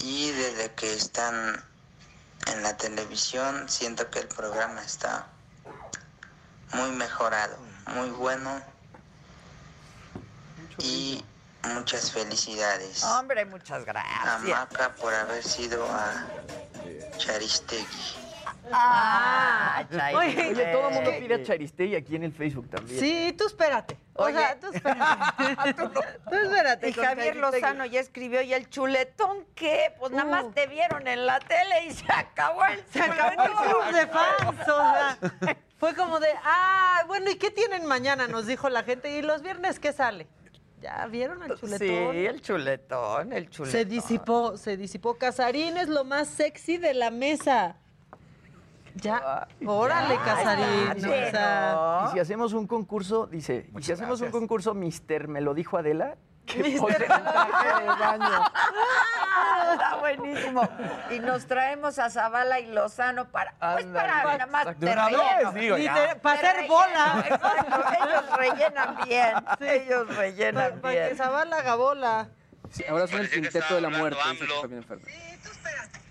[0.00, 1.64] Y desde que están
[2.52, 5.26] en la televisión siento que el programa está
[6.74, 7.56] muy mejorado,
[7.94, 8.60] muy bueno.
[10.78, 11.24] Y
[11.74, 14.42] muchas felicidades Hombre, muchas a gracias.
[14.42, 16.26] Maca por haber sido a
[17.18, 17.86] Charistegui.
[18.72, 19.84] Ah,
[20.16, 22.98] Oye, Oye, todo el mundo pide a Charistegui aquí en el Facebook también.
[22.98, 23.96] Sí, tú espérate.
[24.14, 24.36] O Oye.
[24.38, 25.74] sea, tú espérate.
[25.74, 26.88] tú espérate.
[26.88, 27.40] Y Javier Charistegui.
[27.40, 29.94] Lozano ya escribió, ¿y el chuletón qué?
[29.98, 30.52] Pues nada más Uh.
[30.52, 34.60] te vieron en la tele y se acabó el Se acabó el club de fans.
[34.62, 35.18] O sea,
[35.78, 38.26] fue como de, ah, bueno, ¿y qué tienen mañana?
[38.26, 39.10] Nos dijo la gente.
[39.16, 40.26] ¿Y los viernes qué sale?
[40.80, 41.78] ¿Ya vieron el chuletón?
[41.78, 43.72] Sí, el chuletón, el chuletón.
[43.72, 45.16] Se disipó, se disipó.
[45.16, 47.76] Casarín es lo más sexy de la mesa.
[48.94, 51.02] Ya, órale, Casarín.
[51.02, 55.28] ya, o sea, Y si hacemos un concurso, dice, y si hacemos un concurso, Mister,
[55.28, 56.16] me lo dijo Adela,
[56.56, 58.44] Mister en traje de baño.
[59.72, 60.68] Está buenísimo.
[61.10, 65.54] Y nos traemos a Zavala y Lozano para, pues para nada más De una vez,
[65.54, 66.16] digo, ya.
[66.22, 67.24] Para hacer bola.
[67.26, 69.34] Exacto, ellos rellenan bien.
[69.60, 71.08] Ellos rellenan Para bien.
[71.10, 72.28] que Zavala haga bola.
[72.70, 74.18] Sí, ahora son el quinteto de la muerte.
[74.32, 75.14] dice Fabián Fernández.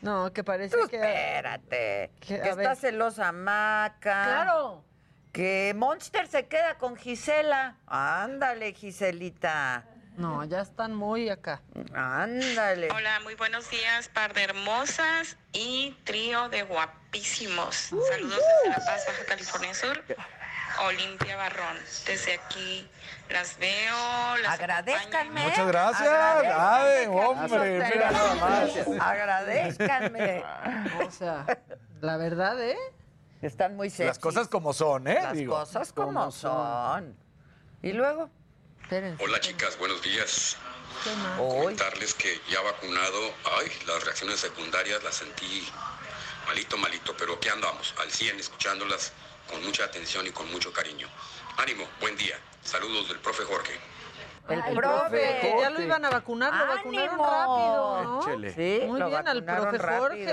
[0.02, 0.98] No, que parece Tú que...
[0.98, 2.12] espérate.
[2.20, 4.24] Que, Que, está celosa Maca.
[4.24, 4.84] Claro.
[5.32, 7.78] Que Monster se queda con Gisela.
[7.88, 9.84] Ándale, Giselita.
[10.18, 11.62] No, ya están muy acá.
[11.94, 12.90] Ándale.
[12.92, 17.76] Hola, muy buenos días, par de hermosas y trío de guapísimos.
[18.10, 20.04] Saludos desde La Paz, Baja California Sur.
[20.88, 21.78] Olimpia Barrón.
[22.06, 22.90] Desde aquí
[23.30, 25.44] las veo, las Agradezcanme.
[25.44, 26.10] Muchas gracias.
[26.10, 28.60] Ay, hombre, mira lo nada más.
[28.62, 29.02] mereces.
[29.02, 30.44] Agradezcanme.
[31.08, 31.46] O sea,
[32.02, 32.78] la verdad, ¿eh?
[33.42, 34.06] Están muy sexy.
[34.06, 35.20] Las cosas como son, ¿eh?
[35.22, 35.56] Las Digo.
[35.56, 37.16] cosas como son.
[37.82, 38.30] Y luego.
[39.20, 40.58] Hola chicas, buenos días.
[41.38, 45.68] Comentarles que ya vacunado, ay, las reacciones secundarias las sentí
[46.48, 49.12] malito, malito, pero aquí andamos, al 100, escuchándolas
[49.50, 51.08] con mucha atención y con mucho cariño.
[51.58, 52.38] Ánimo, buen día.
[52.62, 53.74] Saludos del profe Jorge.
[54.50, 55.40] El, El profe.
[55.42, 58.22] que ya lo iban a vacunar, lo vacunaron rápido, ¿no?
[58.54, 60.30] Sí, Muy lo bien al profe rápido.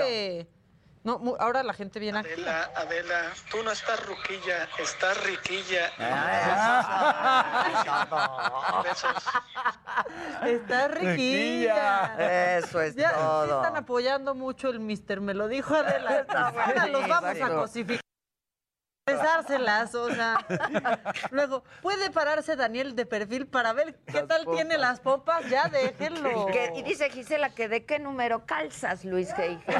[1.03, 2.29] No, mu- ahora la gente viene aquí.
[2.31, 3.21] Adela, Adela,
[3.51, 5.91] tú no estás ruquilla, estás riquilla.
[8.83, 9.23] Besos.
[10.45, 12.57] Está riquilla.
[12.57, 13.57] Eso es Ya, todo.
[13.61, 16.19] están apoyando mucho el mister, me lo dijo Adela.
[16.19, 18.03] Está Ahora los vamos a cosificar.
[19.13, 20.37] Besárselas, o sea.
[21.31, 25.45] Luego, ¿puede pararse Daniel de perfil para ver qué Las tal tiene las pompas?
[25.49, 26.47] Ya déjenlo.
[26.47, 29.61] Y, que- y dice Gisela que de qué número calzas, Luis G.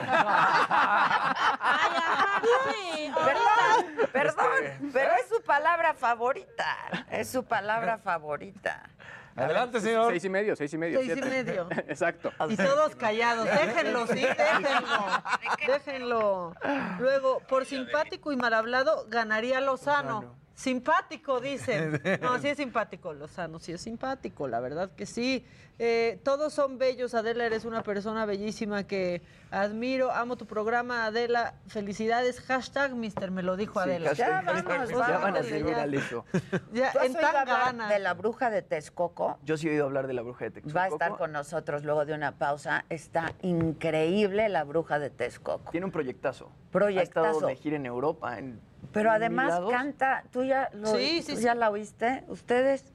[3.14, 6.76] Perdón, perdón, pero es su palabra favorita.
[7.10, 8.90] Es su palabra favorita.
[9.36, 10.12] Adelante, señor.
[10.12, 11.00] Seis y medio, seis y medio.
[11.00, 11.68] Seis y medio.
[11.88, 12.32] Exacto.
[12.50, 13.46] Y todos callados.
[13.66, 15.24] Déjenlo, sí, déjenlo.
[15.68, 16.56] Déjenlo.
[17.00, 20.43] Luego, por simpático y mal hablado, ganaría Lozano.
[20.56, 22.02] Simpático, dicen.
[22.22, 25.46] No, sí es simpático, Lozano, sí es simpático, la verdad que sí.
[25.80, 31.56] Eh, todos son bellos, Adela, eres una persona bellísima que admiro, amo tu programa, Adela,
[31.68, 34.14] felicidades, hashtag Mister, me lo dijo Adela.
[34.14, 35.58] Ya vamos, Ya van a ya.
[35.58, 36.26] viral eso.
[36.74, 37.90] Ya, ¿Tú has en oído hablar Tangana.
[37.90, 39.40] de la bruja de Texcoco?
[39.44, 40.76] Yo sí he oído hablar de la bruja de Texcoco.
[40.78, 42.86] Va a estar con nosotros luego de una pausa.
[42.90, 45.72] Está increíble la bruja de Texcoco.
[45.72, 46.52] Tiene un proyectazo.
[46.72, 47.26] Proyectazo.
[47.28, 48.38] Ha estado de gira en Europa.
[48.38, 48.60] En
[48.92, 51.44] Pero además canta, ¿tú ya, lo, Sí, sí, tú sí.
[51.44, 52.24] ya la oíste?
[52.28, 52.86] ¿Ustedes?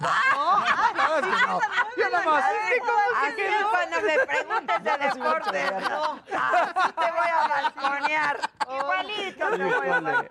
[0.00, 1.60] No, es que no.
[1.96, 2.44] Yo nada más.
[2.44, 5.64] Así es cuando me preguntes de deporte.
[5.88, 8.40] No, te voy a balconear.
[8.68, 10.30] Igualito te voy a balconear.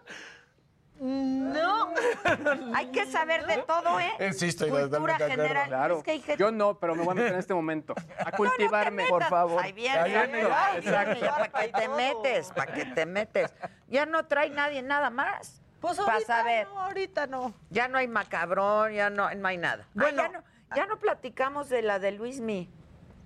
[0.99, 1.93] No.
[2.75, 4.11] Hay que saber de todo, ¿eh?
[4.19, 5.67] Eh, sí, estoy Cultura de general.
[5.67, 5.97] Claro.
[5.97, 7.93] Es que hay gente- Yo no, pero me voy a meter en este momento.
[8.25, 9.05] A cultivarme.
[9.07, 9.63] Por favor.
[9.63, 12.51] Ahí viene, Ahí viene, ¿Para qué te metes?
[12.51, 13.53] ¿Para qué te metes?
[13.87, 15.61] Ya no trae nadie nada más.
[15.81, 16.67] Pues ahorita saber.
[16.67, 17.53] no, ahorita no.
[17.69, 19.85] Ya no hay macabrón, ya no, no hay nada.
[19.93, 20.21] Bueno.
[20.23, 20.43] Ya, no,
[20.75, 22.69] ya no platicamos de la de Luis Mi.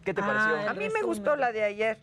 [0.04, 0.58] ¿Qué te Ah, pareció?
[0.58, 2.00] el A mí me gustó la de ayer.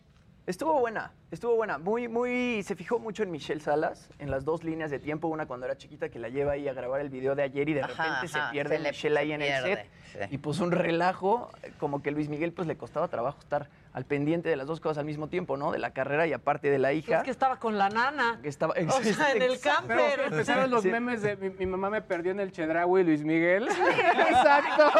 [0.47, 1.79] Estuvo buena, estuvo buena.
[1.79, 2.61] Muy, muy.
[2.61, 5.27] Se fijó mucho en Michelle Salas, en las dos líneas de tiempo.
[5.27, 7.73] Una cuando era chiquita que la lleva ahí a grabar el video de ayer y
[7.73, 9.89] de Ajá, repente ajá, se pierde se Michelle ahí en el set.
[10.11, 10.19] sí.
[10.29, 11.49] Y puso un relajo,
[11.79, 14.97] como que Luis Miguel pues le costaba trabajo estar al pendiente de las dos cosas
[14.97, 15.71] al mismo tiempo, ¿no?
[15.71, 17.19] De la carrera y aparte de la hija.
[17.19, 18.39] Es que estaba con la nana.
[18.41, 19.83] que estaba, O sea, en el Exacto.
[19.87, 20.19] Pero camper.
[20.33, 20.89] empezaron los Sí.
[20.91, 23.69] memes de mi, mi mamá me perdió en el Chedraui Luis Miguel.
[23.69, 24.91] Exacto.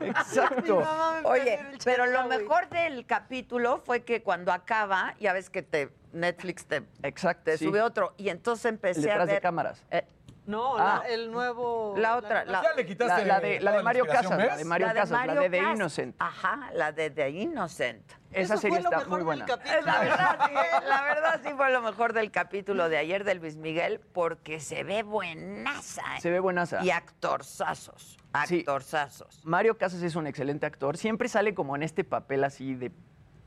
[0.00, 0.82] Exacto.
[1.24, 6.66] Oye, pero lo mejor del capítulo fue que cuando acaba, ya ves que te Netflix
[6.66, 7.44] te, Exacto.
[7.44, 7.64] te sí.
[7.66, 9.82] sube otro y entonces empecé Detrás a ver de cámaras.
[9.90, 10.04] eh,
[10.46, 11.00] No, Ah.
[11.02, 11.94] la- el nuevo.
[11.96, 14.36] la otra, la, Ya le quitaste La, la de, la toda de Mario Casas, la
[14.36, 14.58] ¿ves?
[14.58, 16.16] de Mario la de Casas, la Mario de The Cas- Innocent.
[16.18, 18.12] Ajá, la de The Innocent.
[18.30, 19.46] Esa Eso serie fue lo está mejor muy del buena.
[19.46, 19.80] capítulo.
[19.86, 20.54] La verdad, sí,
[20.88, 24.84] la verdad sí fue lo mejor del capítulo de ayer de Luis Miguel porque se
[24.84, 26.02] ve buenaza.
[26.16, 26.20] ¿eh?
[26.20, 26.84] Se ve buenaza.
[26.84, 28.58] Y actorzazos, Sí.
[28.60, 29.40] actorzazos.
[29.46, 30.96] Mario Casas es un excelente actor.
[30.96, 32.92] Siempre sale como en este papel así de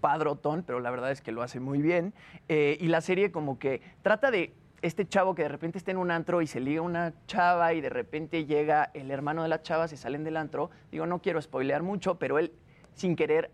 [0.02, 2.14] padrotón, pero la verdad es que lo hace muy bien.
[2.48, 5.98] Eh, y la serie como que trata de este chavo que de repente está en
[5.98, 9.62] un antro y se liga una chava y de repente llega el hermano de la
[9.62, 10.70] chava, se salen del antro.
[10.92, 12.54] Digo, no quiero spoilear mucho, pero él
[12.94, 13.52] sin querer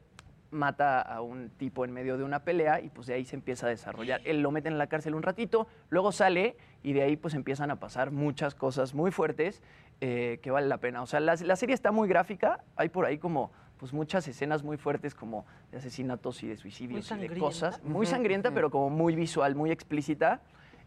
[0.51, 3.65] mata a un tipo en medio de una pelea y pues de ahí se empieza
[3.65, 4.21] a desarrollar.
[4.23, 7.71] Él lo mete en la cárcel un ratito, luego sale y de ahí pues empiezan
[7.71, 9.63] a pasar muchas cosas muy fuertes
[9.99, 11.01] eh, que vale la pena.
[11.01, 14.63] O sea, la, la serie está muy gráfica, hay por ahí como pues muchas escenas
[14.63, 17.83] muy fuertes como de asesinatos y de suicidios y de cosas.
[17.83, 20.41] Muy sangrienta, pero como muy visual, muy explícita.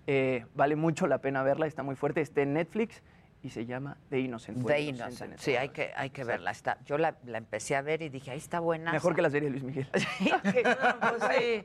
[0.07, 3.03] Eh, vale mucho la pena verla, está muy fuerte, está en Netflix
[3.43, 4.67] y se llama The Innocent.
[4.67, 6.51] The Innocent, sí, hay que, hay que verla.
[6.51, 8.93] Está, yo la, la empecé a ver y dije, ahí está buena.
[8.93, 9.89] Mejor que la serie de Luis Miguel.
[9.93, 11.65] pues sí.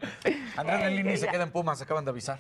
[0.58, 1.32] Andrés Ay, Lelini ay, se ay.
[1.32, 2.40] queda en Pumas, acaban de avisar.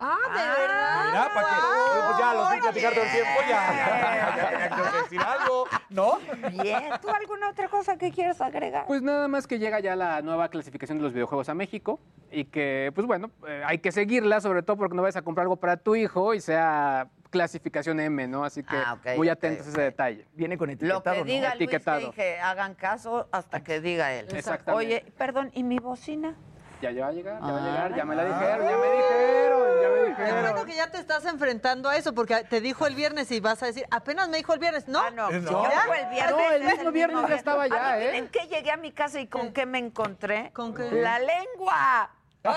[0.00, 1.06] Ah, de verdad.
[1.06, 4.98] Mira, para que pues ya los vi platicar todo el tiempo, ya, ya, tenía que
[5.02, 6.18] decir algo, ¿no?
[6.62, 8.86] Bien, ¿tú alguna otra cosa que quieras agregar?
[8.86, 12.00] Pues nada más que llega ya la nueva clasificación de los videojuegos a México
[12.30, 15.44] y que, pues bueno, eh, hay que seguirla, sobre todo porque no vayas a comprar
[15.44, 18.44] algo para tu hijo y sea clasificación M, ¿no?
[18.44, 20.26] Así que Ah, muy atentos a ese detalle.
[20.34, 22.00] Viene con Lo que diga Luis, Etiquetado.
[22.00, 24.26] que dije, hagan caso hasta que diga él.
[24.30, 24.72] Exactamente.
[24.72, 26.34] Oye, perdón, ¿y mi bocina?
[26.80, 28.76] Ya, ya va a llegar, ya va a Ah, llegar, ya me la dijeron, ya
[28.76, 30.42] me dijeron, ya me dijeron.
[30.42, 33.60] bueno que ya te estás enfrentando a eso, porque te dijo el viernes y vas
[33.64, 34.86] a decir, apenas me dijo el viernes.
[34.86, 35.38] No, no, ¿Ya?
[35.40, 35.64] yo
[35.94, 36.30] el viernes.
[36.36, 38.16] No, el es mismo viernes ya estaba ya, mí, ¿eh?
[38.18, 40.52] ¿En qué llegué a mi casa y con qué me encontré?
[40.52, 40.88] ¿Con qué?
[40.92, 42.10] ¡La lengua!
[42.44, 42.56] La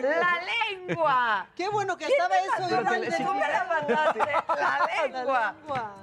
[0.00, 0.40] ¡La
[0.70, 1.46] lengua!
[1.54, 2.70] Qué bueno que ¿Quién estaba eso.
[2.70, 2.78] la-
[3.26, 5.54] tú me la mandaste, la lengua.
[5.60, 5.94] lengua.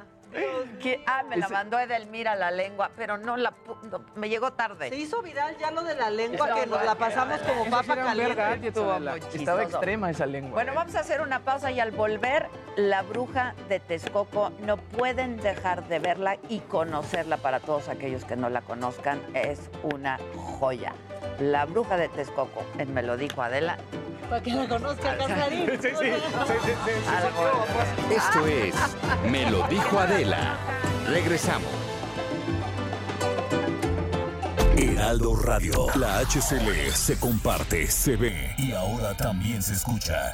[0.82, 1.04] ¿Qué?
[1.06, 4.90] Ah, me la mandó Edelmira la lengua, pero no la pu- no, me llegó tarde.
[4.90, 7.70] Se hizo viral ya lo de la lengua, No, que nos no, la pasamos como
[7.70, 8.68] papa caliente.
[8.68, 9.62] Estaba chistoso.
[9.62, 10.52] extrema esa lengua.
[10.54, 12.48] Bueno, vamos a hacer una pausa y al volver,
[12.78, 18.36] la bruja de Texcoco, no pueden dejar de verla y conocerla para todos aquellos que
[18.36, 20.94] no la conozcan, es una joya.
[21.40, 23.78] La bruja de Texcoco, en Me lo dijo Adela.
[24.32, 25.66] Para que la conozca, Casarín.
[25.72, 26.12] Sí, sí, sí,
[26.48, 28.16] sí, sí.
[28.16, 28.74] Esto es
[29.30, 30.56] Me lo dijo Adela.
[31.06, 31.70] Regresamos.
[34.78, 35.88] Heraldo Radio.
[35.96, 40.34] La HCL se comparte, se ve y ahora también se escucha.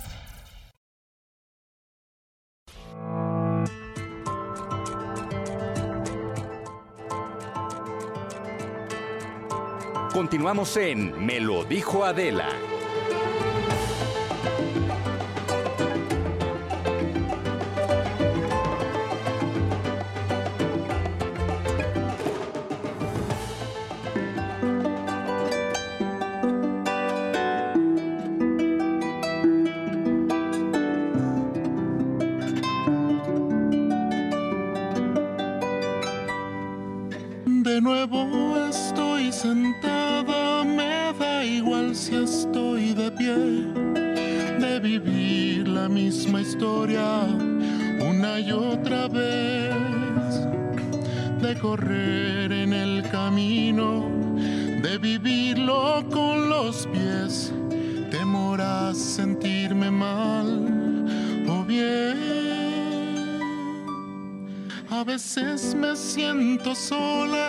[10.13, 12.49] Continuamos en Me lo dijo Adela.
[66.17, 67.46] Siento sola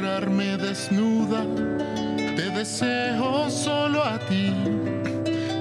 [0.00, 1.42] desnuda,
[2.36, 4.52] te deseo solo a ti.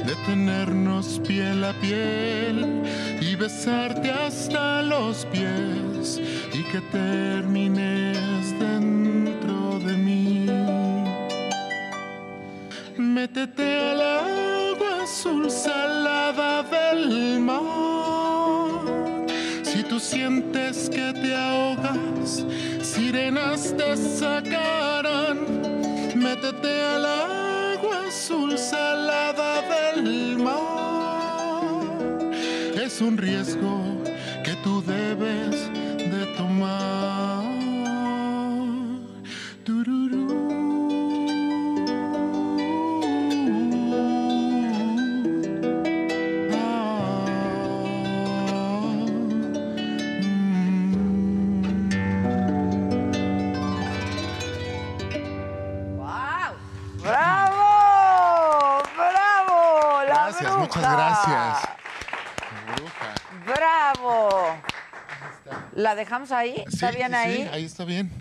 [0.06, 2.84] Detenernos piel a piel
[3.22, 6.20] y besarte hasta los pies
[6.54, 7.25] y que termines
[60.58, 61.70] muchas gracias.
[62.76, 63.14] Bruja.
[63.46, 64.58] ¡Bravo!
[65.74, 66.64] ¿La dejamos ahí?
[66.68, 67.44] ¿Está bien ahí?
[67.44, 68.12] Sí, ahí está bien.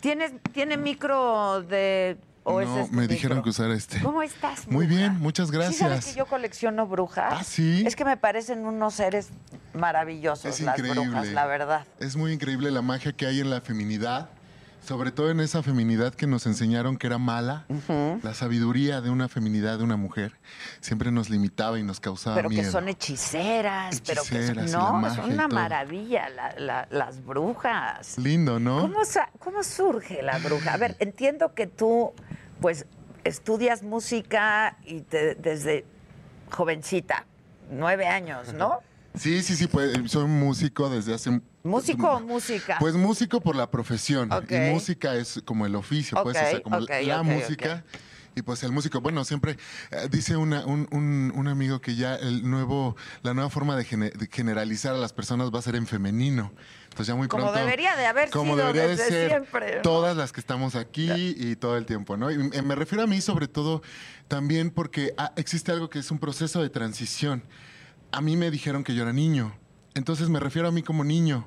[0.00, 4.00] ¿Tienes, ¿Tiene micro de ¿O no, este me dijeron que usara este.
[4.00, 4.66] ¿Cómo estás?
[4.66, 5.76] Muy bien, muchas gracias.
[5.76, 7.34] ¿Sí sabes que yo colecciono brujas?
[7.38, 7.84] Ah, sí.
[7.86, 9.28] Es que me parecen unos seres
[9.74, 11.08] maravillosos es las increíble.
[11.08, 11.86] brujas, la verdad.
[12.00, 14.28] Es muy increíble la magia que hay en la feminidad
[14.84, 17.66] sobre todo en esa feminidad que nos enseñaron que era mala.
[18.22, 20.34] La sabiduría de una feminidad de una mujer
[20.80, 22.70] siempre nos limitaba y nos causaba Pero que miedo.
[22.72, 26.88] son hechiceras, pero que son, Hechiceras y la no, magia son una maravilla la- la-
[26.90, 28.18] las brujas.
[28.18, 28.80] Lindo, ¿no?
[28.80, 30.74] ¿Cómo, sa- ¿Cómo surge la bruja?
[30.74, 32.12] A ver, entiendo que tú,
[32.60, 32.86] pues,
[33.24, 35.84] estudias música y te- desde
[36.50, 37.24] jovencita,
[37.70, 38.80] nueve años, ¿no?
[39.14, 41.40] Sí, sí, sí, pues soy músico desde hace...
[41.62, 42.76] ¿Músico o música?
[42.80, 46.80] Pues músico por la profesión y música es como el oficio, pues, o sea, como
[46.80, 47.84] la música.
[48.34, 49.58] Y pues el músico, bueno, siempre
[49.90, 53.84] eh, dice una- un, un- un amigo que ya el nuevo, la nueva forma de,
[53.84, 56.50] gene- de generalizar a las personas va a ser en femenino.
[56.84, 57.60] Entonces ya muy Como pronto.
[57.60, 59.82] debería de haber como sido debería de ser siempre, ¿no?
[59.82, 62.30] todas las que estamos aquí y todo el tiempo, ¿no?
[62.30, 63.82] Y eh, me refiero a mí sobre todo
[64.28, 67.42] también porque ah, existe algo que es un proceso de transición.
[68.12, 69.54] A mí me dijeron que yo era niño.
[69.94, 71.46] Entonces me refiero a mí como niño,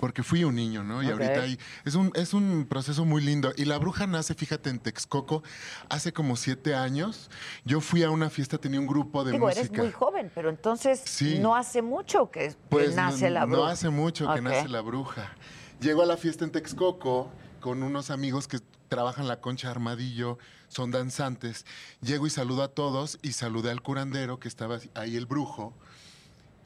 [0.00, 1.02] porque fui un niño, ¿no?
[1.02, 3.52] Y ahorita hay, es, un, es un proceso muy lindo.
[3.56, 5.42] Y la bruja nace, fíjate, en Texcoco,
[5.88, 7.30] hace como siete años.
[7.64, 11.00] Yo fui a una fiesta, tenía un grupo de Digo, eres muy joven, pero entonces
[11.06, 11.38] Sí.
[11.38, 13.60] no hace mucho que, que Pues nace no, la bruja.
[13.62, 15.32] No hace mucho que nace la bruja.
[15.80, 18.58] Llego a la fiesta en Texcoco con unos amigos que
[18.88, 21.64] trabajan la concha armadillo, son danzantes.
[22.02, 25.74] Llego y saludo a todos y saludé al curandero que estaba ahí el brujo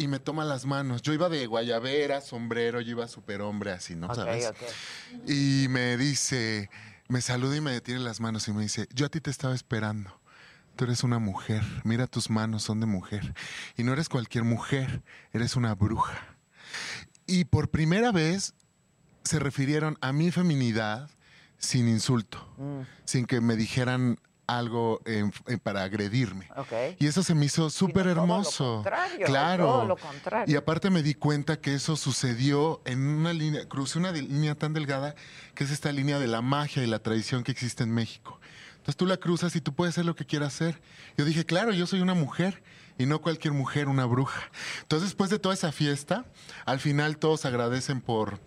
[0.03, 1.03] y me toma las manos.
[1.03, 4.15] Yo iba de guayabera, sombrero, yo iba super hombre así, ¿no?
[4.15, 4.51] ¿Sabes?
[5.27, 6.71] Y me dice,
[7.09, 9.55] me saluda y me detiene las manos y me dice, yo a ti te estaba
[9.55, 10.19] esperando.
[10.77, 13.35] Tú eres una mujer, mira tus manos, son de mujer.
[13.77, 15.03] Y no eres cualquier mujer,
[15.33, 16.37] eres una bruja.
[17.27, 18.55] Y por primera vez
[19.25, 21.11] se refirieron a mi feminidad
[21.59, 22.81] sin insulto, Mm.
[23.05, 24.19] sin que me dijeran
[24.59, 26.49] algo en- en- para agredirme.
[26.57, 26.73] Ok.
[26.99, 28.77] Y eso se me hizo súper hermoso.
[28.83, 29.65] contrario, claro.
[29.67, 30.53] todo lo contrario.
[30.53, 34.55] Y aparte me di cuenta que eso sucedió en una línea, crucé una de- línea
[34.55, 35.15] tan delgada
[35.55, 38.41] que es esta línea de la magia y la tradición que existe en México.
[38.73, 40.81] Entonces tú la cruzas y tú puedes hacer lo que quieras hacer.
[41.17, 42.63] Yo dije, claro, yo soy una mujer
[42.99, 44.41] y no cualquier mujer, una bruja.
[44.83, 46.25] Entonces después de toda esa fiesta,
[46.65, 48.41] al final todos agradecen por,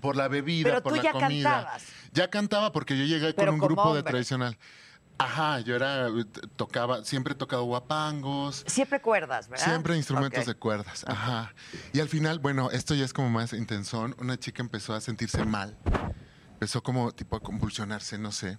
[0.00, 1.50] por la bebida, Pero por tú la ya comida.
[1.50, 1.84] cantabas.
[2.12, 4.10] Ya cantaba porque yo llegué Pero con un grupo de hombre.
[4.10, 4.58] tradicional.
[5.20, 6.08] Ajá, yo era,
[6.56, 8.64] tocaba, siempre he tocado guapangos.
[8.66, 9.66] Siempre cuerdas, ¿verdad?
[9.66, 11.54] Siempre instrumentos de cuerdas, ajá.
[11.92, 14.16] Y al final, bueno, esto ya es como más intensón.
[14.18, 15.76] Una chica empezó a sentirse mal.
[16.54, 18.58] Empezó como tipo a convulsionarse, no sé.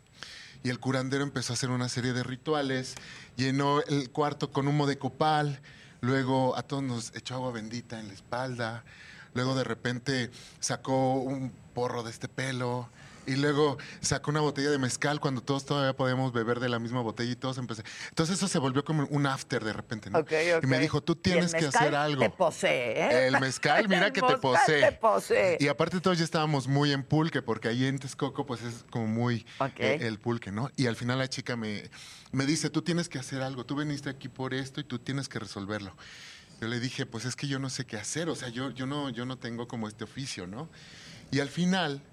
[0.62, 2.94] Y el curandero empezó a hacer una serie de rituales.
[3.38, 5.62] Llenó el cuarto con humo de copal.
[6.00, 8.84] Luego a todos nos echó agua bendita en la espalda.
[9.34, 10.30] Luego de repente
[10.60, 12.88] sacó un porro de este pelo.
[13.32, 17.00] Y luego sacó una botella de mezcal cuando todos todavía podíamos beber de la misma
[17.02, 17.84] botella y todos empecé.
[18.10, 20.20] Entonces eso se volvió como un after de repente, ¿no?
[20.20, 20.64] Ok, ok.
[20.64, 22.22] Y me dijo, tú tienes que hacer algo.
[22.22, 23.28] Te posee, ¿eh?
[23.28, 24.82] El mezcal, mira El que te posee.
[24.82, 25.58] te posee.
[25.62, 29.08] Y aparte todos ya estábamos muy en pulque, porque ahí en Texcoco pues es como
[29.08, 29.46] muy
[29.78, 30.70] eh, el pulque, ¿no?
[30.76, 31.90] Y al final la chica me,
[32.34, 35.30] me dice, tú tienes que hacer algo, tú viniste aquí por esto y tú tienes
[35.30, 35.96] que resolverlo.
[36.60, 38.86] Yo le dije, pues es que yo no sé qué hacer, o sea, yo, yo,
[38.86, 40.70] no, yo no tengo como este oficio, ¿no?
[41.32, 42.04] Y al final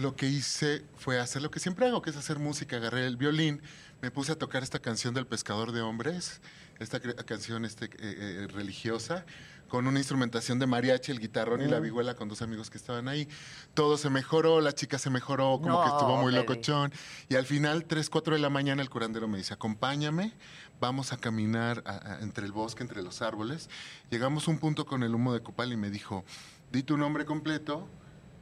[0.00, 2.76] lo que hice fue hacer lo que siempre hago, que es hacer música.
[2.76, 3.62] Agarré el violín,
[4.02, 6.40] me puse a tocar esta canción del pescador de hombres,
[6.78, 9.24] esta canción este, eh, eh, religiosa,
[9.68, 11.82] con una instrumentación de mariachi, el guitarrón y la Mm.
[11.84, 13.28] vihuela con dos amigos que estaban ahí.
[13.74, 16.44] Todo se mejoró, la chica se mejoró, como No, que estuvo muy baby.
[16.46, 16.92] locochón.
[17.28, 20.32] Y al final, 3, 4 de la mañana, el curandero me dice, acompáñame,
[20.80, 23.68] vamos a caminar a- a- entre el bosque, entre los árboles.
[24.10, 26.24] Llegamos a un punto con el humo de copal y me dijo,
[26.72, 27.88] di tu nombre completo,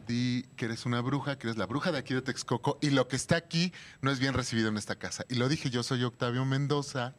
[0.08, 3.16] que eres una bruja, que eres la bruja de aquí de Texcoco y lo que
[3.16, 5.24] está aquí no es bien recibido en esta casa.
[5.28, 7.14] Y lo dije, yo soy Octavio Mendoza,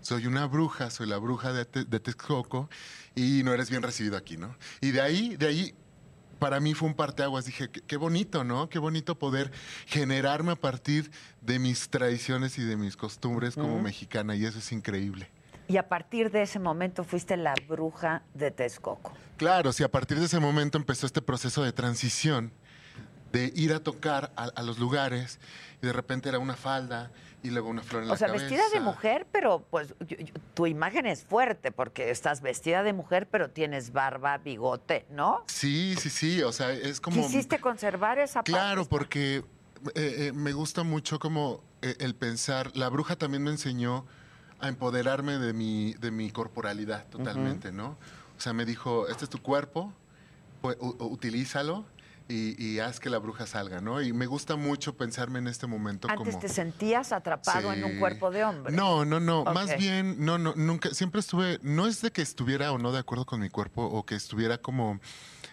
[0.00, 2.70] soy una bruja, soy la bruja de, Te- de Texcoco
[3.16, 4.54] y no eres bien recibido aquí, ¿no?
[4.80, 5.74] Y de ahí, de ahí,
[6.38, 7.44] para mí fue un parteaguas.
[7.46, 8.68] Dije, qué, bonito, ¿no?
[8.68, 9.50] Qué bonito poder
[9.86, 11.10] generarme a partir
[11.42, 15.28] de mis tradiciones y de mis costumbres como mexicana y eso es increíble.
[15.68, 19.12] Y a partir de ese momento fuiste la bruja de Texcoco.
[19.40, 22.52] Claro, sí, a partir de ese momento empezó este proceso de transición,
[23.32, 25.38] de ir a tocar a, a los lugares
[25.82, 27.10] y de repente era una falda
[27.42, 28.44] y luego una flor en O la sea, cabeza.
[28.44, 32.92] vestida de mujer, pero pues yo- yo- tu imagen es fuerte porque estás vestida de
[32.92, 35.42] mujer, pero tienes barba, bigote, ¿no?
[35.46, 37.16] Sí, sí, sí, o sea, es como...
[37.16, 39.44] Quisiste conservar esa Claro, porque eh,
[39.94, 44.04] eh, me gusta mucho como eh, el pensar, la bruja también me enseñó
[44.58, 47.96] a empoderarme de mi, de mi corporalidad totalmente, ¿no?
[48.40, 49.92] O sea, me dijo, este es tu cuerpo,
[50.62, 51.84] pues, utilízalo
[52.26, 54.00] y, y haz que la bruja salga, ¿no?
[54.00, 56.38] Y me gusta mucho pensarme en este momento Antes como...
[56.38, 58.72] te sentías atrapado en un cuerpo de hombre.
[58.72, 59.44] No, no, no.
[59.44, 63.00] Más bien, no, no, nunca, siempre estuve, no es de que estuviera o no de
[63.00, 65.00] acuerdo con mi cuerpo o que estuviera como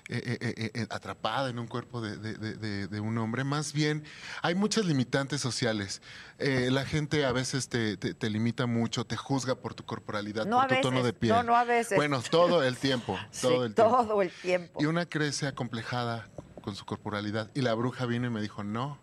[0.10, 3.44] eh, eh, eh, eh, atrapada en un cuerpo de, de- de- de- de un hombre.
[3.44, 4.04] Más bien,
[4.42, 6.02] hay muchas limitantes sociales.
[6.40, 10.46] Eh, la gente a veces te, te- te limita mucho, te juzga por tu corporalidad,
[10.46, 11.34] No por a tu tono de piel.
[11.36, 11.96] no, no a veces.
[11.98, 14.06] Bueno, todo el tiempo, Sí, todo el tiempo.
[14.06, 14.82] todo el tiempo.
[14.82, 16.30] Y una crece acomplejada
[16.62, 17.52] con su corporalidad.
[17.54, 19.00] Y la bruja vino y me dijo, no,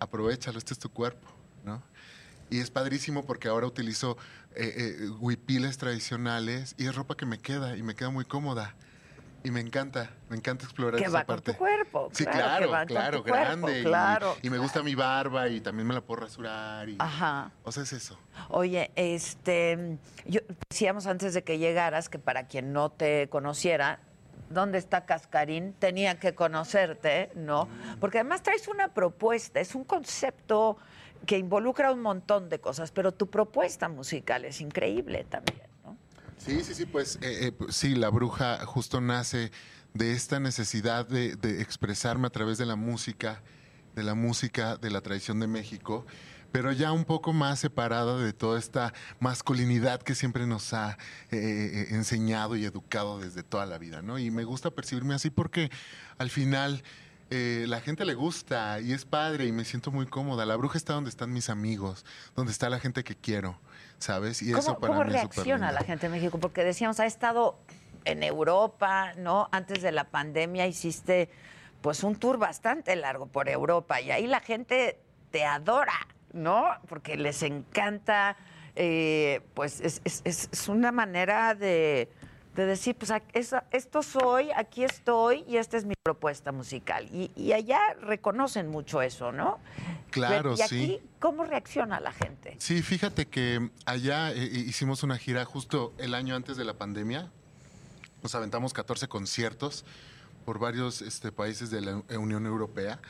[0.00, 1.28] aprovechalo, este es tu cuerpo,
[1.64, 1.82] ¿no?
[2.50, 4.16] Y es padrísimo porque ahora utilizo
[4.54, 8.74] eh, eh, huipiles tradicionales y es ropa que me queda y me queda muy cómoda.
[9.44, 11.52] Y me encanta, me encanta explorar Que esa va con parte.
[11.52, 12.08] tu cuerpo.
[12.12, 13.80] Sí, claro, claro, con claro, cuerpo, grande.
[13.80, 14.36] y- claro.
[14.40, 16.88] Y, me gusta mi barba y también me la puedo rasurar.
[16.88, 17.50] Y, Ajá.
[17.62, 18.18] O sea, es eso.
[18.48, 20.40] Oye, este, yo
[20.70, 24.00] decíamos antes de que llegaras que para quien no te conociera,
[24.48, 25.74] ¿dónde está Cascarín?
[25.74, 27.68] Tenía que conocerte, ¿no?
[28.00, 30.78] Porque además traes una propuesta, es un concepto
[31.26, 35.73] que involucra un montón de cosas, pero tu propuesta musical es increíble también.
[36.44, 39.50] Sí, sí, sí, pues eh, eh, pues, sí, la bruja justo nace
[39.94, 43.42] de esta necesidad de, expresarme a través de la música,
[43.94, 46.04] de la música de la tradición de México,
[46.52, 50.98] pero ya un poco más separada de toda esta masculinidad que siempre nos ha
[51.30, 54.18] eh, eh, enseñado y educado desde toda la vida, ¿no?
[54.18, 55.70] Y me gusta percibirme así porque
[56.18, 56.84] al final
[57.30, 60.44] eh, la gente le gusta y es padre y me siento muy cómoda.
[60.46, 62.04] La bruja está donde están mis amigos,
[62.36, 63.58] donde está la gente que quiero,
[63.98, 64.42] ¿sabes?
[64.42, 65.80] Y eso ¿Cómo, para cómo mí es reacciona lindo.
[65.80, 66.38] la gente en México?
[66.38, 67.58] Porque decíamos, ha estado
[68.04, 69.48] en Europa, ¿no?
[69.52, 71.30] Antes de la pandemia hiciste
[71.80, 74.98] pues un tour bastante largo por Europa y ahí la gente
[75.30, 76.66] te adora, ¿no?
[76.88, 78.36] Porque les encanta,
[78.76, 82.10] eh, pues es, es- es- es una manera de,
[82.54, 83.12] de decir, pues
[83.72, 87.08] esto soy, aquí estoy y esta es mi propuesta musical.
[87.12, 89.58] Y, y allá reconocen mucho eso, ¿no?
[90.10, 91.00] Claro, y aquí, sí.
[91.18, 92.54] ¿cómo reacciona la gente?
[92.58, 97.30] Sí, fíjate que allá eh, hicimos una gira justo el año antes de la pandemia.
[98.22, 99.84] Nos aventamos 14 conciertos
[100.44, 103.00] por varios este, países de la Unión Europea.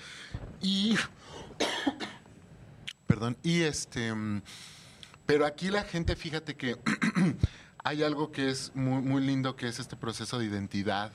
[0.63, 0.97] Y.
[3.07, 3.37] Perdón.
[3.43, 4.15] Y este.
[4.15, 4.43] mm,
[5.27, 6.77] Pero aquí la gente, fíjate que
[7.85, 11.13] hay algo que es muy, muy lindo, que es este proceso de identidad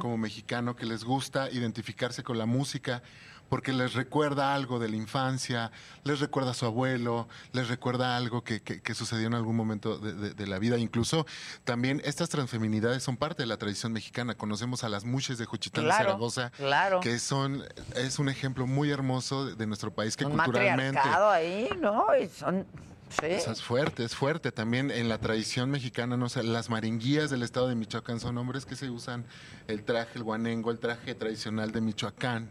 [0.00, 3.02] como mexicano, que les gusta identificarse con la música,
[3.48, 5.70] porque les recuerda algo de la infancia,
[6.04, 9.96] les recuerda a su abuelo, les recuerda algo que, que- que sucedió en algún momento
[9.98, 10.76] de, de- de la vida.
[10.76, 11.24] Incluso
[11.64, 14.34] también estas transfeminidades son parte de la tradición mexicana.
[14.34, 17.00] Conocemos a las muches de Juchitán de Claro, Zaragoza, claro.
[17.00, 17.62] que son,
[17.94, 20.98] es un ejemplo muy hermoso de, de nuestro país que un culturalmente...
[20.98, 22.04] ahí, ¿no?
[22.20, 22.66] Y son,
[23.10, 23.34] sí.
[23.36, 24.52] O sea, es fuerte, es fuerte.
[24.52, 28.66] También en la tradición mexicana, no sé, las maringuías del estado de Michoacán son hombres
[28.66, 29.24] que se usan
[29.66, 32.50] el traje, el guanengo, el traje tradicional de Michoacán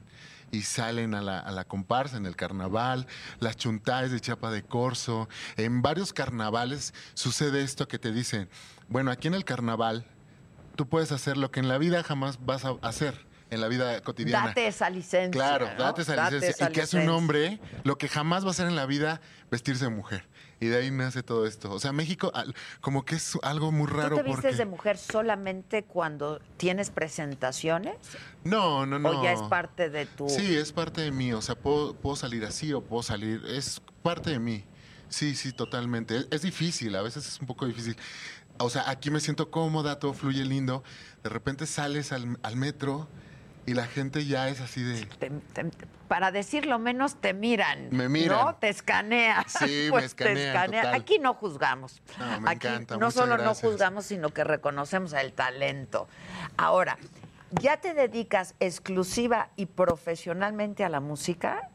[0.52, 3.08] y salen a la, a la comparsa en el carnaval,
[3.40, 5.28] las chuntaes de Chiapa de Corzo.
[5.58, 8.50] En varios carnavales sucede esto que te dicen,
[8.88, 10.06] bueno, aquí en el carnaval
[10.76, 13.28] tú puedes hacer lo que en la vida jamás vas a hacer.
[13.50, 14.48] En la vida cotidiana.
[14.48, 15.32] Date esa licencia.
[15.32, 15.84] Claro, ¿no?
[15.86, 16.50] date esa licencia.
[16.50, 19.22] esa y que hace un hombre lo que jamás va a hacer en la vida,
[19.50, 20.28] vestirse de mujer.
[20.60, 21.72] Y de ahí nace todo esto.
[21.72, 22.32] O sea, México
[22.82, 24.58] como que es algo muy raro ¿Tú te vistes porque...
[24.58, 27.96] de mujer solamente cuando tienes presentaciones?
[28.44, 29.10] No, no, no.
[29.10, 30.28] ¿O ya es parte de tu...?
[30.28, 31.32] Sí, es parte de mí.
[31.34, 33.44] O sea, puedo, puedo salir así o puedo salir...
[33.48, 34.66] Es parte de mí.
[35.10, 36.18] Sí, sí, totalmente.
[36.18, 37.96] Es, es difícil, a veces es un poco difícil.
[38.58, 40.84] O sea, aquí me siento cómoda, todo fluye lindo.
[41.24, 43.08] De repente sales al, al metro
[43.68, 45.06] y la gente ya es así de...
[45.06, 45.65] Te- te-
[46.07, 47.89] para decirlo menos, te miran.
[47.91, 48.45] Me miran.
[48.45, 48.56] ¿No?
[48.56, 49.44] Te escanean.
[49.48, 50.84] Sí, me Pues escanean, te escanean.
[50.85, 51.02] total.
[51.02, 52.02] Aquí no juzgamos.
[52.18, 53.64] No, me Aquí encanta, no muchas solo gracias.
[53.64, 56.07] no juzgamos, sino que reconocemos el talento.
[56.56, 56.98] Ahora,
[57.61, 61.69] ¿ya te dedicas exclusiva y profesionalmente a la música?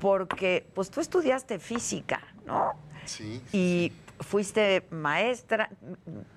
[0.00, 2.74] Porque, pues tú estudiaste física, ¿no?
[3.06, 3.42] Sí.
[3.52, 5.70] Y fuiste maestra.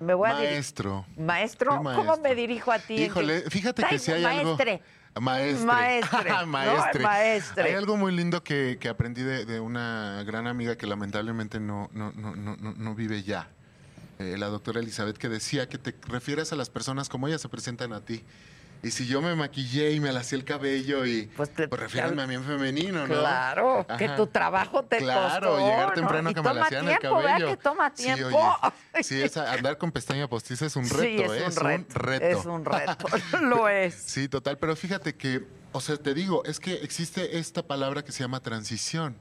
[0.00, 1.04] Me voy a Maestro.
[1.18, 1.70] ¿Maestro?
[1.72, 2.22] Fui ¿Cómo maestro.
[2.22, 2.94] me dirijo a ti?
[2.94, 4.56] Híjole, fíjate que si hay algo...
[5.20, 5.66] maestre.
[5.66, 6.16] Maestre.
[6.16, 6.46] Maestre, ¿no?
[6.46, 7.02] Maestre.
[7.02, 7.64] Maestre.
[7.64, 11.90] Hay algo muy lindo que, que aprendí de, de una gran amiga que lamentablemente no,
[11.92, 13.48] no, no, no, no- vive ya.
[14.18, 17.48] Eh, la doctora Elizabeth, que decía que te refieras a las personas como ellas se
[17.48, 18.22] presentan a ti.
[18.84, 22.34] Y si yo me maquillé y me alacé el cabello y pues, refiéranme a mí
[22.34, 23.14] en femenino, ¿no?
[23.20, 25.64] Claro, que tu trabajo te Claro, costó.
[25.68, 25.92] llegar ¿no?
[25.94, 27.46] temprano Y que me toma alacían el tiempo, ¿verdad cabello.
[27.48, 28.26] que toma Sí, tiempo?
[28.26, 31.44] oye, sí, es andar con pestaña postiza es un Sí, reto, es ¿eh?
[31.46, 31.56] un
[31.94, 33.06] reto, es un reto,
[33.42, 33.94] lo es.
[33.94, 38.10] Sí, total, pero fíjate que, o sea, te digo, es que existe esta palabra que
[38.10, 39.14] se llama transición.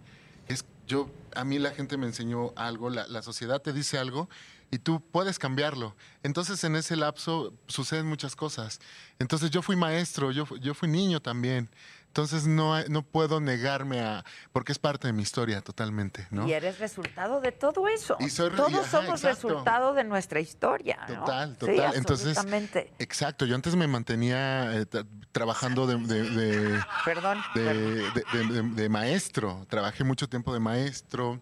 [0.47, 4.27] Es yo, a mí la gente me enseñó algo, la, la sociedad te dice algo
[4.71, 5.95] y tú puedes cambiarlo.
[6.23, 8.79] Entonces en ese lapso suceden muchas cosas.
[9.19, 11.69] Entonces yo fui maestro, yo, yo fui niño también.
[12.07, 16.45] Entonces no, no puedo negarme a, porque es parte de mi historia totalmente, ¿no?
[16.45, 18.17] Y eres resultado de todo eso.
[18.19, 19.47] Y soy Todos y- ajá, somos exacto.
[19.47, 20.99] resultado de nuestra historia.
[21.07, 21.19] ¿no?
[21.21, 21.95] Total, Sí, total.
[21.95, 22.91] Entonces, absolutamente.
[22.99, 23.45] exacto.
[23.45, 27.39] Yo antes me mantenía eh, tra- trabajando de, de- de- Perdón.
[27.55, 29.65] de- de maestro.
[29.69, 31.39] Trabajé mucho tiempo de maestro.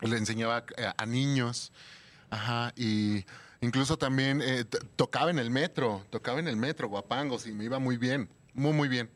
[0.00, 1.72] Le enseñaba a, a niños.
[2.30, 2.72] Ajá.
[2.76, 3.24] Y
[3.60, 4.64] incluso también eh,
[4.96, 6.02] tocaba en el metro.
[6.10, 8.28] Tocaba en el metro, guapangos, y me iba muy bien.
[8.54, 9.10] Muy, muy bien.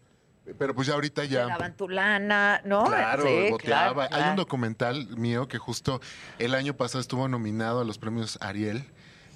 [0.59, 1.47] Pero pues ya ahorita ya.
[1.47, 2.85] daban tu lana, ¿no?
[2.85, 3.59] Claro, Sí, boteaba.
[3.59, 4.31] claro, Hay claro.
[4.31, 6.01] un documental mío que justo
[6.39, 8.85] el año pasado estuvo nominado a los premios Ariel,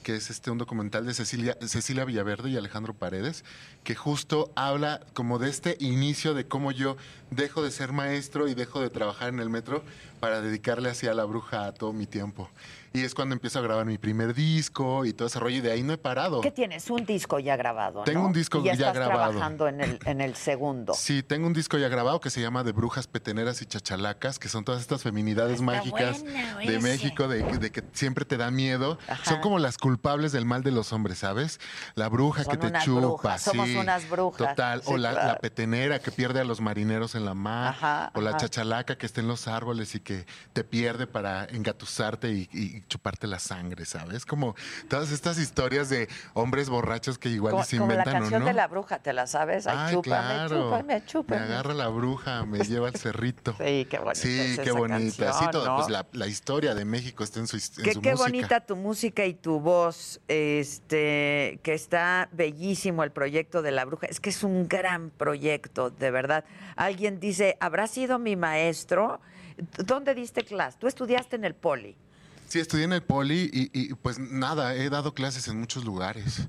[0.03, 3.45] que es este un documental de Cecilia, Cecilia Villaverde y Alejandro Paredes,
[3.85, 6.97] que justo habla como de este inicio de cómo yo
[7.31, 9.85] dejo de ser maestro y dejo de trabajar en el metro
[10.25, 12.49] para dedicarle así a la bruja a todo mi tiempo.
[12.95, 15.73] Y es cuando empiezo a grabar mi primer disco y todo ese rollo y de
[15.73, 16.41] ahí no he parado.
[16.41, 16.89] ¿Qué tienes?
[16.91, 18.05] Un disco ya grabado.
[18.05, 18.27] Tengo ¿no?
[18.29, 19.33] un disco Y ya, estás grabado.
[19.33, 20.95] trabajando en el, en el segundo.
[21.05, 24.49] Sí, tengo un disco ya grabado que se llama De Brujas Peteneras y Chachalacas, que
[24.49, 26.79] son todas estas feminidades mágicas de.
[26.81, 28.97] México, de, de que siempre te da miedo.
[29.25, 31.59] Son como las culpables del mal de los hombres, ¿sabes?
[31.97, 34.83] La bruja Son que te unas chupa, brujas, somos sí, unas brujas, Total.
[34.83, 35.29] sí, o la, claro.
[35.29, 37.75] la petenera que pierde a los marineros en la mar.
[37.75, 38.39] Ajá, o la ajá.
[38.39, 40.14] chachalaca que está en los árboles y que
[40.53, 44.25] te pierde para engatusarte y, y chuparte la sangre, ¿sabes?
[44.27, 44.55] Como
[44.89, 48.41] todas estas historias de hombres borrachos que igual Como, se como la inventan, ¿o canción
[48.41, 48.47] no?
[48.47, 49.67] de la bruja, ¿te la sabes?
[49.67, 50.63] Ay, Ay, chúpame, claro.
[50.65, 51.41] chúpame, chúpame.
[51.41, 53.53] Me agarra la bruja, me lleva al cerrito.
[53.59, 55.11] Sí, qué bonita Sí, es qué esa bonita.
[55.11, 55.77] sí, canción, todo, ¿no?
[55.77, 58.17] pues la, la historia de México está en su, en Qué, su qué música.
[58.31, 64.07] bonita tu música y tu voz, este, que está bellísimo el proyecto de la bruja.
[64.07, 66.45] Es que es un gran proyecto, de verdad.
[66.77, 69.21] Alguien dice, ¿habrá sido mi maestro?
[69.85, 70.77] ¿Dónde diste clase?
[70.81, 71.97] Tú estudiaste en el Poli.
[72.49, 76.49] Sí, estudié en el Poli y, y, pues nada, he dado clases en muchos lugares.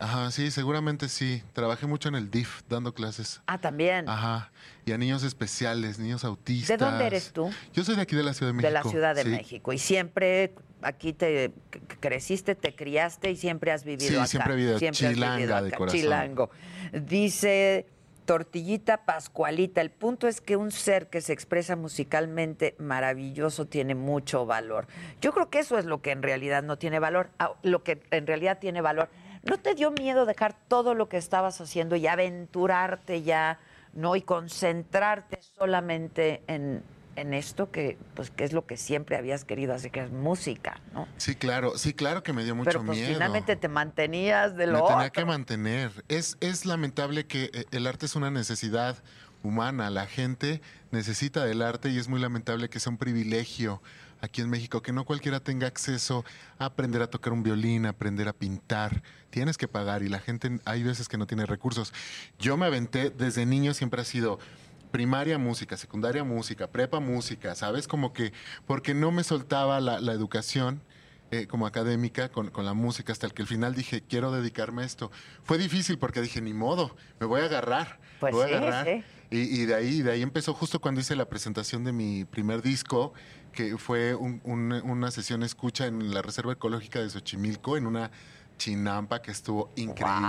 [0.00, 1.42] Ajá, sí, seguramente sí.
[1.52, 3.40] Trabajé mucho en el DIF dando clases.
[3.46, 4.08] Ah, también.
[4.08, 4.50] Ajá.
[4.86, 6.78] Y a niños especiales, niños autistas.
[6.78, 7.50] ¿De dónde eres tú?
[7.72, 8.68] Yo soy de aquí de la Ciudad de México.
[8.68, 9.28] De la Ciudad de sí.
[9.28, 9.72] México.
[9.72, 11.52] Y siempre aquí te
[12.00, 14.26] creciste, te criaste y siempre has vivido Sí, acá.
[14.28, 16.00] siempre he vivido Siempre has chilanga vivido de acá, corazón.
[16.00, 16.50] Chilango.
[16.92, 17.86] Dice
[18.28, 24.44] Tortillita Pascualita, el punto es que un ser que se expresa musicalmente maravilloso tiene mucho
[24.44, 24.86] valor.
[25.22, 28.02] Yo creo que eso es lo que en realidad no tiene valor, ah, lo que
[28.10, 29.08] en realidad tiene valor.
[29.44, 33.60] ¿No te dio miedo dejar todo lo que estabas haciendo y aventurarte ya,
[33.94, 34.14] no?
[34.14, 36.82] Y concentrarte solamente en,
[37.20, 40.80] en esto que, pues, que es lo que siempre habías querido hacer, que es música,
[40.92, 41.06] ¿no?
[41.16, 43.12] Sí, claro, sí, claro que me dio mucho Pero pues miedo.
[43.12, 45.12] finalmente te mantenías de Me lo tenía otro.
[45.12, 45.90] que mantener.
[46.08, 48.96] Es, es lamentable que eh, el arte es una necesidad
[49.42, 49.90] humana.
[49.90, 53.82] La gente necesita del arte y es muy lamentable que sea un privilegio
[54.20, 56.24] aquí en México, que no cualquiera tenga acceso
[56.58, 59.02] a aprender a tocar un violín, a aprender a pintar.
[59.30, 61.92] Tienes que pagar y la gente hay veces que no tiene recursos.
[62.38, 64.40] Yo me aventé desde niño, siempre ha sido
[64.90, 67.86] primaria música, secundaria música, prepa música, ¿sabes?
[67.88, 68.32] Como que
[68.66, 70.82] porque no me soltaba la, la educación
[71.30, 74.82] eh, como académica con, con la música hasta el que al final dije, quiero dedicarme
[74.82, 75.10] a esto.
[75.42, 78.58] Fue difícil porque dije, ni modo, me voy a agarrar, Pues me voy sí, a
[78.58, 78.86] agarrar.
[78.86, 79.04] sí.
[79.30, 82.62] Y, y de ahí, de ahí empezó justo cuando hice la presentación de mi primer
[82.62, 83.12] disco,
[83.52, 88.10] que fue un- un- una sesión escucha en la Reserva Ecológica de Xochimilco, en una
[88.56, 90.24] chinampa que estuvo increíble.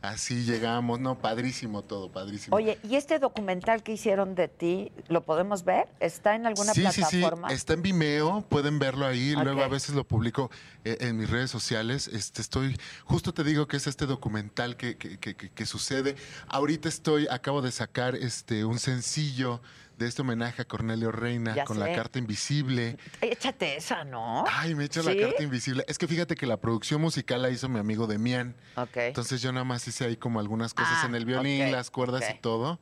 [0.00, 2.54] Así llegamos, no, padrísimo todo, padrísimo.
[2.56, 5.88] Oye, ¿y este documental que hicieron de ti, lo podemos ver?
[5.98, 7.48] ¿Está en alguna sí, plataforma?
[7.48, 10.50] Sí, sí, está en Vimeo, pueden verlo ahí, luego a veces lo publico
[10.84, 12.06] eh, en mis redes sociales.
[12.06, 16.14] Este, estoy, justo te digo que es este documental que, que- que- que- que sucede.
[16.46, 19.60] Ahorita estoy, acabo de sacar este un sencillo
[19.98, 21.84] de este homenaje a Cornelio Reina Ya con sé.
[21.84, 22.96] la carta invisible.
[23.20, 24.44] Échate esa, ¿no?
[24.48, 25.12] Ay, me he hecho ¿Sí?
[25.12, 25.84] la carta invisible.
[25.88, 28.54] Es que fíjate que la producción musical la hizo mi amigo Demian.
[28.76, 28.96] Ok.
[28.96, 32.22] Entonces yo nada más hice ahí como algunas cosas Ah, en el violín, las cuerdas
[32.32, 32.80] y todo.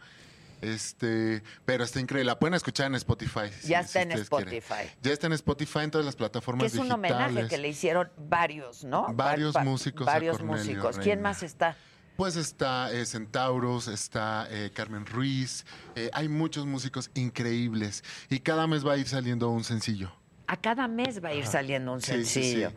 [0.62, 2.24] Este, pero está increíble.
[2.26, 3.50] La pueden escuchar en Spotify.
[3.64, 4.22] ya si está en quieren.
[4.22, 4.90] Spotify.
[5.02, 8.10] Ya está en Spotify en todas las plataformas Que es un homenaje que le hicieron
[8.16, 9.06] varios, ¿no?
[9.14, 10.98] Varios Va- va- músicos Varios músicos.
[10.98, 11.76] ¿Quién más está?
[12.16, 15.66] Pues está eh, Centauros, está eh, Carmen Ruiz.
[15.94, 20.10] eh, hay muchos músicos increíbles y cada mes va a ir saliendo un sencillo.
[20.46, 21.52] A cada mes va a ir Ajá.
[21.52, 22.42] saliendo un Sí, sí, sí.
[22.42, 22.70] sencillo.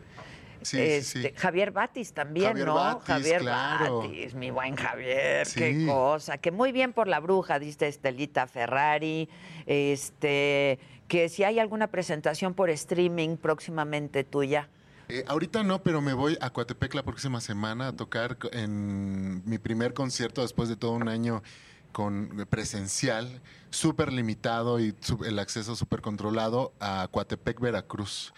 [0.62, 1.34] Sí, sí, Este, sí.
[1.36, 2.74] Javier Batis también, Javier ¿no?
[2.74, 4.00] Batis, Javier claro.
[4.02, 6.36] Batis, mi buen Javier, qué cosa.
[6.36, 9.26] Que muy bien por la bruja, diste Estelita Ferrari.
[9.64, 14.68] Este, que si hay alguna presentación por streaming próximamente tuya.
[15.10, 19.58] Eh, ahorita no, pero me voy a Coatepec la próxima semana a tocar en mi
[19.58, 21.42] primer concierto después de todo un año
[21.90, 24.94] con presencial, súper limitado y
[25.26, 28.32] el acceso súper controlado a Coatepec, Veracruz.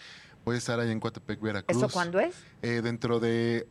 [0.45, 1.77] Voy a estar allá en Coatepec, Veracruz.
[1.77, 2.35] ¿Eso cuándo es?
[2.63, 3.67] Eh, dentro de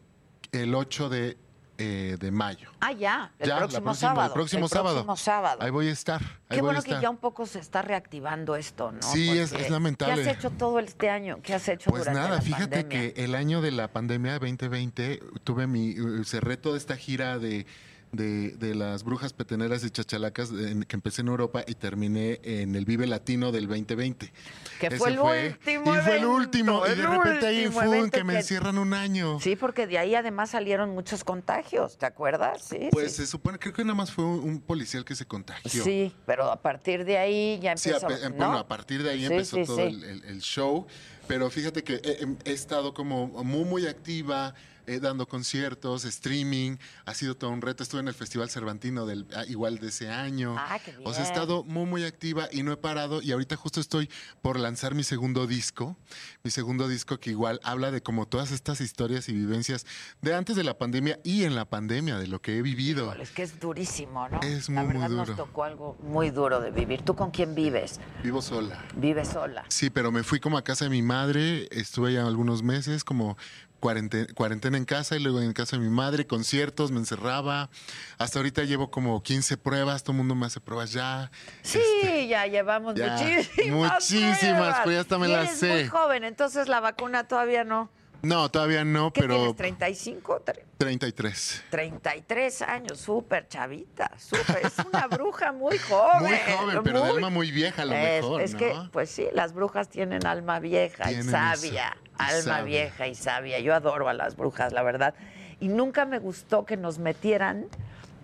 [0.53, 1.37] el 8 de,
[1.85, 2.71] eh, de mayo.
[2.81, 4.27] Ah, ya, el Ya, próximo próxima- sábado.
[4.29, 4.95] el próximo el sábado.
[5.05, 5.59] próximo sábado.
[5.63, 6.21] Ahí voy a estar.
[6.23, 7.03] Ahí Qué voy a bueno que estar.
[7.03, 9.03] ya un poco se está reactivando esto, ¿no?
[9.03, 10.15] Sí, es- es lamentable.
[10.15, 11.39] ¿Qué has hecho todo este año?
[11.43, 13.13] ¿Qué has hecho Pues durante nada, la fíjate pandemia?
[13.15, 17.67] que el año de la pandemia 2020 tuve mi eh, cerré toda esta gira de,
[18.13, 22.77] de, de las brujas peteneras y chachalacas en- que empecé en Europa y terminé en
[22.77, 24.31] el Vive Latino del 2020.
[24.79, 26.83] Que Ese fue el último Y fue el último.
[26.87, 29.41] Y el de repente ahí fue que me que- encierran un año.
[29.41, 32.63] Sí, porque de ahí además salieron muchos contagios, ¿te acuerdas?
[32.63, 33.23] Sí, Pues sí.
[33.23, 35.83] se supone, creo que nada más fue un, policial que se contagió.
[35.83, 38.37] Sí, pero a partir de ahí ya Sí, empezó, a pe- ¿no?
[38.37, 39.83] bueno, a partir de ahí Sí, empezó sí, todo sí.
[39.83, 40.87] El, el- el show.
[41.27, 44.55] Pero fíjate que he, he estado como muy, muy activa,
[44.87, 46.77] eh, dando conciertos, streaming.
[47.07, 47.83] Ha sido todo un reto.
[47.83, 50.57] Estuve en el Festival Cervantino del, ah, igual de ese año.
[50.59, 51.33] Ah, qué O sea, he bien.
[51.35, 53.23] estado muy, muy activa y no he parado.
[53.23, 54.11] Y ahorita justo estoy
[54.43, 55.97] por lanzar mi segundo disco.
[56.45, 59.87] Mi segundo disco que igual habla de como todas estas historias y vivencias
[60.21, 63.13] de antes de la pandemia y en la pandemia, de lo que he vivido.
[63.15, 64.41] Es que es durísimo, ¿no?
[64.43, 65.37] Es La muy, muy verdad nos duro.
[65.47, 67.03] tocó algo muy duro de vivir.
[67.03, 68.01] ¿Tú con quién vives?
[68.23, 68.85] Vivo sola.
[68.97, 69.65] Vives sola.
[69.69, 73.37] Sí, pero me fui como a casa de mi madre, estuve allá algunos meses, como
[73.83, 77.69] cuarentena, cuarentena en casa y luego en casa de mi madre, conciertos, me encerraba.
[78.17, 81.33] Hasta ahorita llevo como 15 pruebas, todo el mundo me hace pruebas ya.
[81.63, 81.81] Sí,
[82.29, 83.93] ya llevamos ya, muchísimas.
[83.95, 84.81] muchísimas, pruebas.
[84.85, 85.69] pues ya hasta me Y las eres sé.
[85.73, 87.91] muy joven, entonces la vacuna todavía no.
[88.23, 89.79] No, todavía no, ¿Qué pero tienes?
[89.81, 90.23] ¿35?
[90.45, 91.65] Tre- 33.
[91.71, 94.65] 33 años, súper chavita, súper.
[94.65, 96.21] Es una bruja muy joven.
[96.23, 98.59] Muy joven, pero de alma muy vieja a lo es, mejor, Es ¿no?
[98.59, 101.97] que, pues sí, las brujas tienen alma vieja y sabia.
[101.97, 102.63] eso, y alma sabia.
[102.65, 103.59] vieja y sabia.
[103.59, 105.15] Yo adoro a las brujas, la verdad.
[105.59, 107.67] Y nunca me gustó que nos metieran,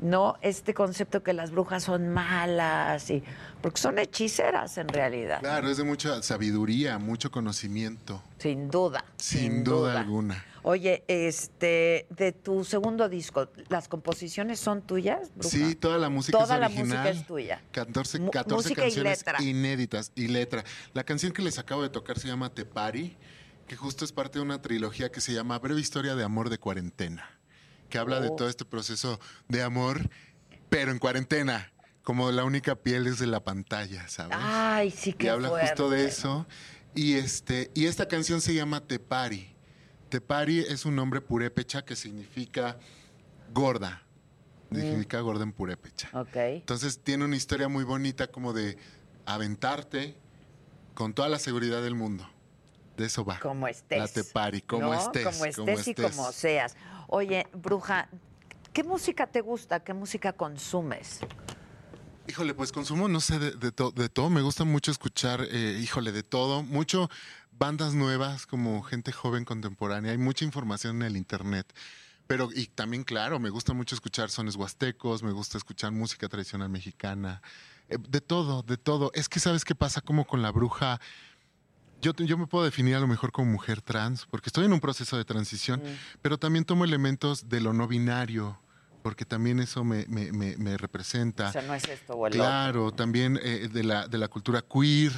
[0.00, 0.36] ¿no?
[0.42, 3.22] Este concepto que las brujas son malas y.
[3.60, 5.40] Porque son hechiceras en realidad.
[5.40, 8.22] Claro, es de mucha sabiduría, mucho conocimiento.
[8.38, 9.04] Sin duda.
[9.16, 10.44] Sin, duda, alguna.
[10.62, 15.30] Oye, este, de tu segundo disco, ¿las composiciones son tuyas?
[15.34, 15.48] Bruja?
[15.56, 16.86] Sí, toda la música Toda es la original.
[16.98, 17.62] música es tuya.
[17.72, 19.42] 14, Mu- 14 música y canciones letra.
[19.42, 20.64] inéditas y letra.
[20.94, 23.16] La canción que les acabo de tocar se llama Tepari,
[23.66, 26.58] que justo es parte de una trilogía que se llama Breve Historia de Amor de
[26.58, 27.37] Cuarentena,
[27.88, 28.36] que habla de Oh.
[28.36, 30.08] todo este proceso de amor,
[30.68, 34.36] pero en cuarentena, como la única piel es de la pantalla, ¿sabes?
[34.40, 36.46] Ay, sí, y qué habla justo de eso.
[36.94, 39.54] Y, este, y esta canción se llama Tepari.
[40.08, 42.78] Tepari es un nombre purépecha que significa
[43.52, 44.02] gorda.
[44.72, 46.10] Significa gorda en purépecha.
[46.12, 46.36] Ok.
[46.36, 48.76] Entonces tiene una historia muy bonita como de
[49.26, 50.16] aventarte
[50.94, 52.28] con toda la seguridad del mundo.
[52.96, 53.38] De eso va.
[53.38, 53.98] Como estés.
[53.98, 54.94] La Tepari, como ¿no?
[54.94, 55.24] estés.
[55.24, 56.74] Como estés y como seas.
[57.08, 58.08] Oye, bruja,
[58.72, 59.80] ¿qué música te gusta?
[59.80, 61.20] ¿Qué música consumes?
[62.26, 64.28] Híjole, pues consumo, no sé, de, de to- de todo.
[64.28, 66.62] Me gusta mucho escuchar, eh, híjole, de todo.
[66.62, 67.08] Mucho
[67.50, 70.12] bandas nuevas, como gente joven contemporánea.
[70.12, 71.72] Hay mucha información en el internet.
[72.26, 76.68] Pero, y también, claro, me gusta mucho escuchar sones huastecos, me gusta escuchar música tradicional
[76.68, 77.40] mexicana.
[77.88, 79.10] Eh, de todo, de todo.
[79.14, 80.02] Es que, ¿sabes qué pasa?
[80.02, 81.00] Como con la bruja.
[82.00, 84.80] Yo, yo me puedo definir a lo mejor como mujer trans, porque estoy en un
[84.80, 85.82] proceso de transición,
[86.22, 88.60] pero también tomo elementos de lo no binario,
[89.02, 91.48] porque también eso me, me- me- me representa.
[91.48, 92.42] O sea, no es esto o el otro.
[92.44, 95.12] Claro, también eh, de, la, de la cultura queer,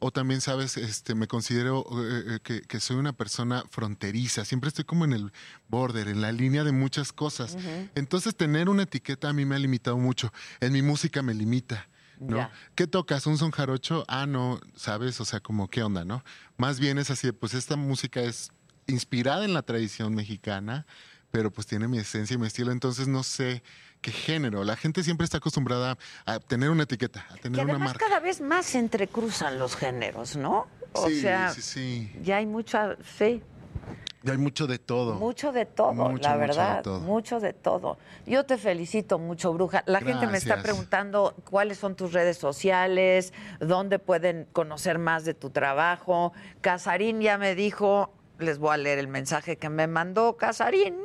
[0.00, 4.68] o también, sabes, este, me considero eh, eh, que, que soy una persona fronteriza, siempre
[4.68, 5.32] estoy como en el
[5.68, 7.56] border, en la línea de muchas cosas.
[7.94, 11.88] Entonces, tener una etiqueta a mí me ha limitado mucho, en mi música me limita.
[12.26, 12.50] ¿No?
[12.74, 13.26] ¿Qué tocas?
[13.26, 14.04] ¿Un son jarocho?
[14.08, 15.20] Ah, no, ¿sabes?
[15.20, 16.24] O sea, como, ¿qué onda, no?
[16.56, 18.50] Más bien es así, de, pues esta música es
[18.86, 20.86] inspirada en la tradición mexicana,
[21.30, 23.62] pero pues tiene mi esencia y mi estilo, entonces no sé
[24.00, 24.64] qué género.
[24.64, 28.06] La gente siempre está acostumbrada a tener una etiqueta, a tener una además marca.
[28.06, 30.68] cada vez más se entrecruzan los géneros, ¿no?
[30.92, 32.12] O sí, sea, sí, sí.
[32.22, 33.42] ya hay mucha, sí,
[34.32, 35.14] hay mucho de todo.
[35.14, 37.00] mucho de todo, Mucho, la mucho de verdad, todo.
[37.00, 37.98] mucho de todo.
[38.26, 39.82] Yo te felicito mucho, bruja.
[39.86, 45.34] La gente me está preguntando cuáles son tus redes sociales, dónde pueden conocer más de
[45.34, 46.32] tu trabajo.
[46.60, 50.96] Casarín ya me dijo, les voy a leer el mensaje que me mandó Casarín.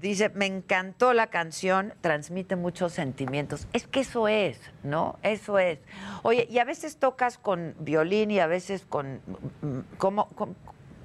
[0.00, 3.66] Dice, me encantó la canción, transmite muchos sentimientos.
[3.72, 5.18] Es que eso es, ¿no?
[5.22, 5.78] Eso es.
[6.22, 9.20] Oye, y a veces tocas con violín y a veces con...
[9.62, 10.28] mm, ¿Cómo?
[10.34, 10.54] cómo-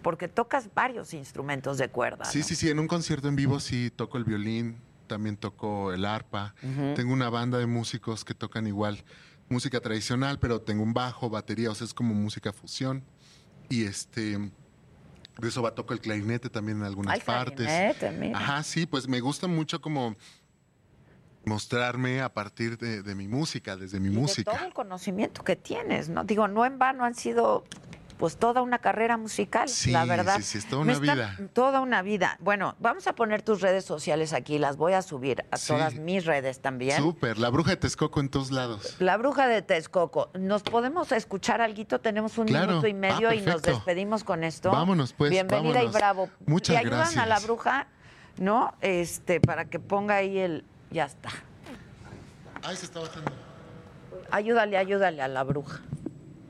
[0.06, 2.26] porque tocas varios instrumentos de cuerda.
[2.26, 2.46] Sí, ¿no?
[2.46, 4.78] sí, sí, en un concierto en vivo sí toco el violín,
[5.08, 6.54] también toco el arpa.
[6.96, 9.04] Tengo una banda de músicos que tocan igual
[9.50, 13.04] música tradicional, pero tengo un bajo, batería, o sea, es como música fusión.
[13.68, 17.66] Y este, de eso va, toco el clarinete también en algunas Ay, partes.
[17.66, 18.38] clarinete, mira.
[18.38, 20.16] Ajá, sí, pues me gusta mucho como
[21.46, 24.52] mostrarme a partir de, de mi música, desde mi Y de música.
[24.52, 26.24] todo el conocimiento que tienes, ¿no?
[26.24, 27.64] Digo, no en vano han sido
[28.18, 30.38] pues toda una carrera musical, Sí, la verdad.
[30.38, 31.38] sí, sí, es toda una está- vida.
[31.54, 32.38] Toda una vida.
[32.40, 35.68] Bueno, vamos a poner tus redes sociales aquí, las voy a subir a Sí.
[35.74, 36.98] todas mis redes también.
[36.98, 38.96] Súper, la bruja de Texcoco en todos lados.
[39.00, 40.30] La bruja de Texcoco.
[40.34, 41.76] ¿Nos podemos escuchar algo?
[42.00, 42.68] Tenemos un Claro.
[42.68, 44.72] minuto y medio Ah, y nos despedimos con esto.
[44.72, 45.94] Vámonos, pues, Bienvenida vámonos.
[45.94, 46.30] y bravo.
[46.46, 47.88] Muchas ¿Le ayudan a la bruja?
[48.38, 48.74] ¿No?
[48.82, 50.64] Este, para que ponga ahí el.
[50.90, 51.30] Ya está.
[52.64, 53.32] Ay, se está bajando.
[54.32, 55.82] Ayúdale, ayúdale a la bruja.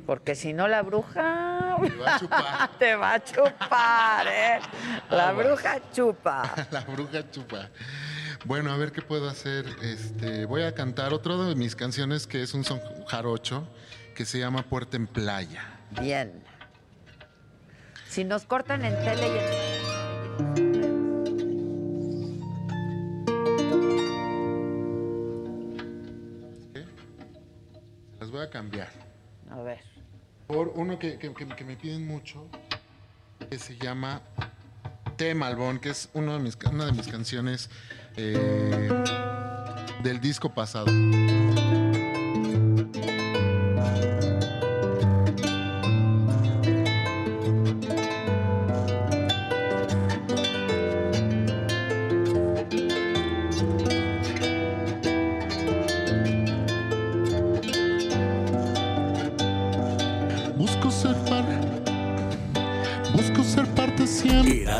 [0.06, 1.78] Porque si no, la bruja.
[1.82, 2.70] Te va a chupar.
[2.78, 4.60] Te va a chupar, ¿eh?
[5.10, 5.46] La Aguas.
[5.48, 6.54] bruja chupa.
[6.72, 7.70] La bruja chupa.
[8.46, 9.66] Bueno, a ver qué puedo hacer.
[9.82, 13.68] Este, voy a cantar otro de mis canciones que es un son jarocho
[14.16, 15.64] que se llama Puerta en Playa.
[16.00, 16.44] Bien.
[18.08, 20.86] Si nos cortan en tele y en...
[28.20, 28.90] Las voy a cambiar.
[29.52, 29.80] A ver.
[30.48, 31.32] Por uno que, que-
[31.64, 32.48] me piden mucho,
[33.50, 34.22] que se llama
[35.18, 36.34] de Malbón, que es una
[36.86, 37.70] de mis canciones
[38.16, 38.90] eh,
[40.04, 40.86] del disco pasado.